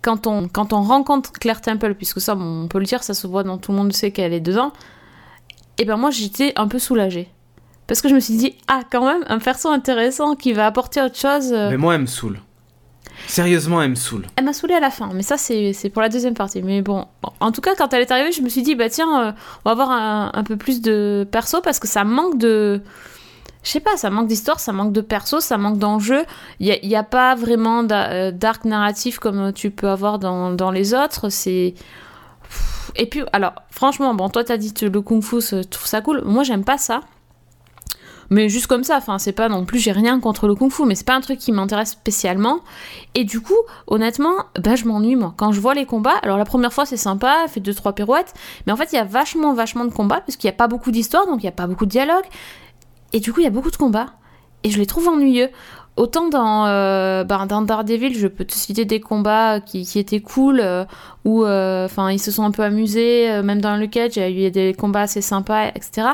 quand 0.00 0.26
on, 0.26 0.48
quand 0.48 0.72
on 0.72 0.80
rencontre 0.80 1.32
Claire 1.32 1.60
Temple, 1.60 1.92
puisque 1.94 2.22
ça, 2.22 2.34
bon, 2.34 2.62
on 2.64 2.68
peut 2.68 2.78
le 2.78 2.86
dire, 2.86 3.02
ça 3.02 3.12
se 3.12 3.26
voit 3.26 3.42
dans 3.42 3.58
tout 3.58 3.70
le 3.72 3.76
monde 3.76 3.92
sait 3.92 4.12
qu'elle 4.12 4.32
est 4.32 4.40
dedans, 4.40 4.72
et 5.76 5.84
ben 5.84 5.98
moi, 5.98 6.10
j'étais 6.10 6.54
un 6.56 6.68
peu 6.68 6.78
soulagée. 6.78 7.28
Parce 7.90 8.02
que 8.02 8.08
je 8.08 8.14
me 8.14 8.20
suis 8.20 8.36
dit, 8.36 8.54
ah, 8.68 8.82
quand 8.88 9.04
même, 9.04 9.24
un 9.26 9.40
perso 9.40 9.68
intéressant 9.68 10.36
qui 10.36 10.52
va 10.52 10.64
apporter 10.64 11.02
autre 11.02 11.16
chose. 11.16 11.52
euh, 11.52 11.70
Mais 11.70 11.76
moi, 11.76 11.96
elle 11.96 12.02
me 12.02 12.06
saoule. 12.06 12.38
Sérieusement, 13.26 13.82
elle 13.82 13.90
me 13.90 13.94
saoule. 13.96 14.26
Elle 14.36 14.44
m'a 14.44 14.52
saoulée 14.52 14.74
à 14.74 14.80
la 14.80 14.92
fin, 14.92 15.10
mais 15.12 15.24
ça 15.24 15.36
c'est 15.36 15.90
pour 15.92 16.00
la 16.00 16.08
deuxième 16.08 16.34
partie. 16.34 16.62
Mais 16.62 16.82
bon, 16.82 17.06
en 17.40 17.50
tout 17.50 17.60
cas, 17.60 17.74
quand 17.74 17.92
elle 17.92 18.02
est 18.02 18.10
arrivée, 18.12 18.30
je 18.30 18.42
me 18.42 18.48
suis 18.48 18.62
dit, 18.62 18.76
bah 18.76 18.88
tiens, 18.88 19.08
euh, 19.20 19.32
on 19.64 19.68
va 19.68 19.72
avoir 19.72 19.90
un, 19.90 20.30
un 20.32 20.44
peu 20.44 20.56
plus 20.56 20.80
de 20.80 21.26
perso 21.32 21.60
parce 21.62 21.80
que 21.80 21.88
ça 21.88 22.04
manque 22.04 22.38
de. 22.38 22.80
Je 23.64 23.70
sais 23.70 23.80
pas, 23.80 23.96
ça 23.96 24.08
manque 24.08 24.28
d'histoire, 24.28 24.60
ça 24.60 24.72
manque 24.72 24.92
de 24.92 25.00
perso, 25.00 25.40
ça 25.40 25.58
manque 25.58 25.78
d'enjeu. 25.78 26.22
Il 26.60 26.78
n'y 26.84 26.94
a, 26.94 27.02
pas 27.02 27.34
vraiment 27.34 27.84
euh, 27.90 28.30
d'arc 28.30 28.66
narratif 28.66 29.18
comme 29.18 29.52
tu 29.52 29.72
peux 29.72 29.88
avoir 29.88 30.20
dans, 30.20 30.52
dans 30.52 30.70
les 30.70 30.94
autres. 30.94 31.28
C'est. 31.28 31.74
Et 32.94 33.06
puis, 33.06 33.22
alors, 33.32 33.54
franchement, 33.72 34.14
bon, 34.14 34.28
toi 34.28 34.44
t'as 34.44 34.58
dit 34.58 34.72
le 34.80 35.00
kung 35.00 35.24
fu, 35.24 35.38
tu 35.40 35.66
trouves 35.66 35.88
ça 35.88 36.00
cool. 36.02 36.22
Moi, 36.24 36.44
j'aime 36.44 36.62
pas 36.62 36.78
ça. 36.78 37.00
Mais 38.30 38.48
juste 38.48 38.68
comme 38.68 38.84
ça, 38.84 38.96
enfin, 38.96 39.18
c'est 39.18 39.32
pas 39.32 39.48
non 39.48 39.64
plus, 39.64 39.80
j'ai 39.80 39.90
rien 39.90 40.20
contre 40.20 40.46
le 40.46 40.54
kung 40.54 40.70
fu, 40.70 40.84
mais 40.84 40.94
c'est 40.94 41.06
pas 41.06 41.16
un 41.16 41.20
truc 41.20 41.38
qui 41.38 41.50
m'intéresse 41.50 41.90
spécialement. 41.90 42.60
Et 43.16 43.24
du 43.24 43.40
coup, 43.40 43.58
honnêtement, 43.88 44.34
bah, 44.58 44.76
je 44.76 44.84
m'ennuie, 44.84 45.16
moi. 45.16 45.34
Quand 45.36 45.50
je 45.50 45.60
vois 45.60 45.74
les 45.74 45.84
combats, 45.84 46.16
alors 46.22 46.38
la 46.38 46.44
première 46.44 46.72
fois, 46.72 46.86
c'est 46.86 46.96
sympa, 46.96 47.46
fait 47.48 47.60
deux, 47.60 47.74
trois 47.74 47.92
pirouettes, 47.92 48.32
mais 48.66 48.72
en 48.72 48.76
fait, 48.76 48.92
il 48.92 48.96
y 48.96 48.98
a 48.98 49.04
vachement, 49.04 49.52
vachement 49.52 49.84
de 49.84 49.92
combats, 49.92 50.20
parce 50.20 50.36
qu'il 50.36 50.48
n'y 50.48 50.54
a 50.54 50.56
pas 50.56 50.68
beaucoup 50.68 50.92
d'histoire, 50.92 51.26
donc 51.26 51.42
il 51.42 51.46
n'y 51.46 51.48
a 51.48 51.52
pas 51.52 51.66
beaucoup 51.66 51.86
de 51.86 51.90
dialogue. 51.90 52.24
Et 53.12 53.18
du 53.18 53.32
coup, 53.32 53.40
il 53.40 53.44
y 53.44 53.48
a 53.48 53.50
beaucoup 53.50 53.72
de 53.72 53.76
combats. 53.76 54.14
Et 54.62 54.70
je 54.70 54.78
les 54.78 54.86
trouve 54.86 55.08
ennuyeux. 55.08 55.48
Autant 55.96 56.28
dans, 56.28 56.66
euh, 56.66 57.24
bah, 57.24 57.44
dans 57.48 57.62
Daredevil, 57.62 58.16
je 58.16 58.28
peux 58.28 58.44
te 58.44 58.54
citer 58.54 58.84
des 58.84 59.00
combats 59.00 59.60
qui, 59.60 59.98
étaient 59.98 60.20
cool, 60.20 60.60
euh, 60.60 60.84
où 61.24 61.44
euh, 61.44 61.84
enfin 61.84 62.10
ils 62.10 62.20
se 62.20 62.30
sont 62.30 62.44
un 62.44 62.52
peu 62.52 62.62
amusés, 62.62 63.42
même 63.42 63.60
dans 63.60 63.76
le 63.76 63.86
Cage, 63.86 64.16
il 64.16 64.20
y 64.20 64.44
a 64.44 64.48
eu 64.48 64.50
des 64.50 64.72
combats 64.72 65.02
assez 65.02 65.20
sympas, 65.20 65.68
etc. 65.74 66.12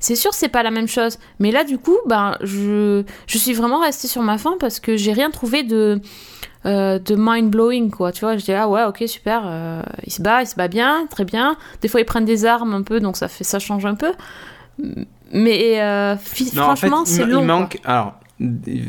C'est 0.00 0.16
sûr, 0.16 0.32
c'est 0.32 0.48
pas 0.48 0.62
la 0.62 0.70
même 0.70 0.88
chose. 0.88 1.18
Mais 1.38 1.50
là, 1.50 1.62
du 1.62 1.78
coup, 1.78 1.96
ben, 2.06 2.36
je, 2.40 3.04
je 3.26 3.38
suis 3.38 3.52
vraiment 3.52 3.80
restée 3.80 4.08
sur 4.08 4.22
ma 4.22 4.38
faim 4.38 4.54
parce 4.58 4.80
que 4.80 4.96
j'ai 4.96 5.12
rien 5.12 5.30
trouvé 5.30 5.62
de, 5.62 6.00
euh, 6.66 6.98
de 6.98 7.14
mind-blowing, 7.16 7.90
quoi. 7.90 8.10
Tu 8.10 8.20
vois, 8.20 8.36
je 8.36 8.44
dis, 8.44 8.52
ah 8.52 8.68
ouais, 8.68 8.84
ok, 8.84 9.04
super, 9.06 9.42
euh, 9.44 9.82
il 10.06 10.12
se 10.12 10.22
bat, 10.22 10.42
il 10.42 10.46
se 10.46 10.56
bat 10.56 10.68
bien, 10.68 11.06
très 11.10 11.24
bien. 11.24 11.56
Des 11.82 11.88
fois, 11.88 12.00
ils 12.00 12.06
prennent 12.06 12.24
des 12.24 12.46
armes 12.46 12.74
un 12.74 12.82
peu, 12.82 12.98
donc 13.00 13.16
ça, 13.16 13.28
fait, 13.28 13.44
ça 13.44 13.58
change 13.58 13.84
un 13.84 13.94
peu. 13.94 14.12
Mais 15.32 15.80
euh, 15.80 16.14
en 16.14 16.16
fait, 16.16 16.44
franchement, 16.56 17.04
il, 17.04 17.08
c'est 17.08 17.22
il 17.22 17.28
long. 17.28 17.38
quoi. 17.38 17.46
manque. 17.46 17.78
Alors, 17.84 18.14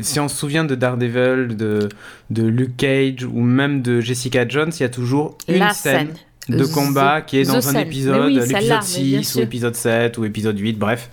si 0.00 0.18
on 0.18 0.28
se 0.28 0.36
souvient 0.36 0.64
de 0.64 0.74
Daredevil, 0.74 1.56
de, 1.56 1.88
de 2.30 2.42
Luke 2.42 2.76
Cage 2.78 3.24
ou 3.24 3.40
même 3.40 3.82
de 3.82 4.00
Jessica 4.00 4.48
Jones, 4.48 4.72
il 4.74 4.80
y 4.80 4.86
a 4.86 4.88
toujours 4.88 5.36
une 5.46 5.68
scène. 5.70 6.14
De 6.48 6.64
The- 6.64 6.72
combat 6.72 7.20
qui 7.22 7.38
est 7.38 7.44
dans 7.44 7.68
un 7.68 7.80
épisode, 7.80 8.24
oui, 8.26 8.34
l'épisode 8.34 8.52
mais 8.52 8.60
bien 8.60 8.80
6 8.80 9.36
ou 9.36 9.40
épisode 9.40 9.74
7 9.76 10.18
ou 10.18 10.24
épisode 10.24 10.58
8, 10.58 10.78
bref. 10.78 11.08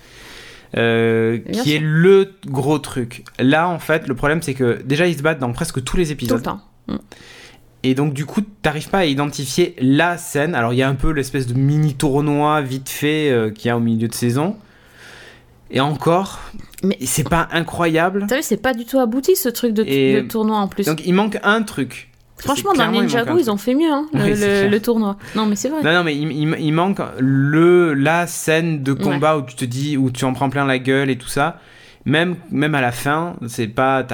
euh, 0.77 1.39
qui 1.51 1.59
sûr. 1.69 1.75
est 1.75 1.79
le 1.83 2.31
gros 2.47 2.77
truc. 2.79 3.23
Là, 3.39 3.67
en 3.69 3.79
fait, 3.79 4.07
le 4.07 4.13
problème, 4.15 4.41
c'est 4.41 4.53
que 4.53 4.79
déjà, 4.83 5.07
ils 5.07 5.17
se 5.17 5.21
battent 5.23 5.39
dans 5.39 5.51
presque 5.51 5.83
tous 5.83 5.97
les 5.97 6.03
Tout 6.03 6.09
le 6.09 6.13
épisodes. 6.13 6.43
temps. 6.43 6.61
Et 7.81 7.95
donc, 7.95 8.13
du 8.13 8.25
coup, 8.25 8.41
t'arrives 8.61 8.89
pas 8.89 8.99
à 8.99 9.05
identifier 9.05 9.75
la 9.79 10.17
scène. 10.17 10.53
Alors, 10.53 10.73
il 10.73 10.77
y 10.77 10.83
a 10.83 10.89
un 10.89 10.95
peu 10.95 11.11
l'espèce 11.11 11.47
de 11.47 11.53
mini 11.53 11.93
tournoi 11.95 12.61
vite 12.61 12.89
fait 12.89 13.31
euh, 13.31 13.51
qu'il 13.51 13.67
y 13.67 13.71
a 13.71 13.77
au 13.77 13.79
milieu 13.79 14.07
de 14.07 14.13
saison. 14.13 14.57
Et 15.71 15.79
encore, 15.79 16.39
Mais- 16.83 16.97
c'est 17.05 17.27
pas 17.27 17.47
incroyable. 17.51 18.25
T'as 18.27 18.37
vu, 18.37 18.41
c'est 18.43 18.57
pas 18.57 18.73
du 18.73 18.85
tout 18.85 18.99
abouti 18.99 19.35
ce 19.35 19.49
truc 19.49 19.73
de 19.73 20.21
tournoi 20.21 20.57
en 20.57 20.67
plus. 20.67 20.85
Donc, 20.87 21.01
il 21.05 21.13
manque 21.13 21.37
un 21.43 21.61
truc. 21.63 22.08
Franchement, 22.39 22.73
dans 22.73 22.91
Ninjago, 22.91 23.37
ils 23.37 23.51
ont 23.51 23.57
fait 23.57 23.75
mieux, 23.75 23.91
hein, 23.91 24.05
le, 24.13 24.19
Oui, 24.23 24.35
c'est 24.35 24.47
le- 24.47 24.59
clair. 24.61 24.71
le 24.71 24.79
tournoi. 24.81 25.17
Non, 25.35 25.45
mais 25.45 25.55
c'est 25.55 25.69
vrai. 25.69 25.83
Non, 25.83 25.93
non, 25.93 26.03
mais 26.03 26.15
il, 26.15 26.31
il- 26.31 26.55
il 26.59 26.71
manque 26.71 26.99
le, 27.19 27.93
la 27.93 28.27
scène 28.27 28.81
de 28.83 28.93
combat 28.93 29.37
où 29.37 29.41
tu 29.43 29.55
te 29.55 29.65
dis, 29.65 29.97
où 29.97 30.09
tu 30.11 30.25
en 30.25 30.33
prends 30.33 30.49
plein 30.49 30.65
la 30.65 30.79
gueule 30.79 31.09
et 31.09 31.17
tout 31.17 31.27
ça. 31.27 31.59
Même, 32.05 32.35
même 32.49 32.75
à 32.75 32.81
la 32.81 32.91
fin, 32.91 33.35
c'est 33.47 33.67
pas, 33.67 34.05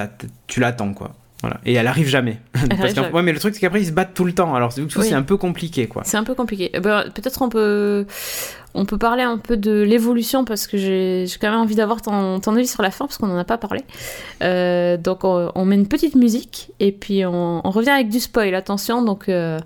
tu 0.48 0.60
l'attends 0.60 0.92
quoi. 0.92 1.12
Voilà. 1.42 1.60
Et 1.66 1.74
elle 1.74 1.86
arrive 1.86 2.08
jamais. 2.08 2.38
Parce 2.52 2.96
arrive 2.96 3.14
ouais, 3.14 3.22
mais 3.22 3.32
le 3.32 3.38
truc 3.38 3.54
c'est 3.54 3.60
qu'après 3.60 3.82
ils 3.82 3.86
se 3.86 3.92
battent 3.92 4.14
tout 4.14 4.24
le 4.24 4.32
temps. 4.32 4.54
Alors 4.54 4.72
du 4.72 4.86
coup, 4.86 5.00
Oui. 5.00 5.06
c'est 5.08 5.14
un 5.14 5.22
peu 5.22 5.36
compliqué 5.36 5.86
quoi. 5.86 6.02
C'est 6.04 6.16
un 6.16 6.24
peu 6.24 6.34
compliqué. 6.34 6.70
Eh 6.72 6.80
ben, 6.80 7.04
Peut-être 7.14 7.42
on 7.42 7.48
peut, 7.50 8.06
on 8.74 8.86
peut 8.86 8.96
parler 8.98 9.22
un 9.22 9.36
peu 9.36 9.56
de 9.58 9.82
l'évolution 9.82 10.44
parce 10.46 10.66
que 10.66 10.78
j'ai 10.78 11.26
quand 11.40 11.50
même 11.50 11.60
envie 11.60 11.74
d'avoir 11.74 12.00
ton, 12.00 12.40
ton 12.40 12.56
avis 12.56 12.66
sur 12.66 12.82
la 12.82 12.90
fin 12.90 13.04
parce 13.06 13.18
qu'on 13.18 13.26
n'en 13.26 13.38
a 13.38 13.44
pas 13.44 13.58
parlé. 13.58 13.82
Euh, 14.42 14.96
donc 14.96 15.24
on, 15.24 15.52
on 15.54 15.64
met 15.66 15.74
une 15.76 15.88
petite 15.88 16.14
musique 16.14 16.70
et 16.80 16.90
puis 16.92 17.26
on, 17.26 17.60
on 17.66 17.70
revient 17.70 17.90
avec 17.90 18.08
du 18.08 18.18
spoil. 18.20 18.54
Attention, 18.54 19.02
donc 19.02 19.28
euh, 19.28 19.58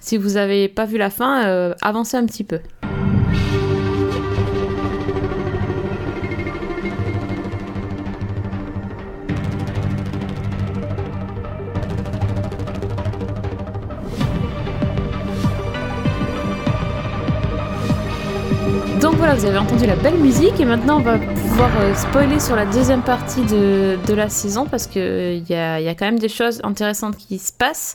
si 0.00 0.18
vous 0.18 0.36
avez 0.36 0.68
pas 0.68 0.84
vu 0.84 0.98
la 0.98 1.08
fin, 1.10 1.46
euh, 1.46 1.74
avancez 1.80 2.18
un 2.18 2.26
petit 2.26 2.44
peu. 2.44 2.60
Vous 19.38 19.44
avez 19.44 19.58
entendu 19.58 19.86
la 19.86 19.94
belle 19.94 20.18
musique 20.18 20.58
et 20.58 20.64
maintenant 20.64 20.98
on 20.98 21.02
va 21.02 21.16
pouvoir 21.16 21.70
euh, 21.80 21.94
spoiler 21.94 22.40
sur 22.40 22.56
la 22.56 22.66
deuxième 22.66 23.02
partie 23.02 23.42
de, 23.42 23.96
de 24.04 24.14
la 24.14 24.28
saison 24.28 24.66
parce 24.66 24.88
qu'il 24.88 25.44
y 25.48 25.54
a, 25.54 25.80
y 25.80 25.86
a 25.86 25.94
quand 25.94 26.06
même 26.06 26.18
des 26.18 26.28
choses 26.28 26.60
intéressantes 26.64 27.16
qui 27.16 27.38
se 27.38 27.52
passent. 27.52 27.94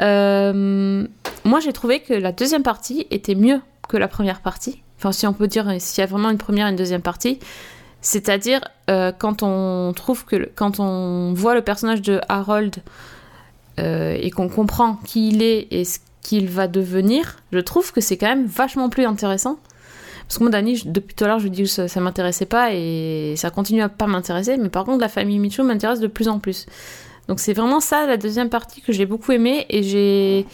Euh, 0.00 1.06
moi 1.44 1.60
j'ai 1.60 1.74
trouvé 1.74 2.00
que 2.00 2.14
la 2.14 2.32
deuxième 2.32 2.62
partie 2.62 3.06
était 3.10 3.34
mieux 3.34 3.60
que 3.86 3.98
la 3.98 4.08
première 4.08 4.40
partie. 4.40 4.80
Enfin 4.96 5.12
si 5.12 5.26
on 5.26 5.34
peut 5.34 5.46
dire 5.46 5.70
s'il 5.78 6.00
y 6.00 6.04
a 6.04 6.06
vraiment 6.06 6.30
une 6.30 6.38
première 6.38 6.66
et 6.66 6.70
une 6.70 6.76
deuxième 6.76 7.02
partie. 7.02 7.38
C'est-à-dire 8.00 8.62
euh, 8.88 9.12
quand 9.12 9.42
on 9.42 9.92
trouve 9.94 10.24
que 10.24 10.48
quand 10.54 10.80
on 10.80 11.34
voit 11.34 11.54
le 11.54 11.60
personnage 11.60 12.00
de 12.00 12.22
Harold 12.30 12.76
euh, 13.78 14.16
et 14.18 14.30
qu'on 14.30 14.48
comprend 14.48 14.94
qui 15.04 15.28
il 15.28 15.42
est 15.42 15.68
et 15.70 15.84
ce 15.84 15.98
qu'il 16.22 16.48
va 16.48 16.66
devenir, 16.66 17.36
je 17.52 17.58
trouve 17.58 17.92
que 17.92 18.00
c'est 18.00 18.16
quand 18.16 18.28
même 18.28 18.46
vachement 18.46 18.88
plus 18.88 19.04
intéressant. 19.04 19.58
Parce 20.28 20.38
que 20.38 20.44
moi, 20.44 20.50
Dani, 20.50 20.82
depuis 20.84 21.14
tout 21.14 21.24
à 21.24 21.26
l'heure, 21.26 21.38
je 21.38 21.48
dis 21.48 21.62
que 21.62 21.68
ça, 21.68 21.88
ça 21.88 22.00
m'intéressait 22.00 22.46
pas 22.46 22.74
et 22.74 23.32
ça 23.36 23.48
continue 23.48 23.80
à 23.80 23.88
pas 23.88 24.06
m'intéresser. 24.06 24.58
Mais 24.58 24.68
par 24.68 24.84
contre, 24.84 25.00
la 25.00 25.08
famille 25.08 25.38
Micho 25.38 25.64
m'intéresse 25.64 26.00
de 26.00 26.06
plus 26.06 26.28
en 26.28 26.38
plus. 26.38 26.66
Donc 27.28 27.40
c'est 27.40 27.52
vraiment 27.52 27.80
ça 27.80 28.06
la 28.06 28.16
deuxième 28.16 28.48
partie 28.48 28.80
que 28.80 28.92
j'ai 28.92 29.04
beaucoup 29.04 29.32
aimé 29.32 29.66
et 29.68 29.82
j'ai 29.82 30.46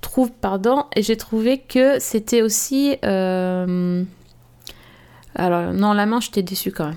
trouve 0.00 0.30
pardon 0.30 0.84
et 0.94 1.02
j'ai 1.02 1.16
trouvé 1.16 1.58
que 1.58 1.98
c'était 2.00 2.42
aussi 2.42 2.96
euh, 3.04 4.04
alors 5.34 5.72
non 5.72 5.92
la 5.92 6.06
main 6.06 6.20
j'étais 6.20 6.42
déçue 6.42 6.72
quand 6.72 6.86
même. 6.86 6.96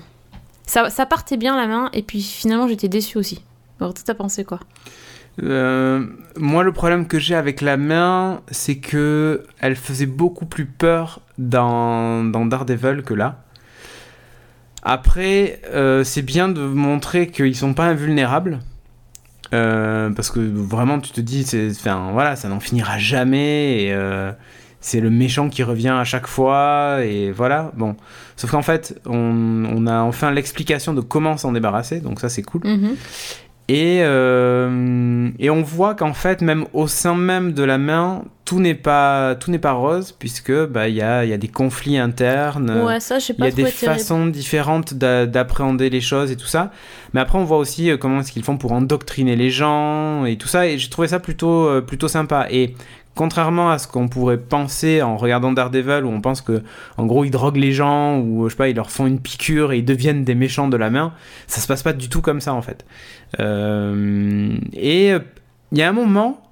Ça, 0.66 0.90
ça 0.90 1.06
partait 1.06 1.36
bien 1.36 1.56
la 1.56 1.66
main 1.66 1.90
et 1.92 2.02
puis 2.02 2.22
finalement 2.22 2.66
j'étais 2.66 2.88
déçue 2.88 3.18
aussi. 3.18 3.42
Alors 3.80 3.94
toi 3.94 4.02
t'as 4.04 4.14
pensé 4.14 4.44
quoi? 4.44 4.60
Euh, 5.42 6.06
moi, 6.36 6.62
le 6.62 6.72
problème 6.72 7.06
que 7.06 7.18
j'ai 7.18 7.34
avec 7.34 7.60
la 7.60 7.76
main, 7.76 8.42
c'est 8.50 8.76
que 8.76 9.44
elle 9.60 9.76
faisait 9.76 10.06
beaucoup 10.06 10.46
plus 10.46 10.66
peur 10.66 11.20
dans, 11.38 12.24
Daredevil 12.24 13.02
que 13.02 13.14
là. 13.14 13.42
Après, 14.82 15.60
euh, 15.72 16.04
c'est 16.04 16.22
bien 16.22 16.48
de 16.48 16.62
montrer 16.62 17.28
qu'ils 17.28 17.56
sont 17.56 17.74
pas 17.74 17.84
invulnérables. 17.84 18.60
Euh, 19.52 20.10
parce 20.10 20.30
que 20.30 20.40
vraiment, 20.40 21.00
tu 21.00 21.10
te 21.10 21.20
dis, 21.20 21.44
enfin, 21.70 22.10
voilà, 22.12 22.36
ça 22.36 22.48
n'en 22.48 22.60
finira 22.60 22.98
jamais. 22.98 23.84
Et 23.84 23.96
c'est 24.80 25.00
le 25.00 25.10
méchant 25.10 25.50
qui 25.50 25.62
revient 25.62 25.88
à 25.88 26.04
chaque 26.04 26.26
fois. 26.26 26.98
Et 27.04 27.30
voilà, 27.32 27.72
bon. 27.76 27.96
Sauf 28.36 28.50
qu'en 28.50 28.62
fait, 28.62 28.98
on, 29.06 29.86
a 29.86 30.00
enfin 30.00 30.30
l'explication 30.30 30.94
de 30.94 31.00
comment 31.00 31.36
s'en 31.36 31.52
débarrasser. 31.52 32.00
Donc 32.00 32.20
ça, 32.20 32.28
c'est 32.28 32.42
cool. 32.42 32.62
Mhm. 32.64 32.96
Et, 33.72 34.00
euh, 34.02 35.28
et 35.38 35.48
on 35.50 35.62
voit 35.62 35.94
qu'en 35.94 36.12
fait, 36.12 36.42
même 36.42 36.64
au 36.72 36.86
sein 36.88 37.14
même 37.14 37.52
de 37.52 37.62
la 37.62 37.78
main, 37.78 38.24
tout 38.44 38.58
n'est 38.58 38.74
pas, 38.74 39.36
tout 39.36 39.50
n'est 39.52 39.60
pas 39.60 39.72
rose, 39.72 40.10
puisque 40.18 40.52
bah, 40.66 40.88
il 40.88 40.96
y, 40.96 41.02
a, 41.02 41.24
y 41.24 41.32
a 41.32 41.36
des 41.36 41.46
conflits 41.48 41.96
internes. 41.96 42.82
Ouais, 42.84 42.98
ça, 42.98 43.20
je 43.20 43.26
sais 43.26 43.34
Il 43.38 43.44
y 43.44 43.46
a 43.46 43.50
des 43.52 43.62
façons 43.94 44.26
différentes 44.26 44.94
d'a- 44.94 45.26
d'appréhender 45.26 45.88
les 45.88 46.00
choses 46.00 46.32
et 46.32 46.36
tout 46.36 46.46
ça. 46.48 46.72
Mais 47.14 47.20
après, 47.20 47.38
on 47.38 47.44
voit 47.44 47.58
aussi 47.58 47.90
euh, 47.90 47.96
comment 47.96 48.20
est-ce 48.20 48.32
qu'ils 48.32 48.42
font 48.42 48.56
pour 48.56 48.72
endoctriner 48.72 49.36
les 49.36 49.50
gens 49.50 50.24
et 50.24 50.36
tout 50.36 50.48
ça. 50.48 50.66
Et 50.66 50.78
j'ai 50.78 50.88
trouvé 50.90 51.06
ça 51.06 51.20
plutôt, 51.20 51.66
euh, 51.68 51.80
plutôt 51.80 52.08
sympa. 52.08 52.48
Et 52.50 52.74
contrairement 53.14 53.70
à 53.70 53.78
ce 53.78 53.86
qu'on 53.88 54.08
pourrait 54.08 54.38
penser 54.38 55.02
en 55.02 55.16
regardant 55.16 55.52
Daredevil, 55.52 56.04
où 56.04 56.08
on 56.08 56.20
pense 56.20 56.40
que, 56.40 56.62
en 56.96 57.06
gros, 57.06 57.24
ils 57.24 57.30
droguent 57.30 57.56
les 57.56 57.72
gens, 57.72 58.18
ou 58.18 58.48
je 58.48 58.50
sais 58.50 58.56
pas, 58.56 58.68
ils 58.68 58.76
leur 58.76 58.90
font 58.90 59.06
une 59.06 59.20
piqûre 59.20 59.72
et 59.72 59.78
ils 59.78 59.84
deviennent 59.84 60.24
des 60.24 60.34
méchants 60.34 60.68
de 60.68 60.76
la 60.76 60.90
main, 60.90 61.12
ça 61.46 61.60
se 61.60 61.66
passe 61.66 61.82
pas 61.82 61.92
du 61.92 62.08
tout 62.08 62.22
comme 62.22 62.40
ça 62.40 62.54
en 62.54 62.62
fait. 62.62 62.84
Euh, 63.38 64.56
et 64.72 65.12
il 65.72 65.78
y 65.78 65.82
a 65.82 65.88
un 65.88 65.92
moment 65.92 66.42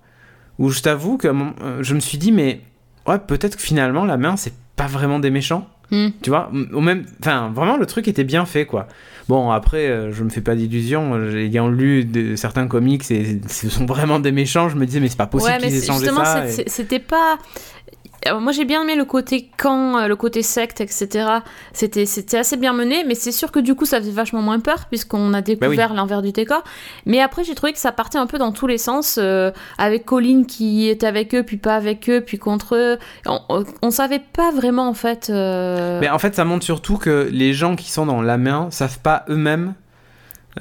où 0.58 0.70
je 0.70 0.80
t'avoue 0.80 1.16
que 1.16 1.28
euh, 1.28 1.82
je 1.82 1.94
me 1.94 2.00
suis 2.00 2.18
dit, 2.18 2.32
mais 2.32 2.60
ouais, 3.06 3.18
peut-être 3.18 3.56
que 3.56 3.62
finalement, 3.62 4.04
la 4.04 4.16
main, 4.16 4.36
c'est 4.36 4.54
pas 4.76 4.86
vraiment 4.86 5.18
des 5.18 5.30
méchants. 5.30 5.68
Hmm. 5.90 6.08
Tu 6.22 6.30
vois, 6.30 6.50
au 6.72 6.80
même, 6.80 7.04
enfin, 7.20 7.50
vraiment, 7.54 7.76
le 7.76 7.86
truc 7.86 8.08
était 8.08 8.24
bien 8.24 8.44
fait, 8.44 8.66
quoi. 8.66 8.88
Bon, 9.28 9.50
après, 9.50 9.88
euh, 9.88 10.12
je 10.12 10.22
me 10.24 10.28
fais 10.30 10.40
pas 10.40 10.54
d'illusions. 10.54 11.16
Ayant 11.34 11.68
lu 11.68 12.04
de, 12.04 12.36
certains 12.36 12.66
comics 12.66 13.10
et 13.10 13.40
ce 13.48 13.68
sont 13.70 13.86
vraiment 13.86 14.20
des 14.20 14.32
méchants, 14.32 14.68
je 14.68 14.76
me 14.76 14.84
disais, 14.86 15.00
mais 15.00 15.08
c'est 15.08 15.16
pas 15.16 15.26
possible 15.26 15.52
Ouais, 15.52 15.58
qu'ils 15.58 15.76
aient 15.76 15.86
changé 15.86 16.06
justement, 16.06 16.24
ça. 16.24 16.46
et- 16.46 16.64
c'était 16.68 16.98
pas. 16.98 17.38
Alors, 18.26 18.40
moi 18.40 18.52
j'ai 18.52 18.64
bien 18.64 18.82
aimé 18.82 18.96
le 18.96 19.04
côté 19.04 19.48
camp, 19.56 19.96
euh, 19.98 20.08
le 20.08 20.16
côté 20.16 20.42
secte, 20.42 20.80
etc. 20.80 21.26
C'était 21.72 22.04
c'était 22.04 22.38
assez 22.38 22.56
bien 22.56 22.72
mené, 22.72 23.04
mais 23.06 23.14
c'est 23.14 23.32
sûr 23.32 23.52
que 23.52 23.60
du 23.60 23.74
coup 23.74 23.84
ça 23.86 23.98
faisait 24.00 24.10
vachement 24.10 24.42
moins 24.42 24.58
peur 24.60 24.86
puisqu'on 24.88 25.32
a 25.34 25.40
découvert 25.40 25.94
l'envers 25.94 26.20
du 26.20 26.32
décor. 26.32 26.62
Mais 27.06 27.20
après 27.20 27.44
j'ai 27.44 27.54
trouvé 27.54 27.72
que 27.72 27.78
ça 27.78 27.92
partait 27.92 28.18
un 28.18 28.26
peu 28.26 28.36
dans 28.38 28.52
tous 28.52 28.66
les 28.66 28.76
sens, 28.78 29.18
euh, 29.22 29.50
avec 29.78 30.04
Colin 30.04 30.44
qui 30.46 30.88
était 30.88 31.06
avec 31.06 31.34
eux, 31.34 31.42
puis 31.44 31.56
pas 31.58 31.76
avec 31.76 32.10
eux, 32.10 32.20
puis 32.20 32.38
contre 32.38 32.74
eux. 32.74 32.98
On, 33.26 33.38
on, 33.48 33.64
on 33.82 33.90
savait 33.90 34.20
pas 34.32 34.50
vraiment 34.50 34.88
en 34.88 34.94
fait. 34.94 35.30
euh, 35.30 36.00
Mais 36.00 36.08
en 36.10 36.18
fait, 36.18 36.34
ça 36.34 36.44
montre 36.44 36.64
surtout 36.64 36.96
que 36.98 37.28
les 37.32 37.52
gens 37.52 37.76
qui 37.76 37.90
sont 37.90 38.04
dans 38.06 38.20
la 38.20 38.36
main 38.36 38.68
savent 38.70 38.98
pas 39.00 39.24
eux-mêmes, 39.28 39.74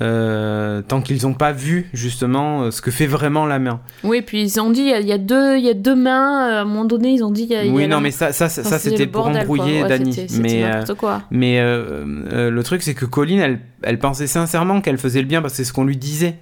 euh, 0.01 0.81
tant 0.81 1.01
qu'ils 1.01 1.23
n'ont 1.23 1.33
pas 1.33 1.51
vu 1.51 1.89
justement 1.93 2.61
euh, 2.63 2.71
ce 2.71 2.81
que 2.81 2.91
fait 2.91 3.07
vraiment 3.07 3.45
la 3.45 3.57
main. 3.59 3.79
Oui, 4.03 4.21
puis 4.21 4.41
ils 4.43 4.59
ont 4.59 4.69
dit 4.69 4.81
il 4.81 4.89
y 4.89 4.93
a- 4.93 4.99
il 4.99 5.07
y, 5.07 5.11
a 5.11 5.17
deux 5.17 5.57
il 5.57 5.63
y 5.65 5.69
a 5.69 5.73
deux 5.73 5.95
mains. 5.95 6.49
euh, 6.51 6.57
À 6.57 6.61
un 6.61 6.65
moment 6.65 6.85
donné 6.85 7.09
ils 7.13 7.23
ont 7.23 7.31
dit 7.31 7.43
y 7.45 7.55
a. 7.55 7.63
il 7.63 7.71
y 7.71 7.75
Oui, 7.75 7.85
a 7.85 7.87
non, 7.87 7.99
mais 7.99 8.11
ça, 8.11 8.31
ça, 8.31 8.47
ça, 8.49 8.61
Enfin, 8.61 8.69
ça, 8.71 8.79
c'était 8.79 9.07
pour 9.07 9.27
embrouiller 9.27 9.81
Ouais, 9.83 9.89
Dani. 9.89 10.27
Mais, 10.39 10.63
quoi. 10.97 11.23
mais 11.31 11.59
euh, 11.59 12.49
le 12.51 12.63
truc, 12.63 12.81
c'est 12.83 12.93
que 12.93 13.05
Colline, 13.05 13.39
elle, 13.39 13.59
elle 13.83 13.99
pensait 13.99 14.27
sincèrement 14.27 14.81
qu'elle 14.81 14.97
faisait 14.97 15.21
le 15.21 15.27
bien 15.27 15.41
parce 15.41 15.53
que 15.53 15.57
c'est 15.57 15.63
ce 15.63 15.73
qu'on 15.73 15.85
lui 15.85 15.97
disait. 15.97 16.35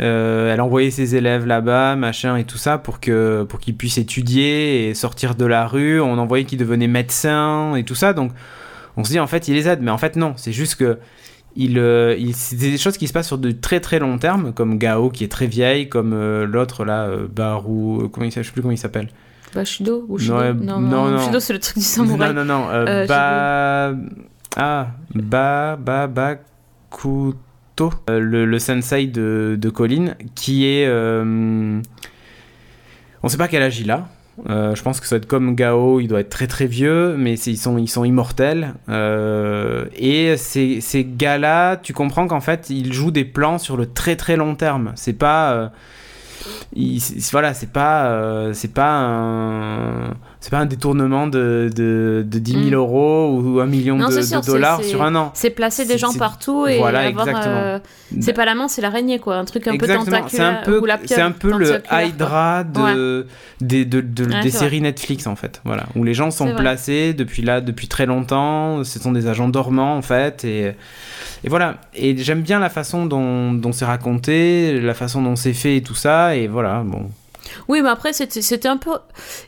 Euh, 0.00 0.52
elle 0.54 0.60
envoyait 0.60 0.90
ses 0.92 1.16
élèves 1.16 1.44
là-bas, 1.44 1.96
machin 1.96 2.36
et 2.36 2.44
tout 2.44 2.56
ça 2.58 2.78
pour 2.78 3.00
que 3.00 3.42
pour 3.48 3.58
qu'ils 3.58 3.74
puissent 3.76 3.98
étudier 3.98 4.88
et 4.90 4.94
sortir 4.94 5.34
de 5.34 5.44
la 5.44 5.66
rue. 5.66 6.00
On 6.00 6.18
envoyait 6.18 6.44
qu'ils 6.44 6.58
devenaient 6.58 6.86
médecins 6.86 7.74
et 7.74 7.82
tout 7.84 7.96
ça. 7.96 8.12
Donc 8.12 8.30
on 8.96 9.02
se 9.02 9.10
dit 9.10 9.18
en 9.18 9.26
fait 9.26 9.48
il 9.48 9.54
les 9.54 9.66
aide, 9.66 9.80
mais 9.82 9.90
en 9.90 9.98
fait 9.98 10.14
non. 10.14 10.34
C'est 10.36 10.52
juste 10.52 10.76
que 10.76 10.98
il, 11.56 11.78
euh, 11.78 12.14
il- 12.18 12.34
c'est 12.34 12.56
des 12.56 12.78
choses 12.78 12.96
qui 12.96 13.06
se 13.08 13.12
passent 13.12 13.26
sur 13.28 13.38
de 13.38 13.50
très 13.50 13.80
très 13.80 13.98
long 13.98 14.18
terme, 14.18 14.52
comme 14.52 14.78
Gao 14.78 15.10
qui 15.10 15.24
est 15.24 15.28
très 15.28 15.46
vieille, 15.46 15.88
comme 15.88 16.12
euh, 16.12 16.46
l'autre 16.46 16.84
là, 16.84 17.04
euh, 17.04 17.26
Baru, 17.28 18.04
euh, 18.04 18.08
comment 18.08 18.26
il, 18.26 18.32
je 18.32 18.42
sais 18.42 18.52
plus 18.52 18.62
comment 18.62 18.72
il 18.72 18.78
s'appelle. 18.78 19.08
Bushido 19.54 20.04
ou 20.08 20.18
Shido 20.18 20.36
Ouais, 20.36 20.52
non, 20.52 20.78
non, 20.80 21.10
non. 21.10 21.16
Bushido 21.16 21.40
c'est 21.40 21.54
le 21.54 21.58
truc 21.58 21.76
du 21.78 21.82
samouraï. 21.82 22.34
Non, 22.34 22.44
non, 22.44 22.68
non. 22.68 22.84
ba... 23.06 23.94
Ah, 24.56 24.88
Ba... 25.14 25.76
Ba... 25.76 26.06
Bakuto. 26.06 27.92
Le, 28.08 28.44
le 28.44 28.58
sensei 28.58 29.06
de, 29.06 29.56
de 29.58 29.70
Colin, 29.70 30.14
qui 30.34 30.66
est... 30.66 30.86
On 30.90 31.80
sait 33.28 33.38
pas 33.38 33.48
quel 33.48 33.62
âge 33.62 33.80
il 33.80 33.90
a. 33.90 34.06
Euh, 34.48 34.74
je 34.74 34.82
pense 34.82 35.00
que 35.00 35.06
ça 35.06 35.16
doit 35.16 35.22
être 35.22 35.28
comme 35.28 35.54
Gao, 35.54 36.00
il 36.00 36.08
doit 36.08 36.20
être 36.20 36.28
très 36.28 36.46
très 36.46 36.66
vieux, 36.66 37.16
mais 37.16 37.34
ils 37.34 37.56
sont, 37.56 38.04
immortels. 38.04 38.74
Euh, 38.88 39.86
et 39.96 40.36
ces, 40.36 40.80
ces 40.80 41.04
gars-là, 41.04 41.76
tu 41.76 41.92
comprends 41.92 42.26
qu'en 42.26 42.40
fait, 42.40 42.70
ils 42.70 42.92
jouent 42.92 43.10
des 43.10 43.24
plans 43.24 43.58
sur 43.58 43.76
le 43.76 43.86
très 43.86 44.16
très 44.16 44.36
long 44.36 44.54
terme. 44.54 44.92
C'est 44.94 45.18
pas... 45.18 45.52
euh, 45.52 45.68
voilà, 47.32 47.52
c'est 47.54 47.72
pas, 47.72 48.52
c'est 48.52 48.72
pas 48.72 48.90
un, 48.90 50.14
c'est 50.40 50.50
pas 50.50 50.58
un 50.58 50.66
détournement 50.66 51.26
de, 51.26 51.68
de, 51.74 52.24
de 52.26 52.38
10 52.38 52.52
000 52.52 52.64
Mm. 52.66 52.74
euros 52.74 53.40
ou 53.40 53.60
un 53.60 53.66
million 53.66 53.96
Non, 53.96 54.08
de, 54.08 54.46
dollars 54.46 54.82
sur 54.84 55.02
un 55.02 55.14
an. 55.16 55.32
C'est 55.34 55.50
placer 55.50 55.84
des 55.84 55.98
gens 55.98 56.12
partout 56.14 56.66
et 56.66 56.78
voilà, 56.78 57.00
avoir. 57.00 57.26
exactement. 57.28 57.56
euh, 57.56 57.78
c'est 58.20 58.32
pas 58.32 58.44
la 58.44 58.54
main, 58.54 58.68
c'est 58.68 58.80
l'araignée, 58.80 59.18
quoi. 59.18 59.36
Un 59.36 59.44
truc 59.44 59.66
un 59.66 59.70
peu 59.70 59.84
Exactement, 59.84 60.04
tentaculaire. 60.04 60.28
c'est 60.36 60.40
un 60.40 60.62
peu, 60.64 60.80
c'est 61.06 61.20
un 61.20 61.58
le. 61.58 61.82
Hydra 61.90 62.64
de, 62.64 63.26
des, 63.60 63.84
de, 63.84 63.98
Ouais, 64.24 64.42
des 64.42 64.50
séries 64.50 64.80
Netflix 64.80 65.26
en 65.26 65.34
fait, 65.36 65.60
voilà, 65.64 65.86
où 65.96 66.04
les 66.04 66.14
gens 66.14 66.30
sont 66.30 66.54
placés 66.54 67.14
depuis 67.14 67.42
là, 67.42 67.60
depuis 67.60 67.88
très 67.88 68.06
longtemps. 68.06 68.84
Ce 68.84 68.98
sont 69.00 69.12
des 69.12 69.26
agents 69.26 69.48
dormants 69.48 69.96
en 69.96 70.02
fait, 70.02 70.44
et, 70.44 70.66
et 71.44 71.48
voilà. 71.48 71.78
Et 71.94 72.16
j'aime 72.16 72.42
bien 72.42 72.60
la 72.60 72.70
façon 72.70 73.06
dont, 73.06 73.52
dont 73.52 73.72
c'est 73.72 73.84
raconté, 73.84 74.80
la 74.80 74.94
façon 74.94 75.20
dont 75.22 75.34
c'est 75.36 75.52
fait 75.52 75.76
et 75.76 75.82
tout 75.82 75.94
ça, 75.96 76.36
et 76.36 76.46
voilà, 76.46 76.82
bon. 76.84 77.10
Oui, 77.68 77.82
mais 77.82 77.88
après, 77.88 78.12
c'était 78.12 78.68
un 78.68 78.76
peu. 78.76 78.90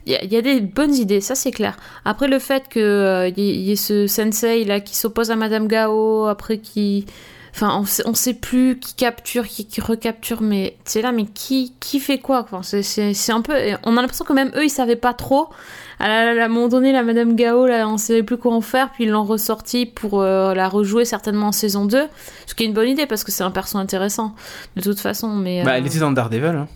Il 0.07 0.13
y, 0.13 0.17
a- 0.17 0.25
il 0.25 0.33
y 0.33 0.37
a 0.37 0.43
des 0.43 0.61
bonnes 0.61 0.95
idées, 0.95 1.21
ça 1.21 1.35
c'est 1.35 1.51
clair. 1.51 1.77
Après, 2.05 2.29
le 2.29 2.39
fait 2.39 2.69
qu'il 2.69 2.81
y, 2.83 2.85
ait- 2.85 3.31
il 3.55 3.61
y 3.63 3.73
ait 3.73 3.77
ce 3.77 4.07
sensei 4.07 4.65
là 4.65 4.81
qui 4.81 4.97
s'oppose 4.97 5.31
à 5.31 5.37
Madame 5.37 5.67
Gao, 5.69 6.27
après 6.27 6.59
qui. 6.59 7.07
Enfin, 7.53 7.77
on 7.81 7.85
sait, 7.85 8.05
on 8.07 8.15
sait 8.15 8.35
plus 8.35 8.79
qui 8.79 8.95
capture, 8.95 9.45
qui, 9.45 9.67
qui 9.67 9.81
recapture, 9.81 10.41
mais 10.41 10.77
c'est 10.85 11.03
là, 11.03 11.11
mais 11.11 11.25
qui, 11.25 11.75
qui 11.81 11.99
fait 11.99 12.19
quoi 12.19 12.45
quoi? 12.45 12.61
C'est- 12.63 13.31
un 13.33 13.41
peu. 13.43 13.55
On 13.83 13.97
a 13.97 14.01
l'impression 14.03 14.25
que 14.25 14.33
même 14.33 14.53
eux, 14.55 14.65
ils 14.67 14.71
savaient 14.71 14.95
pas 14.95 15.15
trop. 15.15 15.49
À, 15.99 16.33
la- 16.33 16.43
à 16.43 16.47
un 16.47 16.49
moment 16.49 16.69
donné, 16.69 16.93
la 16.93 17.03
Madame 17.03 17.35
Gao, 17.35 17.67
là, 17.67 17.89
on 17.89 17.99
savait 17.99 18.23
plus 18.23 18.37
quoi 18.39 18.55
en 18.55 18.61
faire, 18.61 18.91
puis 18.93 19.03
ils 19.05 19.11
l'ont 19.11 19.25
ressorti 19.25 19.85
pour 19.85 20.21
euh, 20.23 20.55
la 20.55 20.69
rejouer 20.69 21.05
certainement 21.05 21.49
en 21.49 21.53
saison 21.53 21.87
2. 21.87 22.07
Ce 22.47 22.55
qui 22.55 22.63
est 22.63 22.67
une 22.67 22.73
bonne 22.73 22.89
idée 22.89 23.07
parce 23.07 23.25
que 23.25 23.33
c'est 23.33 23.43
un 23.43 23.51
perso 23.51 23.77
intéressant, 23.79 24.33
de 24.77 24.83
toute 24.83 25.01
façon. 25.01 25.29
Mais, 25.35 25.65
Bah, 25.65 25.73
euh, 25.73 25.75
elle 25.79 25.87
était 25.89 25.99
dans 25.99 26.13
Daredevil. 26.13 26.47
Hein. 26.47 26.69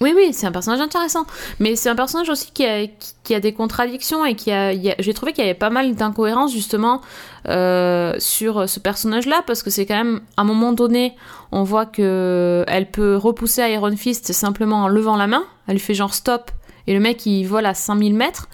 Oui, 0.00 0.12
oui, 0.14 0.32
c'est 0.32 0.46
un 0.46 0.52
personnage 0.52 0.80
intéressant. 0.80 1.24
Mais 1.58 1.74
c'est 1.74 1.88
un 1.88 1.96
personnage 1.96 2.28
aussi 2.28 2.50
qui 2.52 2.64
a, 2.66 3.40
des 3.40 3.52
contradictions 3.52 4.24
et 4.24 4.34
qui 4.34 4.52
a. 4.52 4.72
J'ai 4.98 5.14
trouvé 5.14 5.32
qu'il 5.32 5.42
y 5.44 5.46
avait 5.46 5.58
pas 5.58 5.70
mal 5.70 5.94
d'incohérences 5.94 6.52
justement 6.52 7.00
euh, 7.48 8.14
sur 8.18 8.68
ce 8.68 8.78
personnage-là 8.78 9.42
parce 9.46 9.62
que 9.62 9.70
c'est 9.70 9.86
quand 9.86 9.96
même, 9.96 10.20
à 10.36 10.42
un 10.42 10.44
moment 10.44 10.72
donné, 10.72 11.16
on 11.50 11.62
voit 11.62 11.86
que 11.86 12.64
elle 12.68 12.90
peut 12.90 13.16
repousser 13.16 13.62
Iron 13.70 13.96
Fist 13.96 14.32
simplement 14.32 14.84
en 14.84 14.88
levant 14.88 15.16
la 15.16 15.26
main. 15.26 15.44
Elle 15.66 15.78
fait 15.78 15.94
genre 15.94 16.12
stop 16.12 16.50
et 16.86 16.92
le 16.92 17.00
mec 17.00 17.24
il 17.24 17.44
vole 17.44 17.66
à 17.66 17.74
5000 17.74 18.14
mètres. 18.14 18.48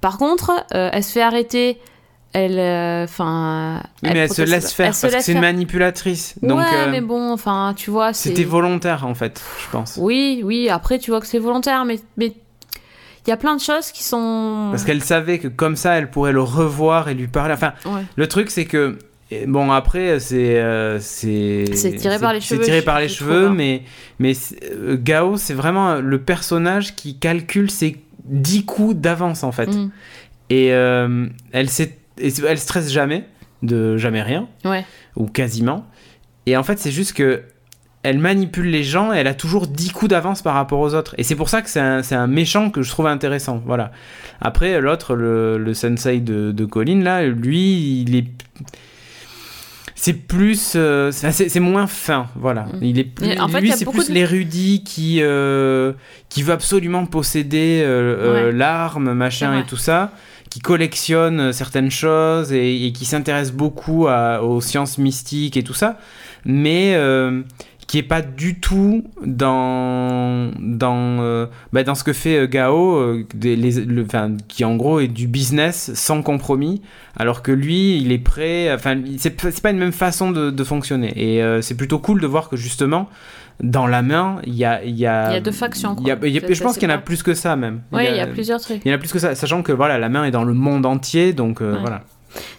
Par 0.00 0.16
contre, 0.16 0.52
euh, 0.74 0.90
elle 0.92 1.04
se 1.04 1.12
fait 1.12 1.22
arrêter. 1.22 1.78
Elle. 2.32 3.04
Enfin. 3.04 3.82
Oui, 4.02 4.10
mais 4.12 4.18
elle 4.20 4.32
se 4.32 4.42
laisse 4.42 4.72
faire 4.72 4.86
elle 4.86 4.92
parce 5.00 5.14
que 5.14 5.20
c'est 5.22 5.32
une 5.32 5.40
manipulatrice. 5.40 6.34
Donc 6.42 6.58
ouais, 6.60 6.64
euh, 6.74 6.90
mais 6.90 7.00
bon, 7.00 7.32
enfin, 7.32 7.72
tu 7.76 7.90
vois. 7.90 8.12
c'était 8.12 8.44
volontaire 8.44 9.06
en 9.06 9.14
fait, 9.14 9.40
je 9.64 9.70
pense. 9.70 9.98
oui, 10.00 10.42
oui, 10.44 10.68
après 10.68 10.98
tu 10.98 11.10
vois 11.10 11.20
que 11.20 11.26
c'est 11.26 11.38
volontaire, 11.38 11.84
mais 11.84 11.98
mais 12.16 12.32
il 13.26 13.30
y 13.30 13.32
a 13.32 13.36
plein 13.36 13.56
de 13.56 13.60
choses 13.60 13.90
qui 13.92 14.02
sont. 14.04 14.68
Parce 14.70 14.84
qu'elle 14.84 15.02
savait 15.02 15.38
que 15.38 15.48
comme 15.48 15.76
ça, 15.76 15.94
elle 15.98 16.10
pourrait 16.10 16.32
le 16.32 16.42
revoir 16.42 17.08
et 17.08 17.14
lui 17.14 17.28
parler. 17.28 17.54
Enfin, 17.54 17.72
Ouais. 17.84 18.02
le 18.16 18.26
truc, 18.26 18.50
c'est 18.50 18.64
que. 18.66 18.98
Bon, 19.46 19.70
après, 19.72 20.20
c'est. 20.20 20.58
euh, 20.58 20.98
c'est 21.00 21.64
tiré 21.98 22.18
par 22.18 22.32
les 22.32 22.40
cheveux, 22.40 22.60
C'est 22.62 22.64
tiré 22.66 22.80
par 22.80 22.98
les 23.00 23.08
cheveux, 23.08 23.50
mais, 23.50 23.82
mais 24.18 24.32
euh, 24.72 24.96
Gao, 24.98 25.36
c'est 25.36 25.52
vraiment 25.52 25.96
le 25.96 26.18
personnage 26.18 26.96
qui 26.96 27.18
calcule 27.18 27.70
ses 27.70 27.96
10 28.24 28.64
coups 28.64 28.96
d'avance, 28.96 29.44
en 29.44 29.52
fait. 29.52 29.66
Mm, 29.66 29.90
Et 30.48 30.72
euh, 30.72 31.26
elle, 31.52 31.68
s'est- 31.68 31.97
et 32.20 32.32
elle 32.46 32.58
stresse 32.58 32.90
jamais, 32.92 33.24
de 33.62 33.96
jamais 33.96 34.22
rien, 34.22 34.48
ouais. 34.64 34.84
ou 35.16 35.26
quasiment. 35.26 35.86
Et 36.46 36.56
en 36.56 36.62
fait, 36.62 36.78
c'est 36.78 36.92
juste 36.92 37.12
que. 37.12 37.42
Elle 38.04 38.20
manipule 38.20 38.70
les 38.70 38.84
gens 38.84 39.12
et 39.12 39.16
elle 39.16 39.26
a 39.26 39.34
toujours 39.34 39.66
10 39.66 39.90
coups 39.90 40.10
d'avance 40.10 40.40
par 40.40 40.54
rapport 40.54 40.78
aux 40.78 40.94
autres. 40.94 41.16
Et 41.18 41.24
c'est 41.24 41.34
pour 41.34 41.48
ça 41.48 41.62
que 41.62 41.68
c'est 41.68 41.80
un, 41.80 42.26
méchant 42.28 42.70
que 42.70 42.80
je 42.80 42.90
trouve 42.90 43.08
intéressant. 43.08 43.60
Voilà. 43.66 43.90
Après, 44.40 44.80
l'autre, 44.80 45.16
le, 45.16 45.58
le 45.58 45.74
sensei 45.74 46.20
de, 46.20 46.52
de 46.52 46.64
Colin, 46.64 47.02
là, 47.02 47.26
lui, 47.26 48.02
il 48.02 48.14
est. 48.14 48.28
C'est 49.96 50.12
plus. 50.12 50.74
euh, 50.76 51.10
c'est 51.10 51.58
moins 51.60 51.88
fin, 51.88 52.28
voilà. 52.36 52.66
Mm. 52.66 52.78
Il 52.82 52.98
est 53.00 53.04
plus, 53.04 53.36
en 53.40 53.48
fait, 53.48 53.60
lui, 53.60 53.72
c'est 53.72 53.84
plus 53.84 54.08
de- 54.08 54.14
l'érudit 54.14 54.84
qui, 54.84 55.18
euh, 55.20 55.92
qui 56.28 56.44
veut 56.44 56.52
absolument 56.52 57.04
posséder 57.04 57.82
euh, 57.84 58.16
euh, 58.20 58.46
Ouais. 58.46 58.52
l'arme, 58.52 59.12
machin 59.12 59.58
et 59.58 59.64
tout 59.64 59.76
ça, 59.76 60.12
collectionne 60.60 61.40
euh, 61.40 61.52
certaines 61.52 61.90
choses 61.90 62.52
et, 62.52 62.92
qui 62.94 63.04
s'intéresse 63.04 63.52
beaucoup 63.52 64.06
aux 64.06 64.60
sciences 64.60 64.98
mystiques 64.98 65.56
et 65.56 65.62
tout 65.62 65.74
ça, 65.74 65.98
mais 66.44 66.94
euh, 66.94 67.42
qui 67.86 67.98
est 67.98 68.02
pas 68.02 68.22
du 68.22 68.60
tout 68.60 69.04
dans 69.24 70.50
dans 70.58 71.20
euh, 71.20 71.46
bah, 71.72 71.84
dans 71.84 71.94
ce 71.94 72.04
que 72.04 72.12
fait 72.12 72.48
Gao 72.48 73.24
qui 74.48 74.64
en 74.64 74.76
gros 74.76 75.00
est 75.00 75.08
du 75.08 75.26
business 75.26 75.92
sans 75.94 76.22
compromis 76.22 76.82
alors 77.16 77.42
que 77.42 77.50
lui 77.50 77.98
il 77.98 78.12
est 78.12 78.18
prêt 78.18 78.72
enfin 78.72 79.00
c'est 79.16 79.60
pas 79.62 79.70
une 79.70 79.78
même 79.78 79.92
façon 79.92 80.30
de, 80.30 80.64
fonctionner. 80.64 81.12
Et 81.16 81.62
c'est 81.62 81.76
plutôt 81.76 81.98
cool 81.98 82.20
de 82.20 82.26
voir 82.26 82.48
que 82.48 82.56
justement 82.56 83.08
dans 83.60 83.86
la 83.86 84.02
main 84.02 84.40
il 84.44 84.54
y 84.54 84.64
a 84.64 84.82
il 84.84 84.94
y 84.96 85.06
a 85.06 85.32
y 85.32 85.36
a 85.36 85.40
deux 85.40 85.50
factions, 85.52 85.96
y 86.00 86.10
a- 86.10 86.16
quoi. 86.16 86.28
il 86.28 86.34
y 86.34 86.38
a- 86.38 86.52
je 86.52 86.62
pense 86.62 86.78
qu'il 86.78 86.88
y 86.88 86.92
en 86.92 86.94
a 86.94 86.98
plus 86.98 87.22
que 87.22 87.34
ça 87.34 87.56
même 87.56 87.82
Oui, 87.92 88.04
il 88.08 88.16
y 88.16 88.20
a 88.20 88.26
plusieurs 88.26 88.60
trucs. 88.60 88.80
il 88.84 88.88
y 88.88 88.92
en 88.92 88.94
a 88.94 88.98
plus 88.98 89.12
que 89.12 89.18
ça 89.18 89.34
sachant 89.34 89.62
que 89.62 89.72
voilà 89.72 89.98
la 89.98 90.08
main 90.08 90.24
est 90.24 90.30
dans 90.30 90.44
le 90.44 90.54
monde 90.54 90.86
entier 90.86 91.32
donc 91.32 91.60
euh, 91.60 91.72
Ouais. 91.74 91.80
voilà 91.80 92.02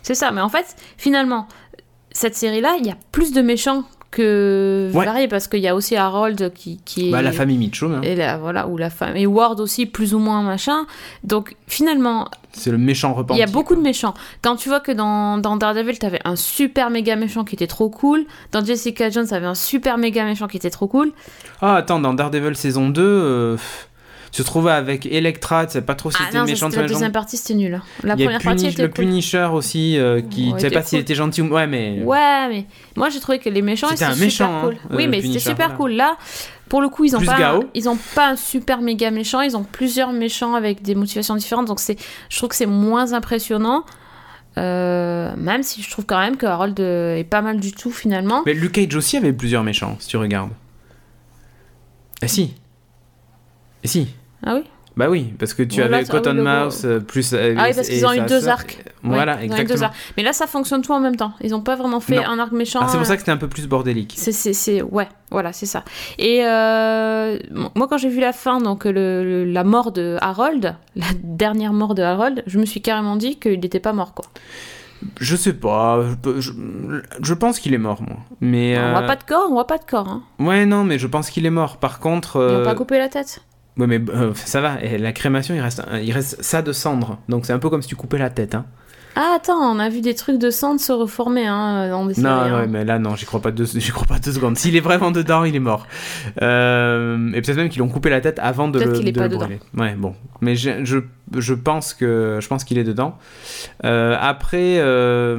C'est 0.02 0.16
ça, 0.16 0.32
mais 0.32 0.42
en 0.42 0.50
fait, 0.50 0.76
finalement, 0.98 1.48
cette 2.12 2.36
série-là, 2.36 2.76
il 2.80 2.88
y 2.88 2.90
a 2.90 2.98
plus 3.12 3.32
de 3.34 3.42
méchants 3.42 3.84
que 4.12 4.90
Ouais. 4.94 5.06
variés 5.06 5.28
parce 5.28 5.48
qu'il 5.48 5.60
y 5.60 5.68
a 5.68 5.76
aussi 5.76 5.96
Harold 5.96 6.52
qui, 6.54 6.80
qui 6.86 7.10
est. 7.10 7.12
bah, 7.12 7.22
la 7.22 7.32
famille 7.32 7.58
Mitchum 7.58 7.96
hein. 7.96 8.02
Et 8.04 8.16
la, 8.16 8.38
voilà, 8.38 8.68
ou 8.68 8.78
la 8.78 8.90
femme. 8.90 9.16
Et 9.16 9.26
Ward 9.28 9.60
aussi, 9.60 9.86
plus 9.86 10.14
ou 10.14 10.20
moins 10.20 10.42
machin. 10.42 10.86
Donc 11.24 11.56
finalement, 11.68 12.28
c'est 12.52 12.72
le 12.72 12.78
méchant 12.80 13.12
il 13.14 13.18
repenti 13.18 13.40
y 13.40 13.44
a 13.44 13.48
beaucoup 13.48 13.76
de 13.76 13.82
méchants. 13.82 14.14
Quand 14.42 14.56
tu 14.56 14.70
vois 14.70 14.80
que 14.80 14.92
dans, 14.92 15.38
dans 15.38 15.56
Daredevil, 15.58 16.00
t'avais 16.00 16.20
un 16.26 16.36
super 16.36 16.90
méga 16.90 17.16
méchant 17.16 17.44
qui 17.44 17.56
était 17.56 17.68
trop 17.68 17.90
cool. 17.90 18.26
Dans 18.52 18.66
Jessica 18.66 19.10
Jones, 19.12 19.28
t'avais 19.28 19.46
un 19.46 19.56
super 19.56 19.98
méga 19.98 20.26
méchant 20.26 20.48
qui 20.48 20.58
était 20.58 20.72
trop 20.72 20.88
cool. 20.88 21.12
Ah, 21.62 21.76
attends, 21.76 22.00
dans 22.00 22.14
Daredevil 22.16 22.56
saison 22.56 22.90
2, 22.90 23.02
euh, 23.04 23.56
pff, 23.56 23.89
tu 24.32 24.42
te 24.42 24.48
trouvais 24.48 24.72
avec 24.72 25.06
Electra, 25.06 25.66
tu 25.66 25.74
sais 25.74 25.82
pas 25.82 25.96
trop 25.96 26.12
si 26.12 26.18
Ah 26.20 26.26
c'était 26.28 26.38
ça, 26.38 26.46
méchant 26.46 26.70
la 26.70 26.88
deuxième 26.88 27.12
partie, 27.12 27.38
c'était 27.38 27.56
nul. 27.56 27.74
hein. 27.76 27.82
La 28.04 28.14
Il 28.16 28.20
y 28.20 28.24
a 28.24 28.26
première 28.26 28.42
partie 28.42 28.66
Punish- 28.66 28.74
était 28.74 28.82
le 28.84 28.88
cool. 28.90 29.06
Punisher 29.06 29.48
aussi, 29.52 29.98
euh, 29.98 30.22
qui 30.22 30.50
Ouais, 30.52 30.56
tu 30.56 30.62
sais 30.62 30.70
pas 30.72 30.82
s'il 30.84 30.98
cool. 31.00 31.02
était 31.02 31.16
gentil 31.16 31.42
ou. 31.42 31.54
Ouais, 31.54 31.68
mais. 31.68 32.02
Ouais, 32.04 32.48
mais 32.50 32.66
moi 32.96 33.10
j'ai 33.10 33.20
trouvé 33.20 33.40
que 33.40 33.50
les 33.50 33.62
méchants 33.62 33.88
un 33.88 33.92
étaient 33.92 34.06
super 34.06 34.18
méchant, 34.18 34.62
cool. 34.64 34.74
hein, 34.76 34.96
oui, 34.96 35.06
euh, 35.06 35.08
mais 35.10 35.22
c'était 35.22 35.40
super 35.40 35.56
voilà. 35.68 35.76
cool. 35.76 35.92
Là, 35.94 36.18
pour 36.70 36.82
le 36.82 36.90
coup, 36.90 37.06
ils 37.06 37.16
ont 37.16 37.20
Plus 37.20 37.26
pas, 37.28 37.40
Gao. 37.40 37.64
ils 37.74 37.90
ont 37.90 37.98
pas 38.14 38.30
un 38.30 38.36
super 38.36 38.82
méga 38.82 39.10
méchant. 39.12 39.42
Ils 39.42 39.58
ont 39.58 39.64
plusieurs 39.64 40.12
méchants 40.12 40.54
avec 40.54 40.82
des 40.84 40.94
motivations 40.96 41.36
différentes. 41.36 41.66
Donc 41.68 41.80
je 41.80 42.38
trouve 42.38 42.50
que 42.50 42.56
c'est 42.56 42.66
moins 42.68 43.14
impressionnant. 43.14 43.84
Euh, 44.58 45.32
même 45.38 45.64
si 45.64 45.82
je 45.82 45.90
trouve 45.90 46.06
quand 46.06 46.20
même 46.20 46.36
que 46.36 46.46
Harold 46.46 46.78
euh, 46.80 47.16
est 47.16 47.24
pas 47.24 47.42
mal 47.42 47.60
du 47.60 47.72
tout 47.72 47.92
finalement. 47.92 48.42
Mais 48.46 48.54
Luke 48.54 48.74
Cage 48.74 48.94
aussi 48.96 49.16
avait 49.16 49.32
plusieurs 49.32 49.64
méchants, 49.64 49.96
si 50.00 50.08
tu 50.10 50.18
regardes. 50.18 50.50
Eh 52.22 52.28
si. 52.28 52.54
Eh 53.84 53.88
si. 53.88 54.08
Ah 54.46 54.56
oui? 54.56 54.64
Bah 54.98 55.08
oui, 55.10 55.34
parce 55.40 55.54
que 55.54 55.64
tu 55.64 55.80
Voilà, 55.80 55.98
avais 55.98 56.06
oui, 56.06 56.10
Cotton 56.12 56.34
le. 56.34 56.44
Mouse 56.44 56.82
euh, 56.84 57.00
plus. 57.00 57.32
euh, 57.34 57.56
Ah 57.58 57.66
oui, 57.70 57.74
parce 57.74 57.88
et 57.88 57.94
qu'ils 57.94 58.06
ont 58.06 58.12
eu 58.12 58.20
deux 58.22 58.50
arcs. 58.50 58.84
Voilà, 59.02 59.36
Ouais, 59.36 59.46
ils 59.46 59.52
exactement. 59.54 59.84
arcs. 59.86 59.96
Mais 60.18 60.24
là, 60.24 60.34
ça 60.34 60.46
fonctionne 60.46 60.82
tout 60.82 60.92
en 60.92 61.00
même 61.00 61.16
temps. 61.16 61.32
Ils 61.42 61.56
ont 61.56 61.62
pas 61.62 61.78
vraiment 61.78 62.02
fait 62.02 62.18
Non. 62.18 62.28
un 62.28 62.40
arc 62.40 62.52
méchant. 62.52 62.80
Ah, 62.82 62.88
c'est 62.90 62.98
pour 62.98 63.06
ça 63.06 63.14
euh, 63.14 63.16
que 63.16 63.22
c'était 63.22 63.32
un 63.32 63.38
peu 63.38 63.48
plus 63.48 63.66
bordélique. 63.68 64.16
C'est, 64.18 64.82
ouais, 64.82 65.08
voilà, 65.32 65.54
c'est 65.54 65.68
ça. 65.68 65.86
Et 66.18 66.42
euh, 66.46 67.38
moi, 67.76 67.88
quand 67.88 67.98
j'ai 67.98 68.10
vu 68.10 68.20
la 68.20 68.34
fin, 68.34 68.60
donc 68.60 68.84
le, 68.84 68.92
le- 69.24 69.46
la 69.46 69.64
mort 69.64 69.94
de 69.94 70.18
Harold, 70.20 70.76
la 70.98 71.06
dernière 71.24 71.72
mort 71.72 71.96
de 71.96 72.02
Harold, 72.04 72.44
je 72.46 72.60
me 72.60 72.66
suis 72.66 72.82
carrément 72.82 73.16
dit 73.16 73.38
qu'il 73.40 73.60
n'était 73.62 73.80
pas 73.80 73.94
mort, 73.94 74.14
quoi. 74.14 74.26
Je 75.22 75.38
sais 75.38 75.54
pas, 75.54 76.02
je, 76.40 77.34
pense 77.34 77.60
qu'il 77.60 77.74
est 77.74 77.78
mort, 77.78 78.02
moi. 78.02 78.18
Mais. 78.42 78.78
On 78.78 78.92
voit 78.92 79.04
pas 79.04 79.16
de 79.16 79.24
corps, 79.24 79.46
on 79.50 79.54
voit 79.54 79.68
pas 79.68 79.78
de 79.78 79.86
corps. 79.86 80.10
Hein. 80.10 80.24
Ouais, 80.40 80.66
non, 80.66 80.84
mais 80.84 81.00
je 81.00 81.08
pense 81.08 81.30
qu'il 81.30 81.46
est 81.46 81.50
mort. 81.52 81.78
Par 81.78 82.00
contre. 82.02 82.36
Ils 82.36 82.54
n'ont 82.54 82.60
euh, 82.60 82.66
pas 82.66 82.76
coupé 82.76 82.98
la 82.98 83.08
tête. 83.08 83.42
Ouais, 83.80 83.88
mais 83.88 84.00
euh, 84.10 84.34
ça 84.36 84.62
va. 84.62 84.82
Et 84.84 84.98
la 84.98 85.14
crémation, 85.14 85.56
il 85.56 85.62
reste, 85.62 85.82
il 86.04 86.12
reste 86.12 86.42
ça 86.44 86.62
de 86.62 86.72
cendre. 86.74 87.18
Donc 87.30 87.46
c'est 87.46 87.54
un 87.54 87.60
peu 87.60 87.70
comme 87.70 87.82
si 87.82 87.88
tu 87.88 87.96
coupais 87.96 88.18
la 88.20 88.30
tête. 88.30 88.54
Hein. 88.54 88.66
Ah, 89.16 89.34
attends, 89.36 89.58
on 89.58 89.80
a 89.80 89.90
vu 89.90 90.02
des 90.02 90.14
trucs 90.14 90.38
de 90.38 90.50
cendre 90.50 90.80
se 90.80 90.92
reformer 90.94 91.46
hein, 91.46 91.90
dans 91.90 92.06
des 92.06 92.14
séries. 92.14 92.28
Non, 92.28 92.56
ouais, 92.56 92.68
mais 92.68 92.86
là, 92.86 93.00
non, 93.00 93.16
j'y 93.16 93.26
crois 93.26 93.42
pas 93.42 93.52
deux, 93.52 93.66
crois 93.92 94.08
pas 94.08 94.20
deux 94.20 94.32
secondes. 94.32 94.56
S'il 94.56 94.76
est 94.78 94.82
vraiment 94.82 95.12
dedans, 95.12 95.44
il 95.44 95.56
est 95.56 95.60
mort. 95.60 95.88
Euh, 96.42 97.32
et 97.34 97.42
peut-être 97.42 97.58
même 97.58 97.70
qu'ils 97.70 97.80
l'ont 97.80 97.90
coupé 97.90 98.10
la 98.10 98.22
tête 98.22 98.40
avant 98.40 98.68
de 98.68 98.80
le, 98.80 98.86
de 98.86 99.12
pas 99.12 99.24
le 99.24 99.30
dedans. 99.30 99.46
brûler. 99.46 99.60
Ouais, 99.76 99.96
bon. 99.96 100.14
Mais 100.42 100.56
je, 100.56 100.86
je, 100.86 101.00
je 101.36 101.54
pense 101.54 101.94
que, 101.94 102.38
je 102.40 102.48
pense 102.48 102.64
qu'il 102.64 102.78
est 102.78 102.84
dedans. 102.84 103.18
Euh, 103.84 104.16
après, 104.22 104.78
euh, 104.78 105.36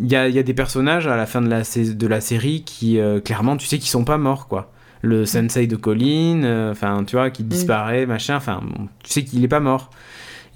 il 0.00 0.06
y, 0.06 0.16
a, 0.16 0.26
il 0.28 0.34
y 0.34 0.38
a 0.38 0.42
des 0.42 0.54
personnages 0.54 1.06
à 1.06 1.16
la 1.16 1.26
fin 1.26 1.42
de 1.42 1.48
la, 1.48 1.60
de 1.60 2.06
la 2.06 2.20
série 2.20 2.64
qui, 2.64 2.98
euh, 2.98 3.20
clairement, 3.20 3.56
tu 3.58 3.66
sais 3.66 3.78
qu'ils 3.78 3.90
sont 3.90 4.04
pas 4.04 4.18
morts, 4.18 4.48
quoi. 4.48 4.72
Le 5.02 5.24
sensei 5.24 5.66
de 5.66 5.76
Colin, 5.76 6.42
euh, 6.44 6.72
enfin, 6.72 7.04
tu 7.06 7.16
vois, 7.16 7.30
qui 7.30 7.42
disparaît, 7.42 8.04
machin, 8.06 8.36
enfin, 8.36 8.60
bon, 8.62 8.88
tu 9.02 9.10
sais 9.12 9.24
qu'il 9.24 9.42
est 9.42 9.48
pas 9.48 9.60
mort. 9.60 9.90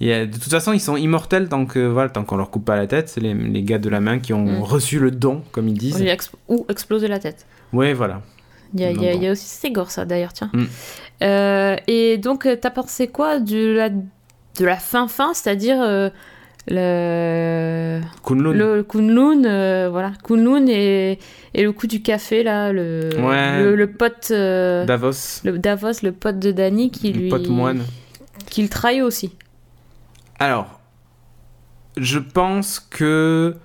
Et, 0.01 0.13
euh, 0.13 0.25
de 0.25 0.33
toute 0.33 0.51
façon, 0.51 0.73
ils 0.73 0.79
sont 0.81 0.97
immortels 0.97 1.47
tant 1.49 1.65
que 1.65 1.79
voilà, 1.87 2.09
tant 2.09 2.23
qu'on 2.23 2.35
leur 2.37 2.51
coupe 2.51 2.65
pas 2.65 2.75
la 2.75 2.85
tête. 2.85 3.09
C'est 3.09 3.21
les, 3.21 3.33
les 3.33 3.63
gars 3.63 3.79
de 3.79 3.89
la 3.89 4.01
main 4.01 4.19
qui 4.19 4.33
ont 4.33 4.45
Mm. 4.59 4.61
reçu 4.61 4.99
le 4.99 5.09
don, 5.09 5.41
comme 5.51 5.67
ils 5.67 5.77
disent. 5.77 5.99
lui 5.99 6.09
a 6.09 6.13
ex- 6.13 6.31
Ou 6.49 6.65
exploser 6.69 7.07
la 7.07 7.17
tête. 7.19 7.45
Ouais, 7.73 7.93
voilà. 7.93 8.21
Il 8.73 8.81
y 8.81 8.83
a, 8.85 8.91
y 8.91 9.23
y 9.25 9.29
aussi 9.29 9.45
c'est 9.47 9.71
gore 9.71 9.89
ça 9.89 10.03
d'ailleurs, 10.05 10.33
tiens. 10.33 10.51
Mm. 10.53 10.63
Euh, 11.23 11.75
et 11.87 12.17
donc, 12.17 12.47
t'as 12.61 12.69
pensé 12.71 13.07
quoi 13.07 13.39
de 13.39 13.71
la, 13.71 13.89
de 13.89 14.65
la 14.65 14.75
fin 14.75 15.07
fin, 15.07 15.33
c'est-à-dire 15.33 15.77
euh, 15.81 16.09
le, 16.67 18.01
Kunlun. 18.25 18.53
le 18.53 18.83
Kunlun, 18.83 19.45
euh, 19.45 19.87
voilà, 19.91 20.11
Kunlun 20.23 20.65
et, 20.67 21.19
et 21.53 21.63
le 21.63 21.71
coup 21.71 21.87
du 21.87 22.01
café 22.01 22.43
là, 22.43 22.71
le, 22.71 23.09
Ouais. 23.19 23.63
le, 23.63 23.75
le 23.75 23.87
pote, 23.91 24.29
euh, 24.31 24.85
Davos, 24.85 25.41
le 25.43 25.59
Davos, 25.59 26.01
le 26.03 26.11
pote 26.11 26.39
de 26.39 26.51
Danny 26.51 26.89
qui 26.91 27.13
le 27.13 27.19
lui, 27.19 27.29
pote 27.29 27.47
moine. 27.47 27.83
qui 28.49 28.61
le 28.63 28.69
trahit 28.69 29.01
aussi. 29.03 29.31
Alors, 30.39 30.79
je 31.97 32.19
pense 32.19 32.79
que. 32.79 33.55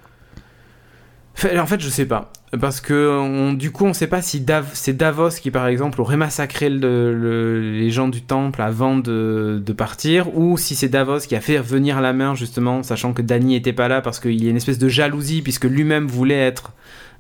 En 1.57 1.67
fait, 1.67 1.81
je 1.81 1.89
sais 1.89 2.05
pas. 2.07 2.31
Parce 2.59 2.81
que 2.81 3.55
du 3.55 3.71
coup, 3.71 3.85
on 3.87 3.93
sait 3.93 4.09
pas 4.09 4.23
si 4.23 4.45
c'est 4.73 4.93
Davos 4.97 5.29
qui, 5.41 5.53
par 5.53 5.69
exemple, 5.69 6.01
aurait 6.01 6.17
massacré 6.17 6.69
le- 6.69 7.15
le- 7.15 7.61
les 7.61 7.91
gens 7.91 8.09
du 8.09 8.23
temple 8.23 8.61
avant 8.61 8.97
de, 8.97 9.63
de 9.65 9.73
partir, 9.73 10.37
ou 10.37 10.59
si 10.59 10.75
c'est 10.75 10.89
Davos 10.89 11.21
qui 11.21 11.37
a 11.37 11.41
fait 11.41 11.59
venir 11.59 12.01
la 12.01 12.13
main, 12.13 12.35
justement, 12.35 12.83
sachant 12.83 13.13
que 13.13 13.23
Danny 13.23 13.55
était 13.55 13.73
pas 13.73 13.87
là, 13.87 14.01
parce 14.01 14.19
qu'il 14.19 14.43
y 14.43 14.49
a 14.49 14.51
une 14.51 14.57
espèce 14.57 14.79
de 14.79 14.89
jalousie, 14.89 15.43
puisque 15.43 15.65
lui-même 15.67 16.09
voulait 16.09 16.41
être 16.41 16.73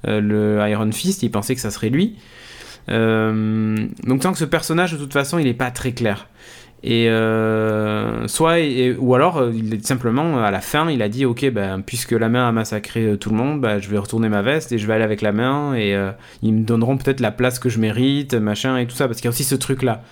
euh, 0.08 0.20
le 0.20 0.68
Iron 0.68 0.90
Fist, 0.90 1.22
il 1.22 1.30
pensait 1.30 1.54
que 1.54 1.60
ça 1.60 1.70
serait 1.70 1.90
lui. 1.90 2.16
Euh, 2.88 3.76
donc, 4.04 4.22
tant 4.22 4.32
que 4.32 4.38
ce 4.38 4.44
personnage, 4.44 4.92
de 4.92 4.96
toute 4.98 5.12
façon, 5.12 5.38
il 5.38 5.46
est 5.46 5.54
pas 5.54 5.70
très 5.70 5.92
clair. 5.92 6.26
Et 6.82 7.10
euh, 7.10 8.26
soit 8.26 8.56
ou 8.98 9.14
alors 9.14 9.36
euh, 9.36 9.52
il 9.54 9.74
est 9.74 9.86
simplement 9.86 10.42
à 10.42 10.50
la 10.50 10.62
fin 10.62 10.90
il 10.90 11.02
a 11.02 11.10
dit 11.10 11.26
ok 11.26 11.50
ben 11.50 11.82
puisque 11.82 12.12
la 12.12 12.30
main 12.30 12.48
a 12.48 12.52
massacré 12.52 13.04
euh, 13.04 13.16
tout 13.18 13.28
le 13.28 13.36
monde 13.36 13.60
ben, 13.60 13.78
je 13.80 13.90
vais 13.90 13.98
retourner 13.98 14.30
ma 14.30 14.40
veste 14.40 14.72
et 14.72 14.78
je 14.78 14.86
vais 14.86 14.94
aller 14.94 15.04
avec 15.04 15.20
la 15.20 15.32
main 15.32 15.74
et 15.74 15.94
euh, 15.94 16.10
ils 16.42 16.54
me 16.54 16.64
donneront 16.64 16.96
peut-être 16.96 17.20
la 17.20 17.32
place 17.32 17.58
que 17.58 17.68
je 17.68 17.78
mérite 17.78 18.32
machin 18.32 18.78
et 18.78 18.86
tout 18.86 18.96
ça 18.96 19.08
parce 19.08 19.18
qu'il 19.18 19.26
y 19.26 19.28
a 19.28 19.30
aussi 19.30 19.44
ce 19.44 19.56
truc 19.56 19.82
là 19.82 20.02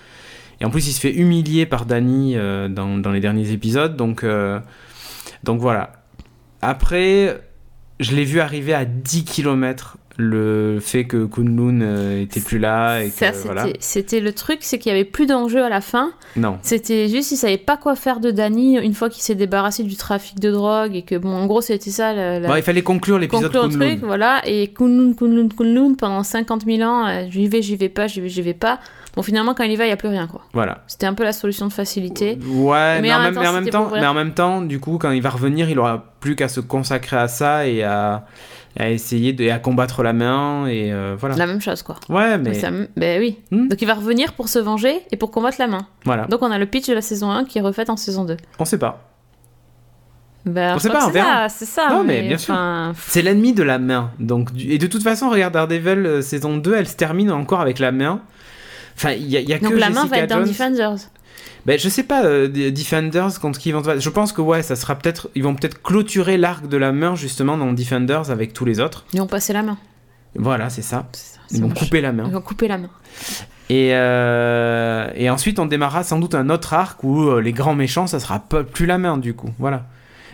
et 0.61 0.65
en 0.65 0.69
plus 0.69 0.87
il 0.87 0.91
se 0.91 0.99
fait 0.99 1.13
humilier 1.13 1.65
par 1.65 1.87
Danny 1.87 2.37
euh, 2.37 2.67
dans, 2.67 2.99
dans 2.99 3.11
les 3.11 3.19
derniers 3.19 3.51
épisodes 3.51 3.95
donc 3.95 4.23
euh, 4.23 4.59
donc 5.43 5.59
voilà. 5.61 5.93
Après 6.61 7.41
je 7.99 8.15
l'ai 8.15 8.25
vu 8.25 8.39
arriver 8.39 8.75
à 8.75 8.85
10 8.85 9.25
km 9.25 9.97
le 10.19 10.79
fait 10.81 11.05
que 11.05 11.25
Kunlun 11.25 11.81
euh, 11.81 12.21
était 12.21 12.41
plus 12.41 12.59
là 12.59 12.99
et 13.01 13.09
Ça, 13.09 13.31
c'était 13.31 13.45
voilà 13.47 13.67
c'était 13.79 14.19
le 14.19 14.33
truc, 14.33 14.59
c'est 14.61 14.77
qu'il 14.77 14.91
y 14.91 14.95
avait 14.95 15.05
plus 15.05 15.25
d'enjeu 15.25 15.63
à 15.63 15.69
la 15.69 15.79
fin. 15.81 16.11
non 16.35 16.57
C'était 16.61 17.07
juste, 17.07 17.31
il 17.31 17.37
savait 17.37 17.57
pas 17.57 17.77
quoi 17.77 17.95
faire 17.95 18.19
de 18.19 18.29
Danny 18.29 18.77
une 18.77 18.93
fois 18.93 19.09
qu'il 19.09 19.23
s'est 19.23 19.35
débarrassé 19.35 19.83
du 19.83 19.95
trafic 19.95 20.39
de 20.39 20.51
drogue 20.51 20.95
et 20.95 21.03
que, 21.03 21.15
bon, 21.15 21.33
en 21.33 21.45
gros, 21.47 21.61
c'était 21.61 21.89
ça 21.89 22.13
la, 22.13 22.39
la- 22.39 22.47
Bon, 22.49 22.55
il 22.55 22.63
fallait 22.63 22.81
conclure 22.81 23.17
l'épisode 23.17 23.45
conclure 23.45 23.63
le 23.63 23.69
Kunlun 23.69 23.89
truc, 23.95 24.03
voilà. 24.03 24.41
Et 24.45 24.67
Kunlun, 24.67 25.13
Kunlun, 25.13 25.47
Kunlun, 25.47 25.93
pendant 25.95 26.23
50 26.23 26.65
000 26.65 26.81
ans, 26.89 27.07
euh, 27.07 27.25
j'y 27.29 27.47
vais, 27.47 27.61
j'y 27.61 27.77
vais 27.77 27.89
pas, 27.89 28.07
j'y 28.07 28.19
vais, 28.19 28.29
j'y 28.29 28.41
vais 28.41 28.53
pas. 28.53 28.79
Bon, 29.15 29.23
finalement, 29.23 29.53
quand 29.53 29.63
il 29.63 29.71
y 29.71 29.75
va, 29.75 29.85
il 29.85 29.89
y 29.89 29.91
a 29.91 29.97
plus 29.97 30.07
rien, 30.09 30.27
quoi. 30.27 30.41
voilà 30.53 30.83
C'était 30.87 31.05
un 31.05 31.13
peu 31.13 31.23
la 31.23 31.33
solution 31.33 31.67
de 31.67 31.73
facilité. 31.73 32.37
Ouais, 32.47 32.95
mais, 32.95 33.01
Mais 33.01 33.13
en, 33.13 33.19
même, 33.19 33.33
même 33.33 33.41
mais 33.41 33.47
en 33.47 33.71
temps, 33.71 33.89
même 33.89 34.01
mais 34.01 34.07
en 34.07 34.13
même 34.13 34.33
temps, 34.33 34.61
du 34.61 34.79
coup, 34.79 34.97
quand 34.97 35.11
il 35.11 35.21
va 35.21 35.29
revenir, 35.29 35.69
il 35.69 35.79
aura 35.79 36.13
plus 36.19 36.35
qu'à 36.35 36.47
se 36.47 36.59
consacrer 36.59 37.17
à 37.17 37.27
ça 37.27 37.67
et 37.67 37.83
à, 37.83 38.25
à 38.77 38.89
essayer 38.89 39.33
de 39.33 39.43
et 39.43 39.51
à 39.51 39.59
combattre 39.59 40.03
la 40.03 40.13
main 40.13 40.67
et 40.67 40.91
euh, 40.93 41.15
voilà. 41.17 41.35
La 41.35 41.47
même 41.47 41.61
chose, 41.61 41.81
quoi. 41.81 41.95
Ouais, 42.09 42.37
mais 42.37 42.53
Ça 42.53 42.69
ben 42.95 43.19
oui. 43.19 43.37
Hmm. 43.51 43.67
Donc 43.67 43.81
il 43.81 43.85
va 43.87 43.93
revenir 43.95 44.33
pour 44.33 44.47
se 44.49 44.59
venger 44.59 45.01
et 45.11 45.17
pour 45.17 45.31
combattre 45.31 45.57
la 45.59 45.67
main. 45.67 45.87
voilà, 46.05 46.25
Donc 46.25 46.41
on 46.43 46.51
a 46.51 46.57
le 46.57 46.65
pitch 46.65 46.87
de 46.87 46.93
la 46.93 47.01
saison 47.01 47.31
1 47.31 47.45
qui 47.45 47.57
est 47.57 47.61
refait 47.61 47.89
en 47.89 47.97
saison 47.97 48.25
2. 48.25 48.37
on 48.59 48.65
sait 48.65 48.77
pas. 48.77 49.05
Ben, 50.45 50.75
On 50.75 50.79
sait 50.79 50.89
pas, 50.89 51.07
on 51.07 51.11
c'est 51.11 51.19
ça, 51.19 51.47
c'est 51.49 51.65
ça. 51.65 51.89
Non, 51.89 52.03
mais 52.03 52.21
bien 52.21 52.37
sûr. 52.37 52.55
C'est 52.95 53.21
l'ennemi 53.21 53.53
de 53.53 53.61
la 53.63 53.77
main. 53.77 54.11
Donc, 54.19 54.49
et 54.57 54.77
de 54.77 54.87
toute 54.87 55.03
façon, 55.03 55.29
regarde 55.29 55.53
Daredevil 55.53 56.05
euh, 56.05 56.21
saison 56.21 56.55
2, 56.57 56.73
elle 56.75 56.87
se 56.87 56.95
termine 56.95 57.29
encore 57.31 57.59
avec 57.59 57.79
la 57.79 57.91
main. 57.91 58.21
Enfin, 58.99 59.13
il 59.13 59.27
y 59.27 59.37
a, 59.37 59.39
y 59.39 59.53
a 59.53 59.59
Donc 59.59 59.71
que 59.71 59.77
la 59.77 59.89
main 59.89 60.01
Jessica 60.01 60.15
va 60.17 60.23
être 60.23 60.29
dans. 60.29 60.41
Defenders. 60.41 60.97
Ben, 61.65 61.79
je 61.79 61.87
sais 61.87 62.03
pas, 62.03 62.25
euh, 62.25 62.49
Defenders 62.49 63.39
contre 63.39 63.57
qui 63.57 63.69
ils 63.69 63.71
vont. 63.71 63.81
Je 63.97 64.09
pense 64.09 64.33
que 64.33 64.41
ouais, 64.41 64.61
ça 64.61 64.75
sera 64.75 64.95
peut-être, 64.95 65.29
ils 65.35 65.43
vont 65.43 65.55
peut-être 65.55 65.81
clôturer 65.81 66.37
l'arc 66.37 66.67
de 66.67 66.75
la 66.75 66.91
main 66.91 67.15
justement 67.15 67.57
dans 67.57 67.71
Defenders 67.71 68.29
avec 68.29 68.53
tous 68.53 68.65
les 68.65 68.81
autres. 68.81 69.05
Ils 69.13 69.19
vont 69.19 69.27
passer 69.27 69.53
la 69.53 69.63
main. 69.63 69.77
Voilà, 70.35 70.69
c'est 70.69 70.81
ça. 70.81 71.07
Ils 71.51 71.61
vont 71.61 71.69
couper 71.69 72.01
la 72.01 72.11
main. 72.11 72.25
Ils 72.27 72.33
vont 72.33 72.41
couper 72.41 72.67
la 72.67 72.77
main. 72.77 72.89
Et, 73.69 73.91
euh, 73.93 75.09
et 75.15 75.29
ensuite, 75.29 75.59
on 75.59 75.65
démarrera 75.65 76.03
sans 76.03 76.19
doute 76.19 76.35
un 76.35 76.49
autre 76.49 76.73
arc 76.73 77.03
où 77.03 77.23
euh, 77.29 77.39
les 77.39 77.53
grands 77.53 77.75
méchants, 77.75 78.07
ça 78.07 78.19
sera 78.19 78.39
plus 78.39 78.85
la 78.85 78.97
main 78.97 79.17
du 79.17 79.33
coup. 79.33 79.49
Voilà. 79.59 79.85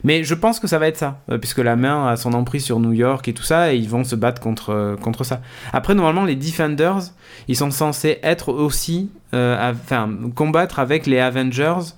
Mais 0.06 0.24
je 0.24 0.36
pense 0.36 0.60
que 0.60 0.68
ça 0.68 0.78
va 0.78 0.88
être 0.88 0.98
ça, 0.98 1.20
euh, 1.32 1.40
puisque 1.40 1.58
la 1.58 1.76
main 1.76 2.08
a 2.08 2.16
son 2.16 2.34
emprise 2.34 2.64
sur 2.64 2.80
New 2.80 2.94
York 2.94 3.28
et 3.28 3.34
tout 3.34 3.44
ça, 3.44 3.74
et 3.74 3.78
ils 3.78 3.90
vont 3.90 4.04
se 4.04 4.16
battre 4.16 4.40
contre, 4.40 4.70
euh, 4.70 4.96
contre 4.96 5.24
ça. 5.24 5.42
Après, 5.74 5.96
normalement, 5.96 6.26
les 6.26 6.36
Defenders, 6.36 7.12
ils 7.48 7.56
sont 7.56 7.72
censés 7.72 8.20
être 8.22 8.54
aussi, 8.54 9.10
euh, 9.34 9.72
enfin, 9.72 10.08
combattre 10.36 10.78
avec 10.78 11.08
les 11.08 11.20
Avengers 11.20 11.94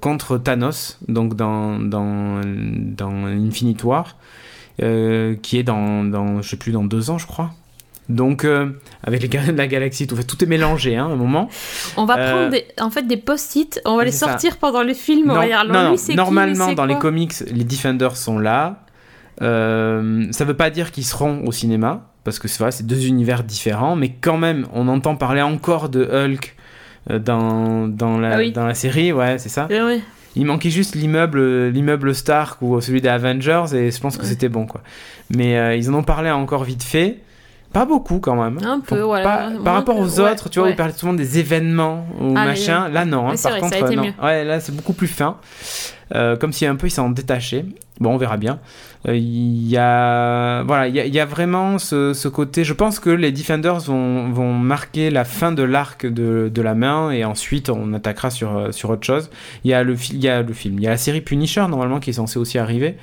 contre 0.00 0.36
Thanos, 0.36 0.98
donc 1.08 1.34
dans, 1.34 1.78
dans, 1.78 2.42
dans 2.44 3.24
Infinite 3.24 3.82
War, 3.82 4.16
qui 4.76 5.58
est 5.58 5.62
dans, 5.62 6.04
dans, 6.04 6.42
je 6.42 6.50
sais 6.50 6.58
plus, 6.58 6.72
dans 6.72 6.84
deux 6.84 7.08
ans, 7.08 7.16
je 7.16 7.26
crois. 7.26 7.52
Donc, 8.08 8.44
euh, 8.44 8.70
avec 9.04 9.20
les 9.22 9.28
gardiens 9.28 9.52
de 9.52 9.58
la 9.58 9.66
galaxie, 9.66 10.06
tout, 10.06 10.16
tout 10.16 10.42
est 10.42 10.46
mélangé 10.46 10.96
hein, 10.96 11.06
à 11.08 11.12
un 11.12 11.16
moment. 11.16 11.48
On 11.98 12.06
va 12.06 12.18
Euh, 12.18 12.32
prendre 12.32 12.50
des, 12.50 12.64
en 12.80 12.88
fait 12.90 13.02
des 13.06 13.18
post-it, 13.18 13.80
on 13.84 13.96
va 13.96 14.04
les 14.04 14.12
ça. 14.12 14.28
sortir 14.28 14.56
pendant 14.56 14.82
le 14.82 14.94
film. 14.94 15.30
on 15.30 15.34
Non, 15.34 15.40
alors 15.40 15.64
non, 15.66 15.82
non, 15.84 15.90
lui, 15.92 15.98
qui, 15.98 16.14
normalement, 16.14 16.72
dans 16.72 16.86
les 16.86 16.96
comics, 16.98 17.34
les 17.52 17.64
Defenders 17.64 18.16
sont 18.16 18.38
là. 18.38 18.80
Euh, 19.42 20.26
ça 20.32 20.44
veut 20.44 20.54
pas 20.54 20.70
dire 20.70 20.90
qu'ils 20.90 21.04
seront 21.04 21.44
au 21.46 21.52
cinéma, 21.52 22.06
parce 22.24 22.38
que 22.38 22.48
c'est 22.48 22.86
deux 22.86 23.06
univers 23.06 23.44
différents, 23.44 23.94
mais 23.94 24.10
quand 24.20 24.36
même, 24.38 24.66
on 24.72 24.88
entend 24.88 25.14
parler 25.16 25.42
encore 25.42 25.88
de 25.88 26.02
Hulk 26.04 26.56
euh, 27.10 27.18
dans, 27.18 27.86
dans, 27.88 28.18
la, 28.18 28.34
Ah 28.34 28.38
oui. 28.38 28.52
dans 28.52 28.66
la 28.66 28.74
série, 28.74 29.12
ouais, 29.12 29.38
c'est 29.38 29.48
ça. 29.48 29.66
Ouais. 29.70 30.00
Il 30.34 30.44
manquait 30.46 30.70
juste 30.70 30.94
l'immeuble, 30.94 31.68
l'immeuble 31.68 32.14
Stark 32.14 32.60
ou 32.62 32.80
celui 32.80 33.00
des 33.00 33.08
Avengers, 33.08 33.66
et 33.74 33.90
je 33.90 34.00
pense 34.00 34.16
que 34.16 34.22
Ouais. 34.22 34.28
c'était 34.28 34.48
bon, 34.48 34.66
quoi. 34.66 34.82
Mais 35.34 35.78
ils 35.78 35.90
en 35.90 35.94
ont 35.94 36.02
parlé 36.02 36.30
encore 36.30 36.64
vite 36.64 36.82
fait. 36.82 37.18
Pas 37.72 37.84
beaucoup 37.84 38.18
quand 38.18 38.34
même. 38.42 38.58
Un 38.64 38.80
peu, 38.80 39.00
Faut 39.00 39.06
voilà. 39.06 39.24
pas- 39.24 39.50
par 39.62 39.74
rapport 39.74 39.98
aux 39.98 40.20
ouais, 40.20 40.30
autres, 40.32 40.48
tu 40.48 40.58
vois, 40.58 40.68
ouais. 40.68 40.74
ils 40.74 40.76
parlaient 40.76 40.92
souvent 40.94 41.12
des 41.12 41.38
événements 41.38 42.06
ou 42.20 42.32
Ah, 42.36 42.46
machin. 42.46 42.88
Là, 42.88 43.04
non. 43.04 43.28
hein, 43.28 43.34
par 43.42 43.52
vrai, 43.52 43.60
contre, 43.60 43.94
non. 43.94 44.12
Ouais, 44.22 44.44
là, 44.44 44.58
c'est 44.60 44.74
beaucoup 44.74 44.94
plus 44.94 45.06
fin. 45.08 45.36
Euh, 46.14 46.36
comme 46.36 46.54
si 46.54 46.64
un 46.64 46.76
peu 46.76 46.86
ils 46.86 46.90
s'en 46.90 47.10
détachaient. 47.10 47.66
Bon, 48.00 48.14
on 48.14 48.16
verra 48.16 48.38
bien. 48.38 48.60
Euh, 49.06 49.14
Il 49.14 49.68
y 49.68 49.76
a, 49.76 50.62
voilà, 50.62 50.88
il 50.88 50.94
y 50.94 51.00
a, 51.00 51.04
il 51.04 51.14
y 51.14 51.20
a 51.20 51.26
vraiment 51.26 51.78
ce, 51.78 52.14
ce 52.14 52.28
côté. 52.28 52.64
Je 52.64 52.72
pense 52.72 52.98
que 53.00 53.10
les 53.10 53.30
Defenders 53.32 53.80
vont, 53.80 54.30
vont 54.30 54.54
marquer 54.54 55.10
la 55.10 55.24
fin 55.26 55.52
de 55.52 55.62
l'arc 55.62 56.06
de, 56.06 56.50
de 56.52 56.62
la 56.62 56.74
main 56.74 57.10
et 57.10 57.26
ensuite 57.26 57.68
on 57.68 57.92
attaquera 57.92 58.30
sur, 58.30 58.56
euh, 58.56 58.72
sur 58.72 58.88
autre 58.88 59.04
chose. 59.04 59.30
Il 59.64 59.70
y 59.70 59.74
a 59.74 59.82
le, 59.82 59.94
il 60.12 60.24
y 60.24 60.28
a 60.28 60.40
le 60.42 60.52
film, 60.54 60.78
il 60.78 60.84
y 60.84 60.86
a 60.86 60.90
la 60.90 60.96
série 60.96 61.20
Punisher 61.20 61.66
normalement 61.68 62.00
qui 62.00 62.10
est 62.10 62.14
censée 62.14 62.38
aussi 62.38 62.58
arriver 62.58 62.96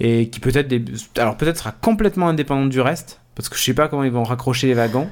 et 0.00 0.28
qui 0.30 0.40
peut-être, 0.40 0.66
des- 0.66 0.84
alors 1.18 1.36
peut-être 1.36 1.58
sera 1.58 1.72
complètement 1.72 2.28
indépendante 2.28 2.70
du 2.70 2.80
reste 2.80 3.20
parce 3.34 3.48
que 3.48 3.56
je 3.56 3.62
sais 3.62 3.74
pas 3.74 3.88
comment 3.88 4.04
ils 4.04 4.10
vont 4.12 4.24
raccrocher 4.24 4.66
les 4.66 4.74
wagons. 4.74 5.08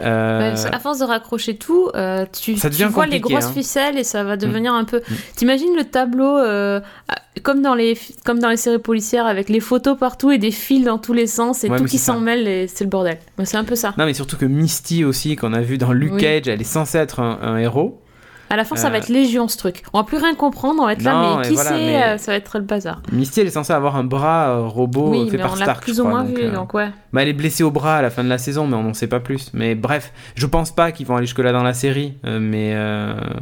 Euh, 0.00 0.54
Ouais, 0.54 0.74
à 0.74 0.78
force 0.78 1.00
de 1.00 1.04
raccrocher 1.04 1.56
tout, 1.56 1.90
euh, 1.94 2.24
tu, 2.32 2.54
tu 2.54 2.84
vois 2.86 3.06
les 3.06 3.20
grosses 3.20 3.44
hein. 3.44 3.52
ficelles 3.52 3.98
et 3.98 4.04
ça 4.04 4.24
va 4.24 4.36
devenir 4.38 4.72
un 4.72 4.84
peu. 4.84 5.02
T'imagines 5.36 5.76
le 5.76 5.84
tableau 5.84 6.38
euh, 6.38 6.80
comme 7.42 7.60
dans 7.60 7.74
les 7.74 7.98
comme 8.24 8.38
dans 8.38 8.48
les 8.48 8.56
séries 8.56 8.78
policières 8.78 9.26
avec 9.26 9.50
les 9.50 9.60
photos 9.60 9.98
partout 9.98 10.30
et 10.30 10.38
des 10.38 10.50
fils 10.50 10.84
dans 10.86 10.96
tous 10.98 11.12
les 11.12 11.26
sens 11.26 11.62
et 11.64 11.68
Ouais, 11.68 11.76
tout 11.78 11.84
qui 11.84 11.98
s'en 11.98 12.20
mêle 12.20 12.48
et 12.48 12.68
c'est 12.68 12.84
le 12.84 12.90
bordel. 12.90 13.18
Ouais, 13.38 13.44
C'est 13.44 13.58
un 13.58 13.64
peu 13.64 13.74
ça. 13.76 13.92
Non, 13.98 14.06
mais 14.06 14.14
surtout 14.14 14.36
que 14.38 14.46
Misty 14.46 15.04
aussi, 15.04 15.36
qu'on 15.36 15.52
a 15.52 15.60
vu 15.60 15.76
dans 15.76 15.92
Luke 15.92 16.14
Oui. 16.14 16.20
Cage, 16.22 16.48
elle 16.48 16.60
est 16.62 16.64
censée 16.64 16.96
être 16.98 17.20
un, 17.20 17.38
un 17.42 17.58
héros. 17.58 18.01
À 18.52 18.56
la 18.56 18.64
fin, 18.64 18.76
ça 18.76 18.90
va 18.90 18.96
Euh. 18.96 18.98
être 18.98 19.08
légion 19.08 19.48
ce 19.48 19.56
truc. 19.56 19.82
On 19.92 19.98
va 19.98 20.04
plus 20.04 20.18
rien 20.18 20.34
comprendre, 20.34 20.82
on 20.82 20.86
va 20.86 20.92
être 20.92 21.02
là, 21.02 21.36
mais 21.40 21.48
qui 21.48 21.54
voilà, 21.54 21.70
c'est 21.70 21.76
mais- 21.76 22.02
euh, 22.04 22.18
Ça 22.18 22.32
va 22.32 22.36
être 22.36 22.58
le 22.58 22.64
bazar. 22.64 23.00
Misty, 23.10 23.40
elle 23.40 23.46
est 23.46 23.50
censée 23.50 23.72
avoir 23.72 23.96
un 23.96 24.04
bras 24.04 24.50
euh, 24.50 24.66
robot 24.66 25.08
oui, 25.10 25.30
fait 25.30 25.38
mais 25.38 25.42
par 25.42 25.52
on 25.54 25.56
l'a 25.56 25.64
Stark. 25.64 25.82
plus 25.82 26.00
ou 26.00 26.04
moins 26.04 26.22
vu, 26.22 26.50
donc 26.50 26.74
ouais. 26.74 26.90
bah, 27.12 27.22
elle 27.22 27.28
est 27.28 27.32
blessée 27.32 27.62
au 27.64 27.70
bras 27.70 27.96
à 27.96 28.02
la 28.02 28.10
fin 28.10 28.22
de 28.22 28.28
la 28.28 28.38
saison, 28.38 28.66
mais 28.66 28.76
on 28.76 28.82
n'en 28.82 28.94
sait 28.94 29.06
pas 29.08 29.20
plus. 29.20 29.50
Mais 29.54 29.74
bref, 29.74 30.12
je 30.34 30.46
pense 30.46 30.70
pas 30.70 30.92
qu'ils 30.92 31.06
vont 31.06 31.16
aller 31.16 31.26
jusque-là 31.26 31.52
dans 31.52 31.62
la 31.62 31.72
série, 31.74 32.14
mais, 32.24 32.38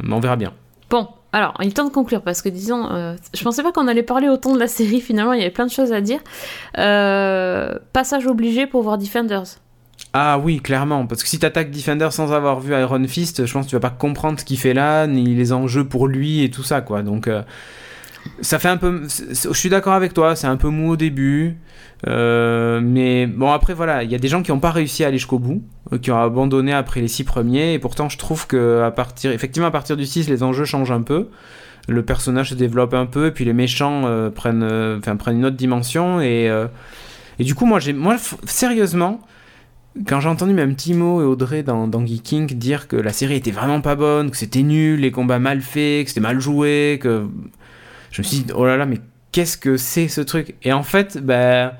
mais 0.03 0.13
on 0.13 0.19
verra 0.19 0.37
bien. 0.37 0.53
Bon, 0.89 1.07
alors, 1.33 1.53
il 1.61 1.67
est 1.67 1.71
temps 1.71 1.85
de 1.87 1.91
conclure 1.93 2.21
parce 2.21 2.41
que 2.41 2.49
disons, 2.49 2.89
euh, 2.91 3.15
je 3.33 3.43
pensais 3.43 3.63
pas 3.63 3.71
qu'on 3.71 3.87
allait 3.87 4.03
parler 4.03 4.27
autant 4.29 4.53
de 4.53 4.59
la 4.59 4.67
série 4.79 5.01
finalement, 5.01 5.33
il 5.33 5.39
y 5.39 5.41
avait 5.43 5.51
plein 5.51 5.65
de 5.65 5.71
choses 5.71 5.91
à 5.93 6.01
dire. 6.01 6.19
Euh, 6.77 7.73
passage 7.93 8.27
obligé 8.27 8.67
pour 8.67 8.81
voir 8.83 8.97
Defenders. 8.97 9.43
Ah 10.13 10.39
oui, 10.39 10.59
clairement, 10.59 11.07
parce 11.07 11.23
que 11.23 11.29
si 11.29 11.39
t'attaques 11.39 11.71
Defender 11.71 12.09
sans 12.11 12.33
avoir 12.33 12.59
vu 12.59 12.73
Iron 12.73 13.07
Fist, 13.07 13.45
je 13.45 13.53
pense 13.53 13.65
que 13.65 13.69
tu 13.69 13.75
vas 13.77 13.79
pas 13.79 13.89
comprendre 13.89 14.37
ce 14.39 14.43
qu'il 14.43 14.57
fait 14.57 14.73
là, 14.73 15.07
ni 15.07 15.35
les 15.35 15.53
enjeux 15.53 15.85
pour 15.85 16.07
lui 16.07 16.43
et 16.43 16.51
tout 16.51 16.63
ça, 16.63 16.81
quoi. 16.81 17.01
Donc, 17.01 17.27
euh, 17.29 17.43
ça 18.41 18.59
fait 18.59 18.67
un 18.67 18.75
peu. 18.75 19.03
Je 19.07 19.53
suis 19.53 19.69
d'accord 19.69 19.93
avec 19.93 20.13
toi, 20.13 20.35
c'est 20.35 20.47
un 20.47 20.57
peu 20.57 20.67
mou 20.67 20.91
au 20.91 20.95
début. 20.97 21.55
euh, 22.07 22.81
mais 22.83 23.25
bon, 23.25 23.51
après, 23.51 23.73
voilà, 23.73 24.03
il 24.03 24.11
y 24.11 24.15
a 24.15 24.17
des 24.17 24.27
gens 24.27 24.43
qui 24.43 24.51
n'ont 24.51 24.59
pas 24.59 24.71
réussi 24.71 25.05
à 25.05 25.07
aller 25.07 25.17
jusqu'au 25.17 25.39
bout, 25.39 25.63
euh, 25.93 25.97
qui 25.97 26.11
ont 26.11 26.19
abandonné 26.19 26.73
après 26.73 26.99
les 26.99 27.07
six 27.07 27.23
premiers, 27.23 27.73
et 27.73 27.79
pourtant, 27.79 28.09
je 28.09 28.17
trouve 28.17 28.47
que 28.47 28.81
à 28.81 28.91
partir, 28.91 29.31
effectivement, 29.31 29.67
à 29.69 29.71
partir 29.71 29.95
du 29.95 30.05
6, 30.05 30.27
les 30.29 30.43
enjeux 30.43 30.65
changent 30.65 30.91
un 30.91 31.03
peu. 31.03 31.29
Le 31.87 32.03
personnage 32.03 32.49
se 32.49 32.55
développe 32.55 32.93
un 32.93 33.05
peu, 33.05 33.27
et 33.27 33.31
puis 33.31 33.45
les 33.45 33.53
méchants 33.53 34.01
prennent, 34.35 34.63
une 34.63 35.45
autre 35.45 35.55
dimension, 35.55 36.19
et, 36.21 36.51
du 37.39 37.55
coup, 37.55 37.65
moi, 37.65 37.79
moi, 37.95 38.17
sérieusement, 38.45 39.21
quand 40.07 40.21
j'ai 40.21 40.29
entendu 40.29 40.53
même 40.53 40.75
Timo 40.75 41.21
et 41.21 41.25
Audrey 41.25 41.63
dans, 41.63 41.87
dans 41.87 42.05
Geeking 42.05 42.47
dire 42.47 42.87
que 42.87 42.95
la 42.95 43.11
série 43.11 43.35
était 43.35 43.51
vraiment 43.51 43.81
pas 43.81 43.95
bonne, 43.95 44.31
que 44.31 44.37
c'était 44.37 44.63
nul, 44.63 44.99
les 44.99 45.11
combats 45.11 45.39
mal 45.39 45.61
faits, 45.61 46.05
que 46.05 46.09
c'était 46.09 46.21
mal 46.21 46.39
joué, 46.39 46.99
que 47.01 47.27
je 48.11 48.21
me 48.21 48.23
suis 48.23 48.39
dit 48.39 48.53
oh 48.55 48.65
là 48.65 48.77
là 48.77 48.85
mais 48.85 48.99
qu'est-ce 49.31 49.57
que 49.57 49.77
c'est 49.77 50.07
ce 50.07 50.21
truc? 50.21 50.55
Et 50.63 50.73
en 50.73 50.83
fait, 50.83 51.17
bah, 51.17 51.73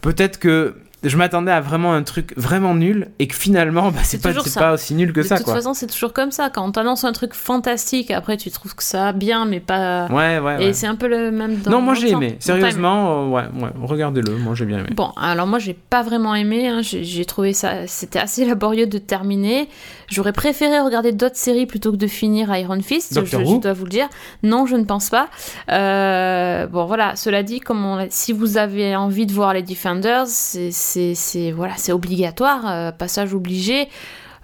peut-être 0.00 0.38
que 0.38 0.76
je 1.08 1.16
m'attendais 1.16 1.52
à 1.52 1.60
vraiment 1.60 1.92
un 1.92 2.02
truc 2.02 2.32
vraiment 2.36 2.74
nul 2.74 3.08
et 3.18 3.26
que 3.28 3.34
finalement 3.34 3.90
bah, 3.90 4.00
c'est 4.02 4.20
pas 4.20 4.72
aussi 4.72 4.94
nul 4.94 5.12
que 5.12 5.20
de 5.20 5.26
ça 5.26 5.36
toute 5.36 5.46
quoi. 5.46 5.54
façon, 5.54 5.74
c'est 5.74 5.86
toujours 5.86 6.12
comme 6.12 6.30
ça. 6.30 6.50
Quand 6.50 6.66
on 6.66 6.72
t'annonce 6.72 7.04
un 7.04 7.12
truc 7.12 7.34
fantastique, 7.34 8.10
après 8.10 8.36
tu 8.36 8.50
trouves 8.50 8.74
que 8.74 8.82
ça 8.82 9.12
bien, 9.12 9.44
mais 9.44 9.60
pas. 9.60 10.06
Ouais 10.06 10.38
ouais. 10.38 10.62
Et 10.62 10.66
ouais. 10.66 10.72
c'est 10.72 10.86
un 10.86 10.94
peu 10.96 11.08
le 11.08 11.30
même 11.30 11.56
dans 11.58 11.70
non 11.70 11.80
moi 11.80 11.94
j'ai 11.94 12.10
aimé. 12.10 12.36
Sérieusement 12.40 13.24
euh, 13.24 13.28
ouais 13.28 13.44
ouais 13.62 13.70
regardez-le 13.82 14.36
moi 14.36 14.54
j'ai 14.54 14.64
bien 14.64 14.78
aimé. 14.78 14.88
Bon, 14.94 15.10
alors 15.16 15.46
moi 15.46 15.58
j'ai 15.58 15.74
pas 15.74 16.02
vraiment 16.02 16.34
aimé, 16.34 16.68
hein. 16.68 16.80
j'ai 16.82 17.24
trouvé 17.24 17.52
ça, 17.52 17.86
c'était 17.86 18.18
assez 18.18 18.44
laborieux 18.44 18.86
de 18.86 18.98
terminer. 18.98 19.68
J'aurais 20.08 20.32
préféré 20.32 20.78
regarder 20.80 21.12
d'autres 21.12 21.36
séries 21.36 21.66
plutôt 21.66 21.90
que 21.90 21.96
de 21.96 22.06
finir 22.06 22.54
Iron 22.56 22.80
Fist, 22.80 23.18
je, 23.20 23.24
je 23.26 23.60
dois 23.60 23.72
vous 23.72 23.84
le 23.84 23.90
dire. 23.90 24.08
Non, 24.42 24.64
je 24.66 24.76
ne 24.76 24.84
pense 24.84 25.10
pas. 25.10 25.28
Euh, 25.70 26.66
bon 26.66 26.84
voilà, 26.86 27.16
cela 27.16 27.42
dit, 27.42 27.60
comme 27.60 27.84
on 27.84 28.06
si 28.10 28.32
vous 28.32 28.56
avez 28.56 28.94
envie 28.94 29.26
de 29.26 29.32
voir 29.32 29.52
les 29.52 29.62
Defenders, 29.62 30.26
c'est- 30.26 30.70
c'est 31.14 31.52
voilà, 31.52 31.74
c'est 31.76 31.92
obligatoire, 31.92 32.62
euh, 32.68 32.92
passage 32.92 33.34
obligé. 33.34 33.88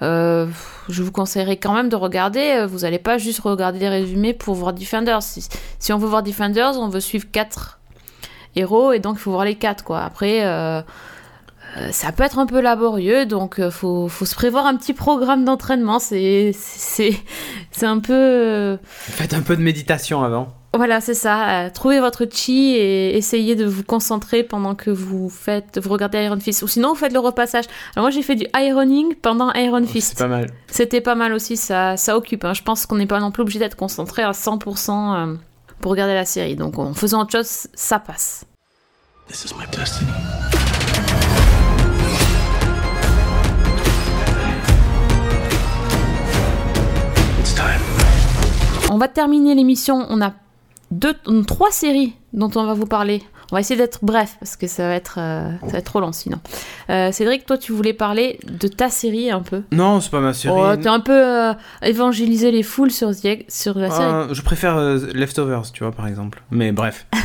Euh, 0.02 0.46
je 0.88 1.02
vous 1.02 1.12
conseillerais 1.12 1.56
quand 1.58 1.74
même 1.74 1.88
de 1.88 1.96
regarder. 1.96 2.56
euh, 2.58 2.66
Vous 2.66 2.80
n'allez 2.80 2.98
pas 2.98 3.18
juste 3.18 3.40
regarder 3.40 3.78
les 3.78 3.88
résumés 3.88 4.34
pour 4.34 4.54
voir 4.54 4.72
Defenders. 4.72 5.22
Si, 5.22 5.92
on 5.92 5.98
veut 5.98 6.08
voir 6.08 6.22
Defenders, 6.22 6.78
on 6.78 6.88
veut 6.88 7.00
suivre 7.00 7.26
quatre 7.30 7.78
héros 8.56 8.92
et 8.92 8.98
donc 8.98 9.16
il 9.16 9.20
faut 9.20 9.30
voir 9.30 9.44
les 9.44 9.54
quatre 9.54 9.84
quoi. 9.84 10.00
Après, 10.02 10.40
ça 11.90 12.12
peut 12.12 12.22
être 12.22 12.38
un 12.38 12.46
peu 12.46 12.60
laborieux, 12.60 13.24
donc 13.24 13.58
euh, 13.58 13.70
faut, 13.70 14.08
faut 14.08 14.26
se 14.26 14.34
prévoir 14.34 14.66
un 14.66 14.76
petit 14.76 14.92
programme 14.92 15.44
d'entraînement. 15.44 15.98
C'est 16.00 16.52
un 17.82 17.98
peu 18.00 18.78
Faites 18.82 19.34
un 19.34 19.40
peu 19.40 19.56
de 19.56 19.62
méditation 19.62 20.22
avant. 20.22 20.52
Voilà, 20.74 21.00
c'est 21.02 21.14
ça. 21.14 21.66
euh, 21.66 21.70
trouvez 21.70 22.00
votre 22.00 22.26
chi 22.30 22.74
et 22.76 23.16
essayez 23.16 23.56
de 23.56 23.66
vous 23.66 23.82
concentrer 23.84 24.42
pendant 24.42 24.74
que 24.74 24.90
vous 24.90 25.28
faites 25.28 25.78
vous 25.78 25.90
regardez 25.90 26.18
Iron 26.24 26.40
Fist. 26.40 26.62
Ou 26.62 26.68
sinon 26.68 26.90
vous 26.90 26.94
faites 26.94 27.12
le 27.12 27.18
repassage. 27.18 27.66
Alors 27.94 28.04
moi 28.04 28.10
j'ai 28.10 28.22
fait 28.22 28.36
du 28.36 28.46
ironing 28.54 29.14
pendant 29.16 29.52
Iron 29.52 29.80
Oh, 29.82 29.86
C'est 29.86 29.92
Fist. 29.92 30.18
pas 30.18 30.28
mal. 30.28 30.50
C'était 30.68 31.00
pas 31.02 31.14
mal 31.14 31.32
aussi, 31.34 31.56
ça, 31.56 31.96
ça 31.96 32.16
occupe. 32.16 32.44
hein. 32.44 32.54
Je 32.54 32.62
pense 32.62 32.86
qu'on 32.86 32.96
n'est 32.96 33.06
pas 33.06 33.20
non 33.20 33.30
plus 33.30 33.42
obligé 33.42 33.58
d'être 33.58 33.76
concentré 33.76 34.22
à 34.22 34.30
100% 34.32 34.90
euh, 35.30 35.34
pour 35.80 35.90
regarder 35.90 36.14
la 36.14 36.24
série. 36.24 36.56
Donc 36.56 36.78
en 36.78 36.94
faisant 36.94 37.20
autre 37.22 37.32
chose, 37.32 37.66
ça 37.74 37.98
passe. 37.98 38.44
This 39.28 39.44
is 39.44 39.54
my 39.58 39.66
destiny. 39.76 40.10
It's 47.40 47.54
time. 47.54 47.80
On 48.90 48.98
va 48.98 49.08
terminer 49.08 49.54
l'émission. 49.54 50.06
On 50.10 50.20
a 50.20 50.32
deux, 50.92 51.14
trois 51.46 51.70
séries 51.72 52.14
dont 52.32 52.50
on 52.54 52.64
va 52.64 52.74
vous 52.74 52.86
parler. 52.86 53.22
On 53.50 53.56
va 53.56 53.60
essayer 53.60 53.76
d'être 53.76 53.98
bref 54.02 54.36
parce 54.40 54.56
que 54.56 54.66
ça 54.66 54.86
va 54.88 54.94
être, 54.94 55.16
euh, 55.18 55.50
ça 55.62 55.66
va 55.72 55.78
être 55.78 55.84
trop 55.84 56.00
long 56.00 56.12
sinon. 56.12 56.38
Euh, 56.88 57.12
Cédric, 57.12 57.44
toi, 57.44 57.58
tu 57.58 57.72
voulais 57.72 57.92
parler 57.92 58.38
de 58.50 58.66
ta 58.68 58.88
série 58.88 59.30
un 59.30 59.40
peu. 59.42 59.62
Non 59.72 60.00
c'est 60.00 60.10
pas 60.10 60.20
ma 60.20 60.32
série. 60.32 60.54
Oh, 60.56 60.74
t'es 60.76 60.88
un 60.88 61.00
peu 61.00 61.12
euh, 61.12 61.52
évangélisé 61.82 62.50
les 62.50 62.62
foules 62.62 62.90
sur, 62.90 63.10
The- 63.10 63.44
sur 63.50 63.76
la 63.78 63.90
série. 63.90 64.34
Je 64.34 64.40
préfère 64.42 64.78
Leftovers, 65.12 65.70
tu 65.72 65.82
vois, 65.84 65.92
par 65.92 66.06
exemple. 66.06 66.42
Mais 66.50 66.72
bref. 66.72 67.06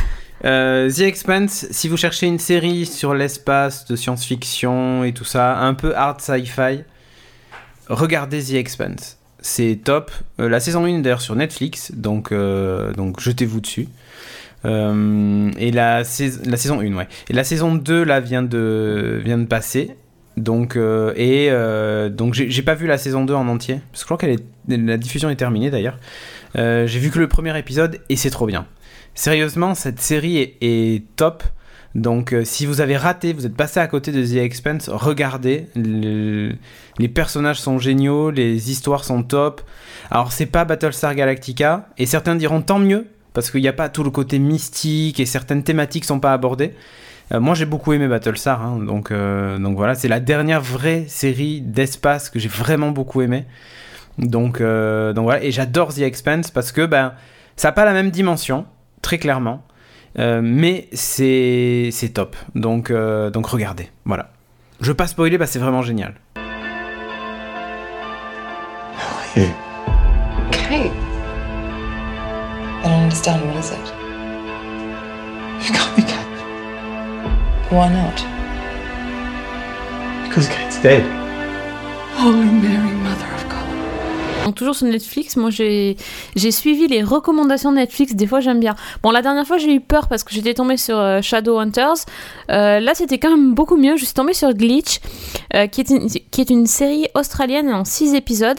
The 0.42 1.00
Expanse, 1.00 1.66
si 1.70 1.88
vous 1.88 1.96
cherchez 1.96 2.26
une 2.26 2.38
série 2.38 2.86
sur 2.86 3.12
l'espace, 3.14 3.86
de 3.86 3.96
science-fiction 3.96 5.02
et 5.04 5.12
tout 5.12 5.24
ça, 5.24 5.58
un 5.58 5.74
peu 5.74 5.96
hard 5.96 6.20
sci-fi, 6.20 6.84
regardez 7.88 8.42
The 8.42 8.52
Expanse. 8.54 9.17
C'est 9.40 9.78
top. 9.84 10.10
Euh, 10.40 10.48
la 10.48 10.60
saison 10.60 10.84
1 10.84 10.98
d'ailleurs 11.00 11.20
sur 11.20 11.36
Netflix, 11.36 11.92
donc, 11.94 12.32
euh, 12.32 12.92
donc 12.92 13.20
jetez-vous 13.20 13.60
dessus. 13.60 13.88
Euh, 14.64 15.50
et 15.58 15.70
la, 15.70 16.02
sais- 16.04 16.32
la 16.44 16.56
saison 16.56 16.80
1, 16.80 16.92
ouais. 16.94 17.06
Et 17.28 17.32
la 17.32 17.44
saison 17.44 17.74
2, 17.74 18.02
là, 18.02 18.20
vient 18.20 18.42
de, 18.42 19.20
vient 19.24 19.38
de 19.38 19.46
passer. 19.46 19.96
Donc, 20.36 20.76
et 20.76 21.50
donc 22.12 22.34
j'ai 22.34 22.62
pas 22.62 22.74
vu 22.76 22.86
la 22.86 22.96
saison 22.96 23.24
2 23.24 23.34
en 23.34 23.48
entier, 23.48 23.80
parce 23.90 24.04
que 24.04 24.08
je 24.08 24.14
crois 24.14 24.16
que 24.18 24.36
la 24.68 24.96
diffusion 24.96 25.30
est 25.30 25.36
terminée 25.36 25.68
d'ailleurs. 25.68 25.98
J'ai 26.54 26.98
vu 27.00 27.10
que 27.10 27.18
le 27.18 27.26
premier 27.26 27.58
épisode 27.58 27.98
et 28.08 28.14
c'est 28.14 28.30
trop 28.30 28.46
bien. 28.46 28.64
Sérieusement, 29.16 29.74
cette 29.74 29.98
série 29.98 30.54
est 30.60 31.02
top. 31.16 31.42
Donc, 31.94 32.32
euh, 32.32 32.44
si 32.44 32.66
vous 32.66 32.80
avez 32.80 32.96
raté, 32.96 33.32
vous 33.32 33.46
êtes 33.46 33.56
passé 33.56 33.80
à 33.80 33.86
côté 33.86 34.12
de 34.12 34.24
The 34.24 34.36
Expanse, 34.36 34.88
regardez. 34.88 35.66
Le- 35.74 36.52
les 36.98 37.08
personnages 37.08 37.60
sont 37.60 37.78
géniaux, 37.78 38.30
les 38.30 38.70
histoires 38.70 39.04
sont 39.04 39.22
top. 39.22 39.62
Alors, 40.10 40.32
c'est 40.32 40.46
pas 40.46 40.64
Battlestar 40.64 41.14
Galactica, 41.14 41.88
et 41.96 42.06
certains 42.06 42.36
diront 42.36 42.60
tant 42.60 42.78
mieux, 42.78 43.06
parce 43.32 43.50
qu'il 43.50 43.62
n'y 43.62 43.68
a 43.68 43.72
pas 43.72 43.88
tout 43.88 44.04
le 44.04 44.10
côté 44.10 44.38
mystique 44.38 45.18
et 45.18 45.26
certaines 45.26 45.62
thématiques 45.62 46.04
sont 46.04 46.20
pas 46.20 46.32
abordées. 46.32 46.74
Euh, 47.32 47.40
moi, 47.40 47.54
j'ai 47.54 47.66
beaucoup 47.66 47.92
aimé 47.92 48.06
Battlestar, 48.06 48.62
hein, 48.62 48.78
donc, 48.84 49.10
euh, 49.10 49.58
donc 49.58 49.76
voilà, 49.76 49.94
c'est 49.94 50.08
la 50.08 50.20
dernière 50.20 50.60
vraie 50.60 51.04
série 51.08 51.60
d'espace 51.60 52.30
que 52.30 52.38
j'ai 52.38 52.48
vraiment 52.48 52.90
beaucoup 52.90 53.22
aimé. 53.22 53.44
Donc, 54.18 54.60
donc 54.60 55.24
voilà, 55.24 55.42
et 55.42 55.52
j'adore 55.52 55.94
The 55.94 56.00
Expanse 56.00 56.50
parce 56.50 56.72
que 56.72 56.84
ben, 56.86 57.12
ça 57.56 57.68
n'a 57.68 57.72
pas 57.72 57.84
la 57.84 57.92
même 57.92 58.10
dimension, 58.10 58.66
très 59.00 59.18
clairement. 59.18 59.62
Euh, 60.18 60.40
mais 60.42 60.88
c'est 60.92 61.90
c'est 61.92 62.08
top. 62.10 62.34
Donc, 62.54 62.90
euh, 62.90 63.30
donc 63.30 63.46
regardez. 63.46 63.88
Voilà. 64.04 64.30
Je 64.80 64.88
veux 64.88 64.94
pas 64.94 65.06
spoiler, 65.06 65.38
parce 65.38 65.50
que 65.50 65.54
c'est 65.54 65.58
vraiment 65.58 65.82
génial. 65.82 66.14
Hey, 69.36 69.50
Kate. 70.50 70.92
I 72.80 72.82
don't 72.82 73.02
understand. 73.04 73.40
What 73.46 73.58
is 73.58 73.70
it? 73.70 73.92
you 75.64 75.72
got 75.72 75.96
me, 75.96 76.02
Kate. 76.02 76.26
Why 77.70 77.88
not? 77.88 78.24
Because 80.28 80.48
Kate's 80.48 80.80
dead. 80.82 81.04
Holy 82.16 82.46
Mary, 82.46 82.92
Mother 83.02 83.34
of. 83.34 83.47
Donc 84.44 84.54
toujours 84.54 84.74
sur 84.74 84.86
Netflix, 84.86 85.36
moi 85.36 85.50
j'ai 85.50 85.96
suivi 86.50 86.88
les 86.88 87.02
recommandations 87.02 87.70
de 87.70 87.76
Netflix, 87.76 88.14
des 88.14 88.26
fois 88.26 88.40
j'aime 88.40 88.60
bien. 88.60 88.76
Bon 89.02 89.10
la 89.10 89.22
dernière 89.22 89.46
fois 89.46 89.58
j'ai 89.58 89.74
eu 89.74 89.80
peur 89.80 90.08
parce 90.08 90.24
que 90.24 90.32
j'étais 90.32 90.54
tombée 90.54 90.76
sur 90.76 90.98
euh, 90.98 91.20
Shadowhunters, 91.22 92.04
Euh, 92.50 92.80
là 92.80 92.94
c'était 92.94 93.18
quand 93.18 93.30
même 93.30 93.54
beaucoup 93.54 93.76
mieux, 93.76 93.96
je 93.96 94.04
suis 94.04 94.14
tombée 94.14 94.32
sur 94.32 94.52
Glitch, 94.54 95.00
euh, 95.54 95.66
qui, 95.66 95.80
est 95.82 96.50
une, 96.50 96.66
série 96.66 97.08
australienne 97.14 97.70
en 97.70 97.84
6 97.84 98.14
épisodes. 98.14 98.58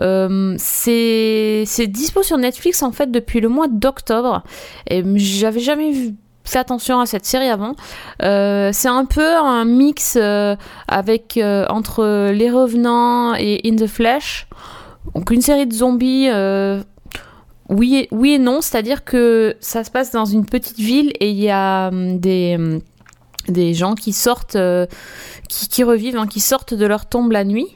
Euh, 0.00 0.54
c'est 0.58 1.86
dispo 1.86 2.22
sur 2.22 2.38
Netflix 2.38 2.82
en 2.82 2.92
fait 2.92 3.10
depuis 3.10 3.40
le 3.40 3.48
mois 3.48 3.68
d'octobre, 3.68 4.42
et 4.88 5.02
j'avais 5.16 5.60
jamais 5.60 5.92
vu 5.92 6.14
fait 6.44 6.58
attention 6.58 6.98
à 6.98 7.06
cette 7.06 7.26
série 7.26 7.48
avant. 7.48 7.74
C'est 8.20 8.88
un 8.88 9.04
peu 9.04 9.36
un 9.36 9.64
mix 9.66 10.16
avec 10.88 11.38
entre 11.68 12.30
Les 12.30 12.50
Revenants 12.50 13.34
et 13.34 13.60
In 13.66 13.76
the 13.76 13.86
Flesh. 13.86 14.46
Donc 15.14 15.30
une 15.30 15.42
série 15.42 15.66
de 15.66 15.72
zombies, 15.72 16.28
euh, 16.30 16.82
oui, 17.68 17.96
et, 17.96 18.08
oui 18.12 18.34
et 18.34 18.38
non, 18.38 18.60
c'est-à-dire 18.60 19.04
que 19.04 19.56
ça 19.60 19.84
se 19.84 19.90
passe 19.90 20.12
dans 20.12 20.24
une 20.24 20.46
petite 20.46 20.78
ville 20.78 21.12
et 21.20 21.30
il 21.30 21.38
y 21.38 21.50
a 21.50 21.88
hum, 21.88 22.18
des, 22.18 22.56
hum, 22.56 22.80
des 23.48 23.74
gens 23.74 23.94
qui 23.94 24.12
sortent, 24.12 24.56
euh, 24.56 24.86
qui, 25.48 25.82
revivent, 25.82 26.16
hein, 26.16 26.26
qui 26.26 26.40
sortent 26.40 26.74
de 26.74 26.86
leur 26.86 27.06
tombe 27.06 27.32
la 27.32 27.44
nuit. 27.44 27.66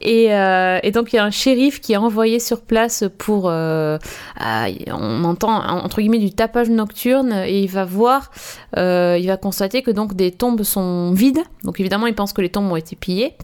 Et, 0.00 0.34
euh, 0.34 0.80
et 0.82 0.90
donc 0.90 1.12
il 1.12 1.16
y 1.16 1.18
a 1.18 1.24
un 1.24 1.30
shérif 1.30 1.80
qui 1.80 1.94
est 1.94 1.96
envoyé 1.96 2.38
sur 2.38 2.60
place 2.60 3.04
pour, 3.16 3.44
on 3.44 5.24
entend 5.24 5.64
entre 5.66 6.00
guillemets 6.00 6.18
du 6.18 6.32
tapage 6.32 6.68
nocturne 6.68 7.32
et 7.46 7.60
il 7.60 7.70
va 7.70 7.84
voir, 7.84 8.30
il 8.76 9.26
va 9.26 9.36
constater 9.36 9.82
que 9.82 9.92
donc 9.92 10.14
des 10.14 10.32
tombes 10.32 10.62
sont 10.64 11.12
vides. 11.12 11.40
Donc 11.62 11.80
évidemment 11.80 12.06
il 12.06 12.14
pense 12.14 12.32
que 12.32 12.42
les 12.42 12.50
tombes 12.50 12.70
ont 12.70 12.76
été 12.76 12.96
pillées. 12.96 13.34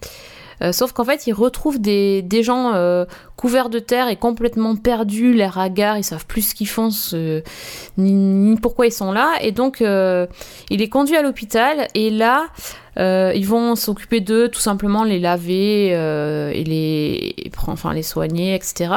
Euh, 0.61 0.71
sauf 0.71 0.91
qu'en 0.91 1.03
fait, 1.03 1.25
ils 1.27 1.33
retrouvent 1.33 1.79
des, 1.81 2.21
des 2.21 2.43
gens 2.43 2.73
euh, 2.73 3.05
couverts 3.35 3.69
de 3.69 3.79
terre 3.79 4.09
et 4.09 4.15
complètement 4.15 4.75
perdus, 4.75 5.33
l'air 5.33 5.57
hagard, 5.57 5.97
ils 5.97 6.03
savent 6.03 6.27
plus 6.27 6.49
ce 6.49 6.55
qu'ils 6.55 6.67
font, 6.67 6.91
ce- 6.91 7.41
ni, 7.97 8.55
pourquoi 8.57 8.85
ils 8.85 8.91
sont 8.91 9.11
là. 9.11 9.31
Et 9.41 9.51
donc, 9.51 9.81
euh, 9.81 10.27
il 10.69 10.81
est 10.81 10.89
conduit 10.89 11.15
à 11.15 11.23
l'hôpital 11.23 11.87
et 11.95 12.09
là, 12.11 12.47
ils 12.97 13.47
vont 13.47 13.75
s'occuper 13.75 14.19
d'eux, 14.19 14.49
tout 14.49 14.59
simplement 14.59 15.03
les 15.03 15.17
laver 15.17 15.87
et 15.87 16.63
les, 16.63 17.35
enfin, 17.67 17.93
les 17.93 18.03
soigner, 18.03 18.53
etc. 18.53 18.91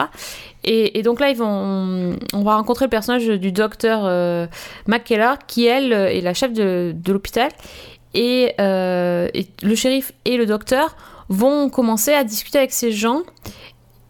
Et, 0.65 1.03
donc 1.03 1.21
là, 1.21 1.31
ils 1.31 1.37
vont, 1.37 2.17
on 2.35 2.43
va 2.43 2.57
rencontrer 2.57 2.87
le 2.87 2.91
personnage 2.91 3.27
du 3.27 3.53
docteur 3.53 4.01
euh, 4.05 4.47
McKellar, 4.87 5.39
qui 5.47 5.65
elle 5.67 5.93
est 5.93 6.21
la 6.21 6.35
chef 6.35 6.53
de, 6.53 6.95
l'hôpital. 7.07 7.51
Et 8.13 8.53
le 8.59 9.75
shérif 9.75 10.13
et 10.27 10.37
le 10.37 10.45
docteur 10.45 10.97
vont 11.29 11.69
commencer 11.69 12.13
à 12.13 12.25
discuter 12.25 12.59
avec 12.59 12.73
ces 12.73 12.93
gens 12.93 13.23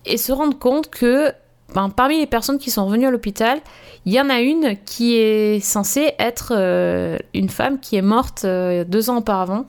et 0.05 0.17
se 0.17 0.33
rendre 0.33 0.59
compte 0.59 0.91
que 0.91 1.33
ben, 1.75 1.89
parmi 1.91 2.19
les 2.19 2.27
personnes 2.27 2.59
qui 2.59 2.71
sont 2.71 2.87
revenues 2.87 3.07
à 3.07 3.11
l'hôpital, 3.11 3.61
il 4.05 4.13
y 4.13 4.21
en 4.21 4.29
a 4.31 4.41
une 4.41 4.77
qui 4.85 5.17
est 5.17 5.61
censée 5.61 6.13
être 6.19 6.53
euh, 6.55 7.17
une 7.33 7.49
femme 7.49 7.81
qui 7.81 7.97
est 7.97 8.03
morte 8.03 8.45
euh, 8.45 8.85
deux 8.85 9.11
ans 9.11 9.19
auparavant. 9.19 9.67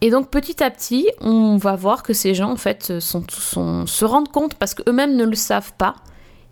Et 0.00 0.10
donc 0.10 0.30
petit 0.30 0.62
à 0.62 0.70
petit, 0.70 1.08
on 1.20 1.56
va 1.56 1.76
voir 1.76 2.02
que 2.02 2.12
ces 2.12 2.34
gens 2.34 2.50
en 2.50 2.56
fait 2.56 2.98
sont, 2.98 3.24
se 3.86 4.04
rendent 4.04 4.32
compte 4.32 4.54
parce 4.54 4.74
qu'eux-mêmes 4.74 5.14
ne 5.14 5.24
le 5.24 5.36
savent 5.36 5.72
pas. 5.74 5.94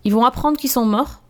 Ils 0.04 0.12
vont 0.12 0.24
apprendre 0.24 0.56
qu'ils 0.56 0.70
sont 0.70 0.86
morts. 0.86 1.20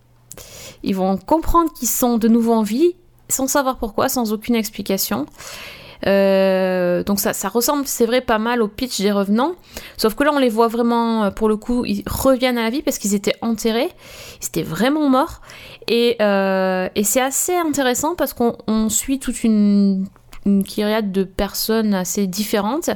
Ils 0.83 0.95
vont 0.95 1.17
comprendre 1.17 1.73
qu'ils 1.73 1.89
sont 1.89 2.19
de 2.19 2.29
nouveau 2.29 2.53
en 2.53 2.63
vie 2.63 2.95
sans 3.31 3.47
savoir 3.47 3.79
pourquoi, 3.79 4.09
sans 4.09 4.33
aucune 4.33 4.55
explication. 4.55 5.27
Euh, 6.07 7.03
donc 7.05 7.21
ça, 7.21 7.33
ça 7.33 7.49
ressemble, 7.49 7.87
c'est 7.87 8.07
vrai, 8.07 8.21
pas 8.21 8.39
mal 8.39 8.63
au 8.63 8.69
pitch 8.69 9.01
des 9.01 9.13
revenants. 9.13 9.55
Sauf 9.97 10.15
que 10.15 10.25
là, 10.25 10.31
on 10.33 10.39
les 10.39 10.49
voit 10.49 10.69
vraiment, 10.69 11.25
euh, 11.25 11.31
pour 11.31 11.49
le 11.49 11.57
coup, 11.57 11.85
ils 11.85 12.03
reviennent 12.07 12.59
à 12.59 12.63
la 12.63 12.71
vie 12.71 12.83
parce 12.83 12.99
qu'ils 12.99 13.15
étaient 13.15 13.35
enterrés. 13.43 13.91
Ils 14.43 14.47
étaient 14.47 14.63
vraiment 14.63 15.09
morts. 15.09 15.41
Et, 15.89 16.17
euh, 16.21 16.89
c'est 17.03 17.21
assez 17.21 17.55
intéressant 17.55 18.15
parce 18.15 18.33
qu'on 18.33 18.57
on 18.67 18.89
suit 18.89 19.19
toute 19.19 19.43
une, 19.43 20.07
une 20.47 20.63
de 20.63 21.25
personnes 21.25 21.95
assez 21.95 22.27
différentes 22.27 22.91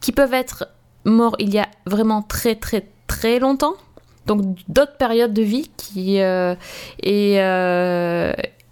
qui 0.00 0.12
peuvent 0.12 0.34
être 0.34 0.68
morts 1.04 1.36
il 1.38 1.52
y 1.52 1.58
a 1.58 1.68
vraiment 1.86 2.22
très 2.22 2.54
très 2.54 2.86
très 3.06 3.38
longtemps. 3.38 3.74
Donc 4.26 4.42
d'autres 4.68 4.96
périodes 4.96 5.32
de 5.32 5.42
vie 5.42 5.70
qui 5.76 6.16
et, 6.16 7.38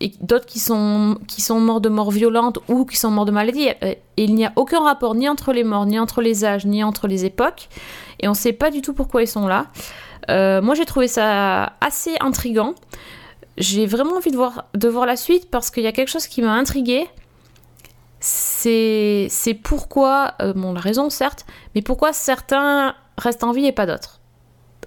et 0.03 0.12
d'autres 0.20 0.46
qui 0.46 0.59
sont 0.59 1.16
morts 1.61 1.80
de 1.80 1.88
mort 1.88 2.11
violente 2.11 2.59
ou 2.68 2.84
qui 2.84 2.96
sont 2.96 3.11
morts 3.11 3.24
de 3.24 3.30
maladie. 3.30 3.68
Et 3.82 3.98
il 4.16 4.34
n'y 4.34 4.44
a 4.44 4.53
aucun 4.57 4.80
rapport 4.80 5.14
ni 5.14 5.28
entre 5.28 5.53
les 5.53 5.62
morts, 5.62 5.86
ni 5.86 5.98
entre 5.98 6.20
les 6.20 6.44
âges, 6.44 6.66
ni 6.66 6.82
entre 6.82 7.07
les 7.07 7.24
époques. 7.24 7.68
Et 8.18 8.26
on 8.26 8.32
ne 8.32 8.36
sait 8.36 8.53
pas 8.53 8.70
du 8.70 8.82
tout 8.82 8.94
pourquoi 8.94 9.22
ils 9.22 9.28
sont 9.28 9.46
là. 9.46 9.66
Euh, 10.28 10.61
moi, 10.61 10.74
j'ai 10.74 10.84
trouvé 10.84 11.07
ça 11.07 11.74
assez 11.80 12.16
intrigant. 12.20 12.74
J'ai 13.59 13.86
vraiment 13.86 14.16
envie 14.16 14.32
de 14.32 14.36
voir, 14.36 14.64
de 14.74 14.88
voir 14.88 15.07
la 15.07 15.16
suite 15.16 15.48
parce 15.50 15.70
qu'il 15.70 15.84
y 15.84 15.86
a 15.86 15.92
quelque 15.92 16.11
chose 16.11 16.26
qui 16.26 16.42
m'a 16.42 16.53
intriguée. 16.53 17.07
C'est 18.18 19.28
c'est 19.30 19.55
pourquoi, 19.55 20.34
euh, 20.42 20.53
bon, 20.53 20.72
la 20.72 20.80
raison 20.80 21.11
certes, 21.11 21.46
mais 21.74 21.82
pourquoi 21.82 22.12
certains 22.12 22.94
restent 23.18 23.44
en 23.44 23.53
vie 23.53 23.66
et 23.66 23.72
pas 23.72 23.86
d'autres. 23.86 24.22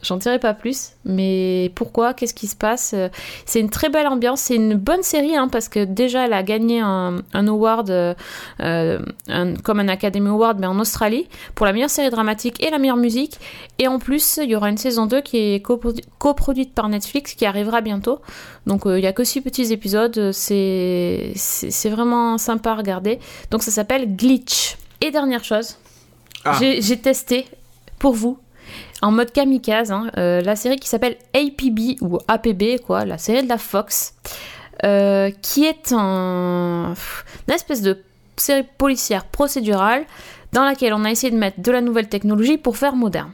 J'en 0.03 0.17
dirai 0.17 0.37
pas 0.39 0.53
plus, 0.53 0.89
mais 1.05 1.71
pourquoi 1.73 2.13
Qu'est-ce 2.13 2.33
qui 2.33 2.47
se 2.47 2.55
passe 2.55 2.91
Euh, 2.93 3.07
C'est 3.45 3.59
une 3.59 3.69
très 3.69 3.89
belle 3.89 4.05
ambiance, 4.07 4.41
c'est 4.41 4.55
une 4.55 4.75
bonne 4.75 5.01
série 5.03 5.35
hein, 5.35 5.47
parce 5.47 5.67
que 5.69 5.83
déjà 5.83 6.25
elle 6.25 6.33
a 6.33 6.43
gagné 6.43 6.79
un, 6.81 7.23
un 7.33 7.47
award, 7.47 7.89
euh, 7.89 8.13
euh, 8.59 8.99
un- 9.29 9.55
comme 9.55 9.79
un 9.79 9.87
Academy 9.87 10.27
Award, 10.29 10.59
mais 10.59 10.67
en 10.67 10.77
Australie, 10.79 11.27
pour 11.55 11.65
la 11.65 11.73
meilleure 11.73 11.89
série 11.89 12.09
dramatique 12.11 12.61
et 12.63 12.69
la 12.69 12.77
meilleure 12.77 12.97
musique. 12.97 13.39
Et 13.79 13.87
en 13.87 13.97
plus, 13.97 14.37
il 14.43 14.49
y 14.49 14.55
aura 14.55 14.69
une 14.69 14.77
saison 14.77 15.05
2 15.07 15.21
qui 15.21 15.37
est 15.37 15.65
coprodu- 15.65 16.03
coproduite 16.19 16.73
par 16.75 16.87
Netflix 16.89 17.33
qui 17.33 17.45
arrivera 17.45 17.81
bientôt. 17.81 18.19
Donc 18.67 18.85
euh, 18.85 18.99
il 18.99 19.03
y 19.03 19.07
a 19.07 19.13
que 19.13 19.23
6 19.23 19.41
petits 19.41 19.71
épisodes, 19.73 20.31
c'est 20.33 21.33
vraiment 21.89 22.37
sympa 22.37 22.71
à 22.71 22.75
regarder. 22.75 23.19
Donc 23.49 23.63
ça 23.63 23.71
s'appelle 23.71 24.15
Glitch. 24.15 24.77
Et 25.01 25.09
dernière 25.11 25.43
chose, 25.43 25.77
Ah. 26.43 26.57
j'ai 26.61 26.97
testé 26.99 27.45
pour 27.97 28.13
vous 28.13 28.37
en 29.01 29.11
mode 29.11 29.31
kamikaze, 29.31 29.91
hein, 29.91 30.09
euh, 30.17 30.41
la 30.41 30.55
série 30.55 30.77
qui 30.77 30.87
s'appelle 30.87 31.17
APB 31.33 32.01
ou 32.01 32.17
APB, 32.27 32.79
quoi, 32.85 33.05
la 33.05 33.17
série 33.17 33.43
de 33.43 33.49
la 33.49 33.57
Fox, 33.57 34.15
euh, 34.83 35.31
qui 35.41 35.65
est 35.65 35.91
un, 35.91 36.93
une 37.47 37.53
espèce 37.53 37.81
de 37.81 38.01
série 38.37 38.65
policière 38.77 39.25
procédurale 39.25 40.05
dans 40.51 40.63
laquelle 40.63 40.93
on 40.93 41.05
a 41.05 41.11
essayé 41.11 41.31
de 41.31 41.37
mettre 41.37 41.61
de 41.61 41.71
la 41.71 41.81
nouvelle 41.81 42.09
technologie 42.09 42.57
pour 42.57 42.77
faire 42.77 42.95
moderne. 42.95 43.31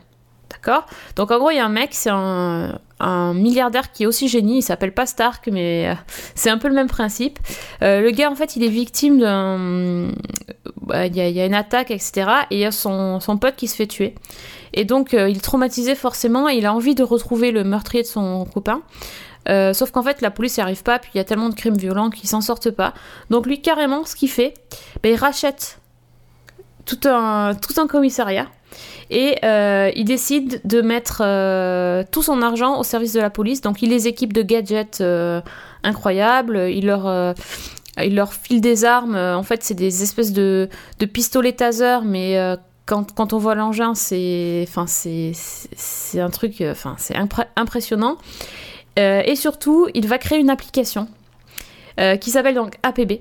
D'accord? 0.49 0.85
Donc 1.15 1.31
en 1.31 1.37
gros, 1.39 1.51
il 1.51 1.57
y 1.57 1.59
a 1.59 1.65
un 1.65 1.69
mec, 1.69 1.89
c'est 1.93 2.09
un, 2.11 2.79
un 3.03 3.33
milliardaire 3.33 3.91
qui 3.91 4.03
est 4.03 4.05
aussi 4.05 4.27
génie, 4.27 4.59
il 4.59 4.61
s'appelle 4.61 4.93
pas 4.93 5.05
Stark, 5.05 5.49
mais 5.51 5.89
euh, 5.89 5.93
c'est 6.35 6.49
un 6.49 6.57
peu 6.57 6.67
le 6.67 6.73
même 6.73 6.87
principe. 6.87 7.39
Euh, 7.81 8.01
le 8.01 8.11
gars, 8.11 8.29
en 8.29 8.35
fait, 8.35 8.55
il 8.55 8.63
est 8.63 8.69
victime 8.69 9.19
d'un... 9.19 10.11
bah, 10.81 11.05
Il 11.07 11.15
y, 11.15 11.21
a- 11.41 11.45
une 11.45 11.53
attaque, 11.53 11.91
etc. 11.91 12.29
Et 12.51 12.55
il 12.55 12.59
y 12.59 12.65
a 12.65 12.71
son, 12.71 13.19
son 13.19 13.37
pote 13.37 13.55
qui 13.55 13.67
se 13.67 13.75
fait 13.75 13.87
tuer. 13.87 14.15
Et 14.73 14.85
donc, 14.85 15.13
euh, 15.13 15.29
il 15.29 15.37
est 15.37 15.41
traumatisé 15.41 15.95
forcément 15.95 16.47
et 16.49 16.55
il 16.55 16.65
a 16.65 16.73
envie 16.73 16.95
de 16.95 17.03
retrouver 17.03 17.51
le 17.51 17.63
meurtrier 17.63 18.03
de 18.03 18.07
son 18.07 18.45
copain. 18.45 18.81
Sauf 19.73 19.89
qu'en 19.91 20.03
fait, 20.03 20.21
la 20.21 20.29
police 20.29 20.57
n'y 20.57 20.63
arrive 20.63 20.83
pas, 20.83 20.99
puis 20.99 21.09
il 21.15 21.17
y 21.17 21.21
a 21.21 21.23
tellement 21.23 21.49
de 21.49 21.55
crimes 21.55 21.75
violents 21.75 22.09
qu'ils 22.11 22.29
s'en 22.29 22.41
sortent 22.41 22.69
pas. 22.71 22.93
Donc 23.31 23.47
lui, 23.47 23.59
carrément, 23.59 24.05
ce 24.05 24.15
qu'il 24.15 24.29
fait, 24.29 24.53
ben, 25.01 25.11
il 25.11 25.15
rachète 25.15 25.79
tout 26.85 26.99
un, 27.05 27.55
tout 27.55 27.79
un 27.81 27.87
commissariat 27.87 28.47
et 29.11 29.35
euh, 29.43 29.91
il 29.93 30.05
décide 30.05 30.61
de 30.63 30.81
mettre 30.81 31.21
euh, 31.23 32.03
tout 32.11 32.23
son 32.23 32.41
argent 32.41 32.79
au 32.79 32.83
service 32.83 33.11
de 33.11 33.19
la 33.19 33.29
police. 33.29 33.59
Donc 33.59 33.81
il 33.81 33.89
les 33.89 34.07
équipe 34.07 34.31
de 34.31 34.41
gadgets 34.41 35.01
euh, 35.01 35.41
incroyables. 35.83 36.69
Il 36.69 36.85
leur, 36.85 37.35
il 38.01 38.15
leur 38.15 38.33
file 38.33 38.61
des 38.61 38.85
armes. 38.85 39.17
En 39.17 39.43
fait, 39.43 39.63
c'est 39.63 39.73
des 39.73 40.01
espèces 40.01 40.31
de, 40.31 40.69
de 40.99 41.05
pistolets 41.05 41.51
taser, 41.51 41.99
mais 42.05 42.37
quand, 42.85 43.13
quand, 43.13 43.33
on 43.33 43.37
voit 43.37 43.53
l'engin, 43.53 43.95
c'est, 43.95 44.65
enfin, 44.65 44.85
c'est, 44.87 45.33
un 46.19 46.29
truc, 46.29 46.63
enfin, 46.65 46.95
c'est 46.97 47.15
impressionnant. 47.57 48.17
et 48.95 49.35
surtout, 49.35 49.89
il 49.93 50.07
va 50.07 50.19
créer 50.19 50.39
une 50.39 50.49
application 50.49 51.09
qui 52.21 52.31
s'appelle 52.31 52.55
donc 52.55 52.77
APB 52.81 53.19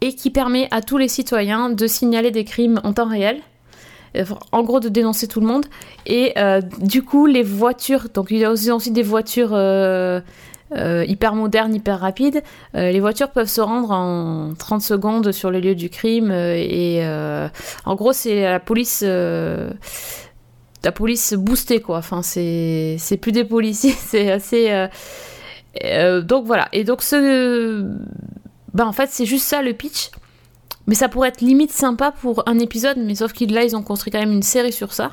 et 0.00 0.14
qui 0.14 0.30
permet 0.30 0.68
à 0.70 0.82
tous 0.82 0.98
les 0.98 1.08
citoyens 1.08 1.68
de 1.68 1.86
signaler 1.88 2.30
des 2.30 2.44
crimes 2.44 2.80
en 2.84 2.92
temps 2.92 3.08
réel 3.08 3.42
en 4.52 4.62
gros 4.62 4.80
de 4.80 4.88
dénoncer 4.88 5.28
tout 5.28 5.40
le 5.40 5.46
monde. 5.46 5.66
Et 6.06 6.32
euh, 6.38 6.60
du 6.80 7.02
coup, 7.02 7.26
les 7.26 7.42
voitures, 7.42 8.08
donc 8.12 8.28
il 8.30 8.38
y 8.38 8.44
a 8.44 8.50
aussi, 8.50 8.90
des 8.90 9.02
voitures 9.02 9.50
euh, 9.52 10.20
hyper 10.72 11.34
modernes, 11.34 11.74
hyper 11.74 12.00
rapides. 12.00 12.42
les 12.74 13.00
voitures 13.00 13.30
peuvent 13.30 13.48
se 13.48 13.60
rendre 13.60 13.90
en 13.90 14.54
30 14.58 14.82
secondes 14.82 15.32
sur 15.32 15.50
le 15.50 15.60
lieu 15.60 15.74
du 15.74 15.90
crime. 15.90 16.30
et 16.30 17.02
en 17.84 17.94
gros, 17.94 18.12
c'est 18.12 18.42
la 18.42 18.60
police. 18.60 19.02
la 19.02 19.72
police 20.94 21.34
boostée, 21.34 21.80
quoi. 21.80 21.98
Enfin, 21.98 22.22
c'est 22.22 23.18
plus 23.20 23.32
des 23.32 23.44
policiers, 23.44 23.92
c'est 23.98 24.30
assez. 24.30 24.88
donc 26.22 26.44
voilà. 26.46 26.68
Et 26.72 26.84
donc, 26.84 27.02
ce. 27.02 27.84
Ben, 28.74 28.86
en 28.86 28.92
fait, 28.92 29.08
c'est 29.10 29.24
juste 29.26 29.46
ça 29.46 29.62
le 29.62 29.72
pitch. 29.72 30.10
Mais 30.88 30.94
ça 30.94 31.08
pourrait 31.08 31.28
être 31.28 31.42
limite 31.42 31.70
sympa 31.70 32.12
pour 32.12 32.42
un 32.48 32.58
épisode, 32.58 32.96
mais 32.96 33.14
sauf 33.14 33.34
qu'ils 33.34 33.52
là, 33.52 33.62
ils 33.62 33.76
ont 33.76 33.82
construit 33.82 34.10
quand 34.10 34.18
même 34.18 34.32
une 34.32 34.42
série 34.42 34.72
sur 34.72 34.94
ça. 34.94 35.12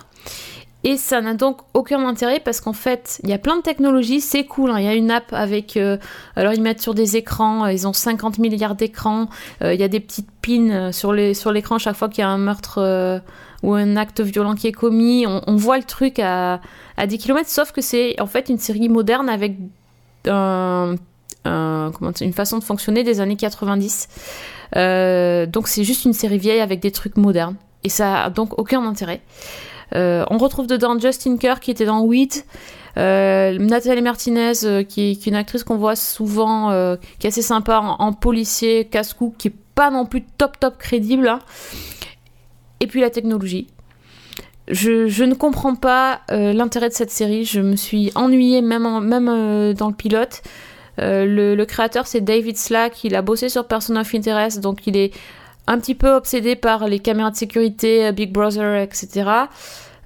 Et 0.86 0.98
ça 0.98 1.20
n'a 1.20 1.34
donc 1.34 1.58
aucun 1.74 2.08
intérêt 2.08 2.40
parce 2.40 2.62
qu'en 2.62 2.72
fait, 2.72 3.20
il 3.24 3.30
y 3.30 3.34
a 3.34 3.38
plein 3.38 3.58
de 3.58 3.62
technologies, 3.62 4.22
c'est 4.22 4.46
cool. 4.46 4.72
Hein. 4.72 4.80
Il 4.80 4.86
y 4.86 4.88
a 4.88 4.94
une 4.94 5.12
app 5.12 5.34
avec. 5.34 5.76
Euh, 5.76 5.98
alors, 6.38 6.54
ils 6.54 6.62
mettent 6.62 6.82
sur 6.82 6.94
des 6.94 7.18
écrans, 7.18 7.66
euh, 7.66 7.74
ils 7.74 7.88
ont 7.88 7.94
50 7.94 8.38
milliards 8.38 8.76
d'écrans. 8.76 9.28
Euh, 9.64 9.74
il 9.74 9.80
y 9.80 9.84
a 9.84 9.88
des 9.90 10.00
petites 10.00 10.30
pins 10.42 10.94
sur 10.94 11.12
l'écran 11.12 11.78
chaque 11.78 11.98
fois 11.98 12.08
qu'il 12.08 12.22
y 12.22 12.26
a 12.26 12.30
un 12.30 12.38
meurtre 12.38 13.22
ou 13.64 13.74
un 13.74 13.98
acte 13.98 14.22
violent 14.22 14.56
qui 14.56 14.68
est 14.68 14.72
commis. 14.72 15.26
On, 15.28 15.56
voit 15.56 15.78
le 15.78 15.84
truc 15.84 16.20
à, 16.20 16.62
à 16.96 17.08
10 17.08 17.18
km, 17.18 17.50
sauf 17.50 17.72
que 17.74 17.82
c'est 17.82 18.22
en 18.22 18.28
fait 18.28 18.48
une 18.48 18.60
série 18.60 18.88
moderne 18.88 19.28
avec 19.28 19.58
un, 20.28 20.96
une 21.46 22.34
façon 22.34 22.58
de 22.60 22.64
fonctionner 22.64 23.04
des 23.04 23.22
années 23.22 23.36
90. 23.36 24.08
Euh, 24.76 25.46
donc 25.46 25.68
c'est 25.68 25.84
juste 25.84 26.06
une 26.06 26.14
série 26.14 26.38
vieille 26.38 26.60
avec 26.60 26.80
des 26.80 26.92
trucs 26.92 27.18
modernes. 27.18 27.56
Et 27.84 27.90
ça 27.90 28.24
a 28.24 28.30
donc 28.30 28.58
aucun 28.58 28.84
intérêt. 28.86 29.22
Euh, 29.94 30.26
on 30.30 30.38
retrouve 30.38 30.68
dedans 30.68 30.98
Justin 31.00 31.38
Kerr 31.38 31.60
qui 31.60 31.72
était 31.72 31.86
dans 31.86 32.02
Weed. 32.02 32.34
Euh, 32.98 33.58
Nathalie 33.60 34.02
Martinez, 34.02 34.86
qui, 34.88 35.12
est 35.12 35.28
une 35.28 35.36
actrice 35.36 35.64
qu'on 35.64 35.78
voit 35.78 35.96
souvent, 35.96 36.70
qui 37.20 37.28
est 37.28 37.30
assez 37.30 37.42
sympa 37.42 37.80
en, 37.80 38.14
policier, 38.14 38.86
casse-cou, 38.86 39.36
qui 39.38 39.50
est 39.50 39.56
pas 39.76 39.92
non 39.92 40.06
plus 40.06 40.24
top 40.24 40.60
top 40.60 40.78
crédible. 40.78 41.28
Hein. 41.28 41.40
Et 42.80 42.88
puis 42.88 43.02
la 43.02 43.10
technologie. 43.10 43.68
Je, 44.68 45.24
ne 45.24 45.36
comprends 45.36 45.76
pas 45.76 46.22
l'intérêt 46.30 46.90
de 46.90 46.94
cette 46.94 47.12
série. 47.12 47.46
Je 47.46 47.60
me 47.60 47.76
suis 47.76 48.12
ennuyée 48.16 48.62
même, 48.62 49.02
même 49.02 49.74
dans 49.74 49.90
le 49.90 49.94
pilote. 49.94 50.42
Euh, 51.00 51.56
le, 51.56 51.66
créateur, 51.66 52.08
c'est 52.08 52.22
David 52.22 52.58
Slack. 52.58 53.04
Il 53.04 53.16
a 53.16 53.22
bossé 53.22 53.50
sur 53.50 53.68
Person 53.68 53.96
of 53.98 54.14
Interest, 54.14 54.60
donc 54.60 54.88
il 54.88 54.98
est 54.98 55.14
un 55.68 55.80
petit 55.80 55.96
peu 55.96 56.14
obsédé 56.14 56.56
par 56.56 56.88
les 56.88 57.00
caméras 57.00 57.32
de 57.32 57.36
sécurité, 57.36 58.12
Big 58.12 58.32
Brother, 58.32 58.82
etc. 58.82 59.30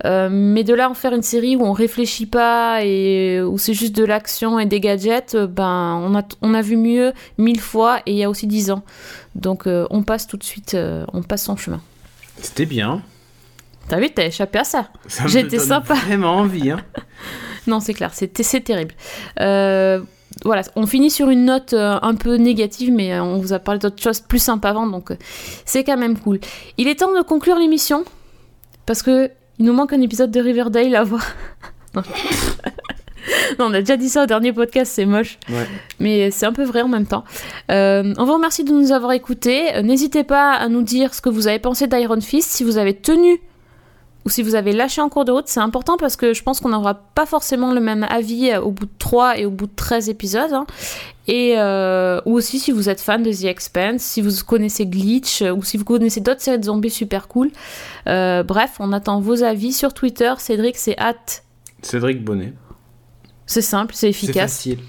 Euh, 0.05 0.29
mais 0.31 0.63
de 0.63 0.73
là 0.73 0.89
en 0.89 0.93
faire 0.93 1.13
une 1.13 1.21
série 1.21 1.57
où 1.57 1.63
on 1.63 1.73
réfléchit 1.73 2.25
pas 2.25 2.85
et 2.85 3.41
où 3.41 3.57
c'est 3.57 3.73
juste 3.73 3.93
de 3.93 4.05
l'action 4.05 4.57
et 4.57 4.65
des 4.65 4.79
gadgets, 4.79 5.35
euh, 5.35 5.45
ben 5.45 6.01
on 6.01 6.17
a, 6.17 6.23
on 6.41 6.53
a 6.53 6.61
vu 6.61 6.77
mieux 6.77 7.11
mille 7.37 7.59
fois 7.59 7.99
et 8.05 8.13
il 8.13 8.17
y 8.17 8.23
a 8.23 8.29
aussi 8.29 8.47
dix 8.47 8.71
ans. 8.71 8.83
Donc 9.35 9.67
on 9.67 10.03
passe 10.03 10.25
tout 10.25 10.37
de 10.37 10.43
suite, 10.43 10.75
on 11.13 11.21
passe 11.21 11.43
son 11.43 11.57
chemin. 11.57 11.81
C'était 12.41 12.65
bien. 12.65 13.01
T'as 13.89 13.99
vu, 13.99 14.09
t'as 14.09 14.27
échappé 14.27 14.59
à 14.59 14.63
ça. 14.63 14.89
ça 15.07 15.27
J'étais 15.27 15.59
sympa. 15.59 15.95
Vraiment 15.95 16.37
envie. 16.37 16.71
Hein. 16.71 16.79
non, 17.67 17.79
c'est 17.79 17.93
clair, 17.93 18.11
c'est 18.13 18.29
terrible. 18.63 18.95
Voilà, 20.45 20.61
on 20.75 20.85
finit 20.85 21.09
sur 21.09 21.29
une 21.29 21.45
note 21.45 21.73
euh, 21.73 21.97
un 22.01 22.15
peu 22.15 22.35
négative, 22.35 22.91
mais 22.93 23.13
euh, 23.13 23.23
on 23.23 23.39
vous 23.39 23.51
a 23.53 23.59
parlé 23.59 23.79
d'autres 23.79 24.01
choses 24.01 24.21
plus 24.21 24.39
sympas 24.39 24.69
avant, 24.69 24.87
donc 24.87 25.11
euh, 25.11 25.15
c'est 25.65 25.83
quand 25.83 25.97
même 25.97 26.17
cool. 26.17 26.39
Il 26.77 26.87
est 26.87 26.99
temps 26.99 27.13
de 27.13 27.21
conclure 27.21 27.57
l'émission, 27.57 28.05
parce 28.85 29.01
que 29.01 29.31
il 29.57 29.65
nous 29.65 29.73
manque 29.73 29.91
un 29.91 30.01
épisode 30.01 30.31
de 30.31 30.39
Riverdale 30.39 30.95
à 30.95 31.03
voir. 31.03 31.25
non. 31.95 32.03
on 33.59 33.73
a 33.73 33.79
déjà 33.79 33.97
dit 33.97 34.09
ça 34.09 34.23
au 34.23 34.25
dernier 34.27 34.53
podcast, 34.53 34.91
c'est 34.93 35.05
moche. 35.05 35.39
Mais 35.99 36.29
c'est 36.29 36.45
un 36.45 36.53
peu 36.53 36.63
vrai 36.63 36.83
en 36.83 36.87
même 36.87 37.07
temps. 37.07 37.23
on 37.67 38.13
vous 38.23 38.33
remercie 38.33 38.63
de 38.63 38.71
nous 38.71 38.91
avoir 38.91 39.11
écoutés. 39.11 39.81
N'hésitez 39.81 40.23
pas 40.23 40.53
à 40.53 40.69
nous 40.69 40.83
dire 40.83 41.13
ce 41.15 41.21
que 41.21 41.29
vous 41.29 41.47
avez 41.47 41.59
pensé 41.59 41.87
d'Iron 41.87 42.21
Fist, 42.21 42.51
si 42.51 42.63
vous 42.63 42.77
avez 42.77 42.93
tenu 42.93 43.41
ou 44.25 44.29
si 44.29 44.43
vous 44.43 44.55
avez 44.55 44.73
lâché 44.73 45.01
en 45.01 45.09
cours 45.09 45.25
de 45.25 45.31
route, 45.31 45.47
c'est 45.47 45.59
important 45.59 45.97
parce 45.97 46.15
que 46.15 46.33
je 46.33 46.43
pense 46.43 46.59
qu'on 46.59 46.69
n'aura 46.69 46.93
pas 46.93 47.25
forcément 47.25 47.73
le 47.73 47.79
même 47.79 48.05
avis 48.09 48.51
euh, 48.51 48.61
au 48.61 48.71
bout 48.71 48.85
de 48.85 48.91
3 48.99 49.39
et 49.39 49.45
au 49.45 49.51
bout 49.51 49.67
de 49.67 49.75
13 49.75 50.09
épisodes. 50.09 50.53
Hein. 50.53 50.65
Et 51.27 51.53
euh, 51.57 52.19
ou 52.25 52.33
aussi 52.33 52.59
si 52.59 52.71
vous 52.71 52.89
êtes 52.89 52.99
fan 52.99 53.23
de 53.23 53.31
The 53.31 53.45
Expanse, 53.45 54.01
si 54.01 54.21
vous 54.21 54.31
connaissez 54.45 54.85
Glitch, 54.85 55.41
ou 55.41 55.63
si 55.63 55.77
vous 55.77 55.85
connaissez 55.85 56.19
d'autres 56.21 56.41
séries 56.41 56.59
de 56.59 56.65
zombies 56.65 56.89
super 56.89 57.27
cool. 57.27 57.51
Euh, 58.07 58.43
bref, 58.43 58.71
on 58.79 58.91
attend 58.91 59.21
vos 59.21 59.43
avis 59.43 59.71
sur 59.71 59.93
Twitter. 59.93 60.33
Cédric, 60.37 60.75
c'est 60.75 60.97
at... 60.97 61.15
Cédric 61.81 62.23
Bonnet. 62.23 62.53
C'est 63.45 63.61
simple, 63.61 63.93
c'est 63.95 64.09
efficace. 64.09 64.51
C'est 64.51 64.71
facile 64.75 64.79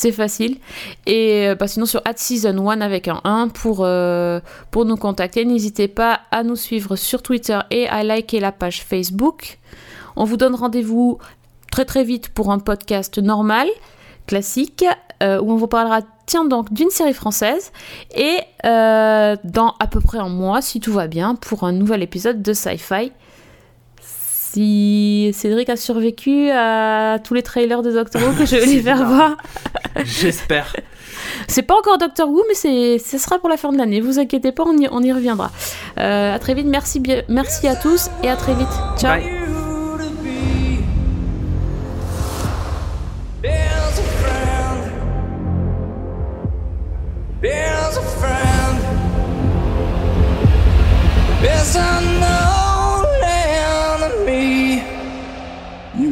c'est 0.00 0.12
facile. 0.12 0.56
Et 1.04 1.48
euh, 1.48 1.54
bah, 1.54 1.68
sinon 1.68 1.84
sur 1.84 2.00
at 2.06 2.16
season 2.16 2.70
1 2.70 2.80
avec 2.80 3.06
un 3.06 3.20
1 3.24 3.48
pour, 3.48 3.80
euh, 3.80 4.40
pour 4.70 4.86
nous 4.86 4.96
contacter. 4.96 5.44
N'hésitez 5.44 5.88
pas 5.88 6.20
à 6.30 6.42
nous 6.42 6.56
suivre 6.56 6.96
sur 6.96 7.22
Twitter 7.22 7.58
et 7.70 7.86
à 7.86 8.02
liker 8.02 8.40
la 8.40 8.50
page 8.50 8.82
Facebook. 8.82 9.58
On 10.16 10.24
vous 10.24 10.38
donne 10.38 10.54
rendez-vous 10.54 11.18
très 11.70 11.84
très 11.84 12.02
vite 12.02 12.30
pour 12.30 12.50
un 12.50 12.60
podcast 12.60 13.18
normal, 13.18 13.68
classique, 14.26 14.86
euh, 15.22 15.38
où 15.38 15.52
on 15.52 15.56
vous 15.56 15.68
parlera 15.68 16.00
tiens 16.24 16.46
donc 16.46 16.72
d'une 16.72 16.90
série 16.90 17.12
française 17.12 17.70
et 18.16 18.38
dans 18.64 19.74
à 19.80 19.86
peu 19.86 20.00
près 20.00 20.18
un 20.18 20.28
mois, 20.28 20.62
si 20.62 20.80
tout 20.80 20.92
va 20.92 21.08
bien, 21.08 21.34
pour 21.34 21.64
un 21.64 21.72
nouvel 21.72 22.02
épisode 22.02 22.40
de 22.40 22.52
Sci-Fi 22.52 23.12
si 24.52 25.30
Cédric 25.32 25.68
a 25.70 25.76
survécu 25.76 26.50
à 26.50 27.18
tous 27.22 27.34
les 27.34 27.42
trailers 27.42 27.82
de 27.82 27.92
Doctor 27.92 28.22
Who 28.22 28.32
que 28.36 28.46
je 28.46 28.56
vais 28.56 28.66
lui 28.74 28.80
faire 28.80 29.04
voir. 29.04 29.36
J'espère. 30.04 30.74
C'est 31.46 31.62
pas 31.62 31.74
encore 31.76 31.98
Doctor 31.98 32.28
Who, 32.28 32.42
mais 32.48 32.54
c'est, 32.54 32.98
ce 32.98 33.18
sera 33.18 33.38
pour 33.38 33.48
la 33.48 33.56
fin 33.56 33.72
de 33.72 33.78
l'année. 33.78 34.00
Vous 34.00 34.18
inquiétez 34.18 34.52
pas, 34.52 34.64
on 34.66 34.76
y, 34.76 34.88
on 34.90 35.02
y 35.02 35.12
reviendra. 35.12 35.50
Euh, 35.98 36.34
à 36.34 36.38
très 36.38 36.54
vite, 36.54 36.66
merci, 36.66 37.02
merci 37.28 37.68
à 37.68 37.76
tous 37.76 38.10
et 38.22 38.28
à 38.28 38.36
très 38.36 38.54
vite. 38.54 38.68
Ciao. 38.98 39.20
Bye. 39.20 39.40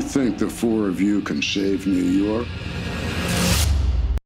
Think 0.08 0.38
the 0.38 0.48
four 0.48 0.88
of 0.88 1.02
you 1.02 1.20
can 1.20 1.42
save 1.42 1.86
New 1.86 2.02
York? 2.02 2.46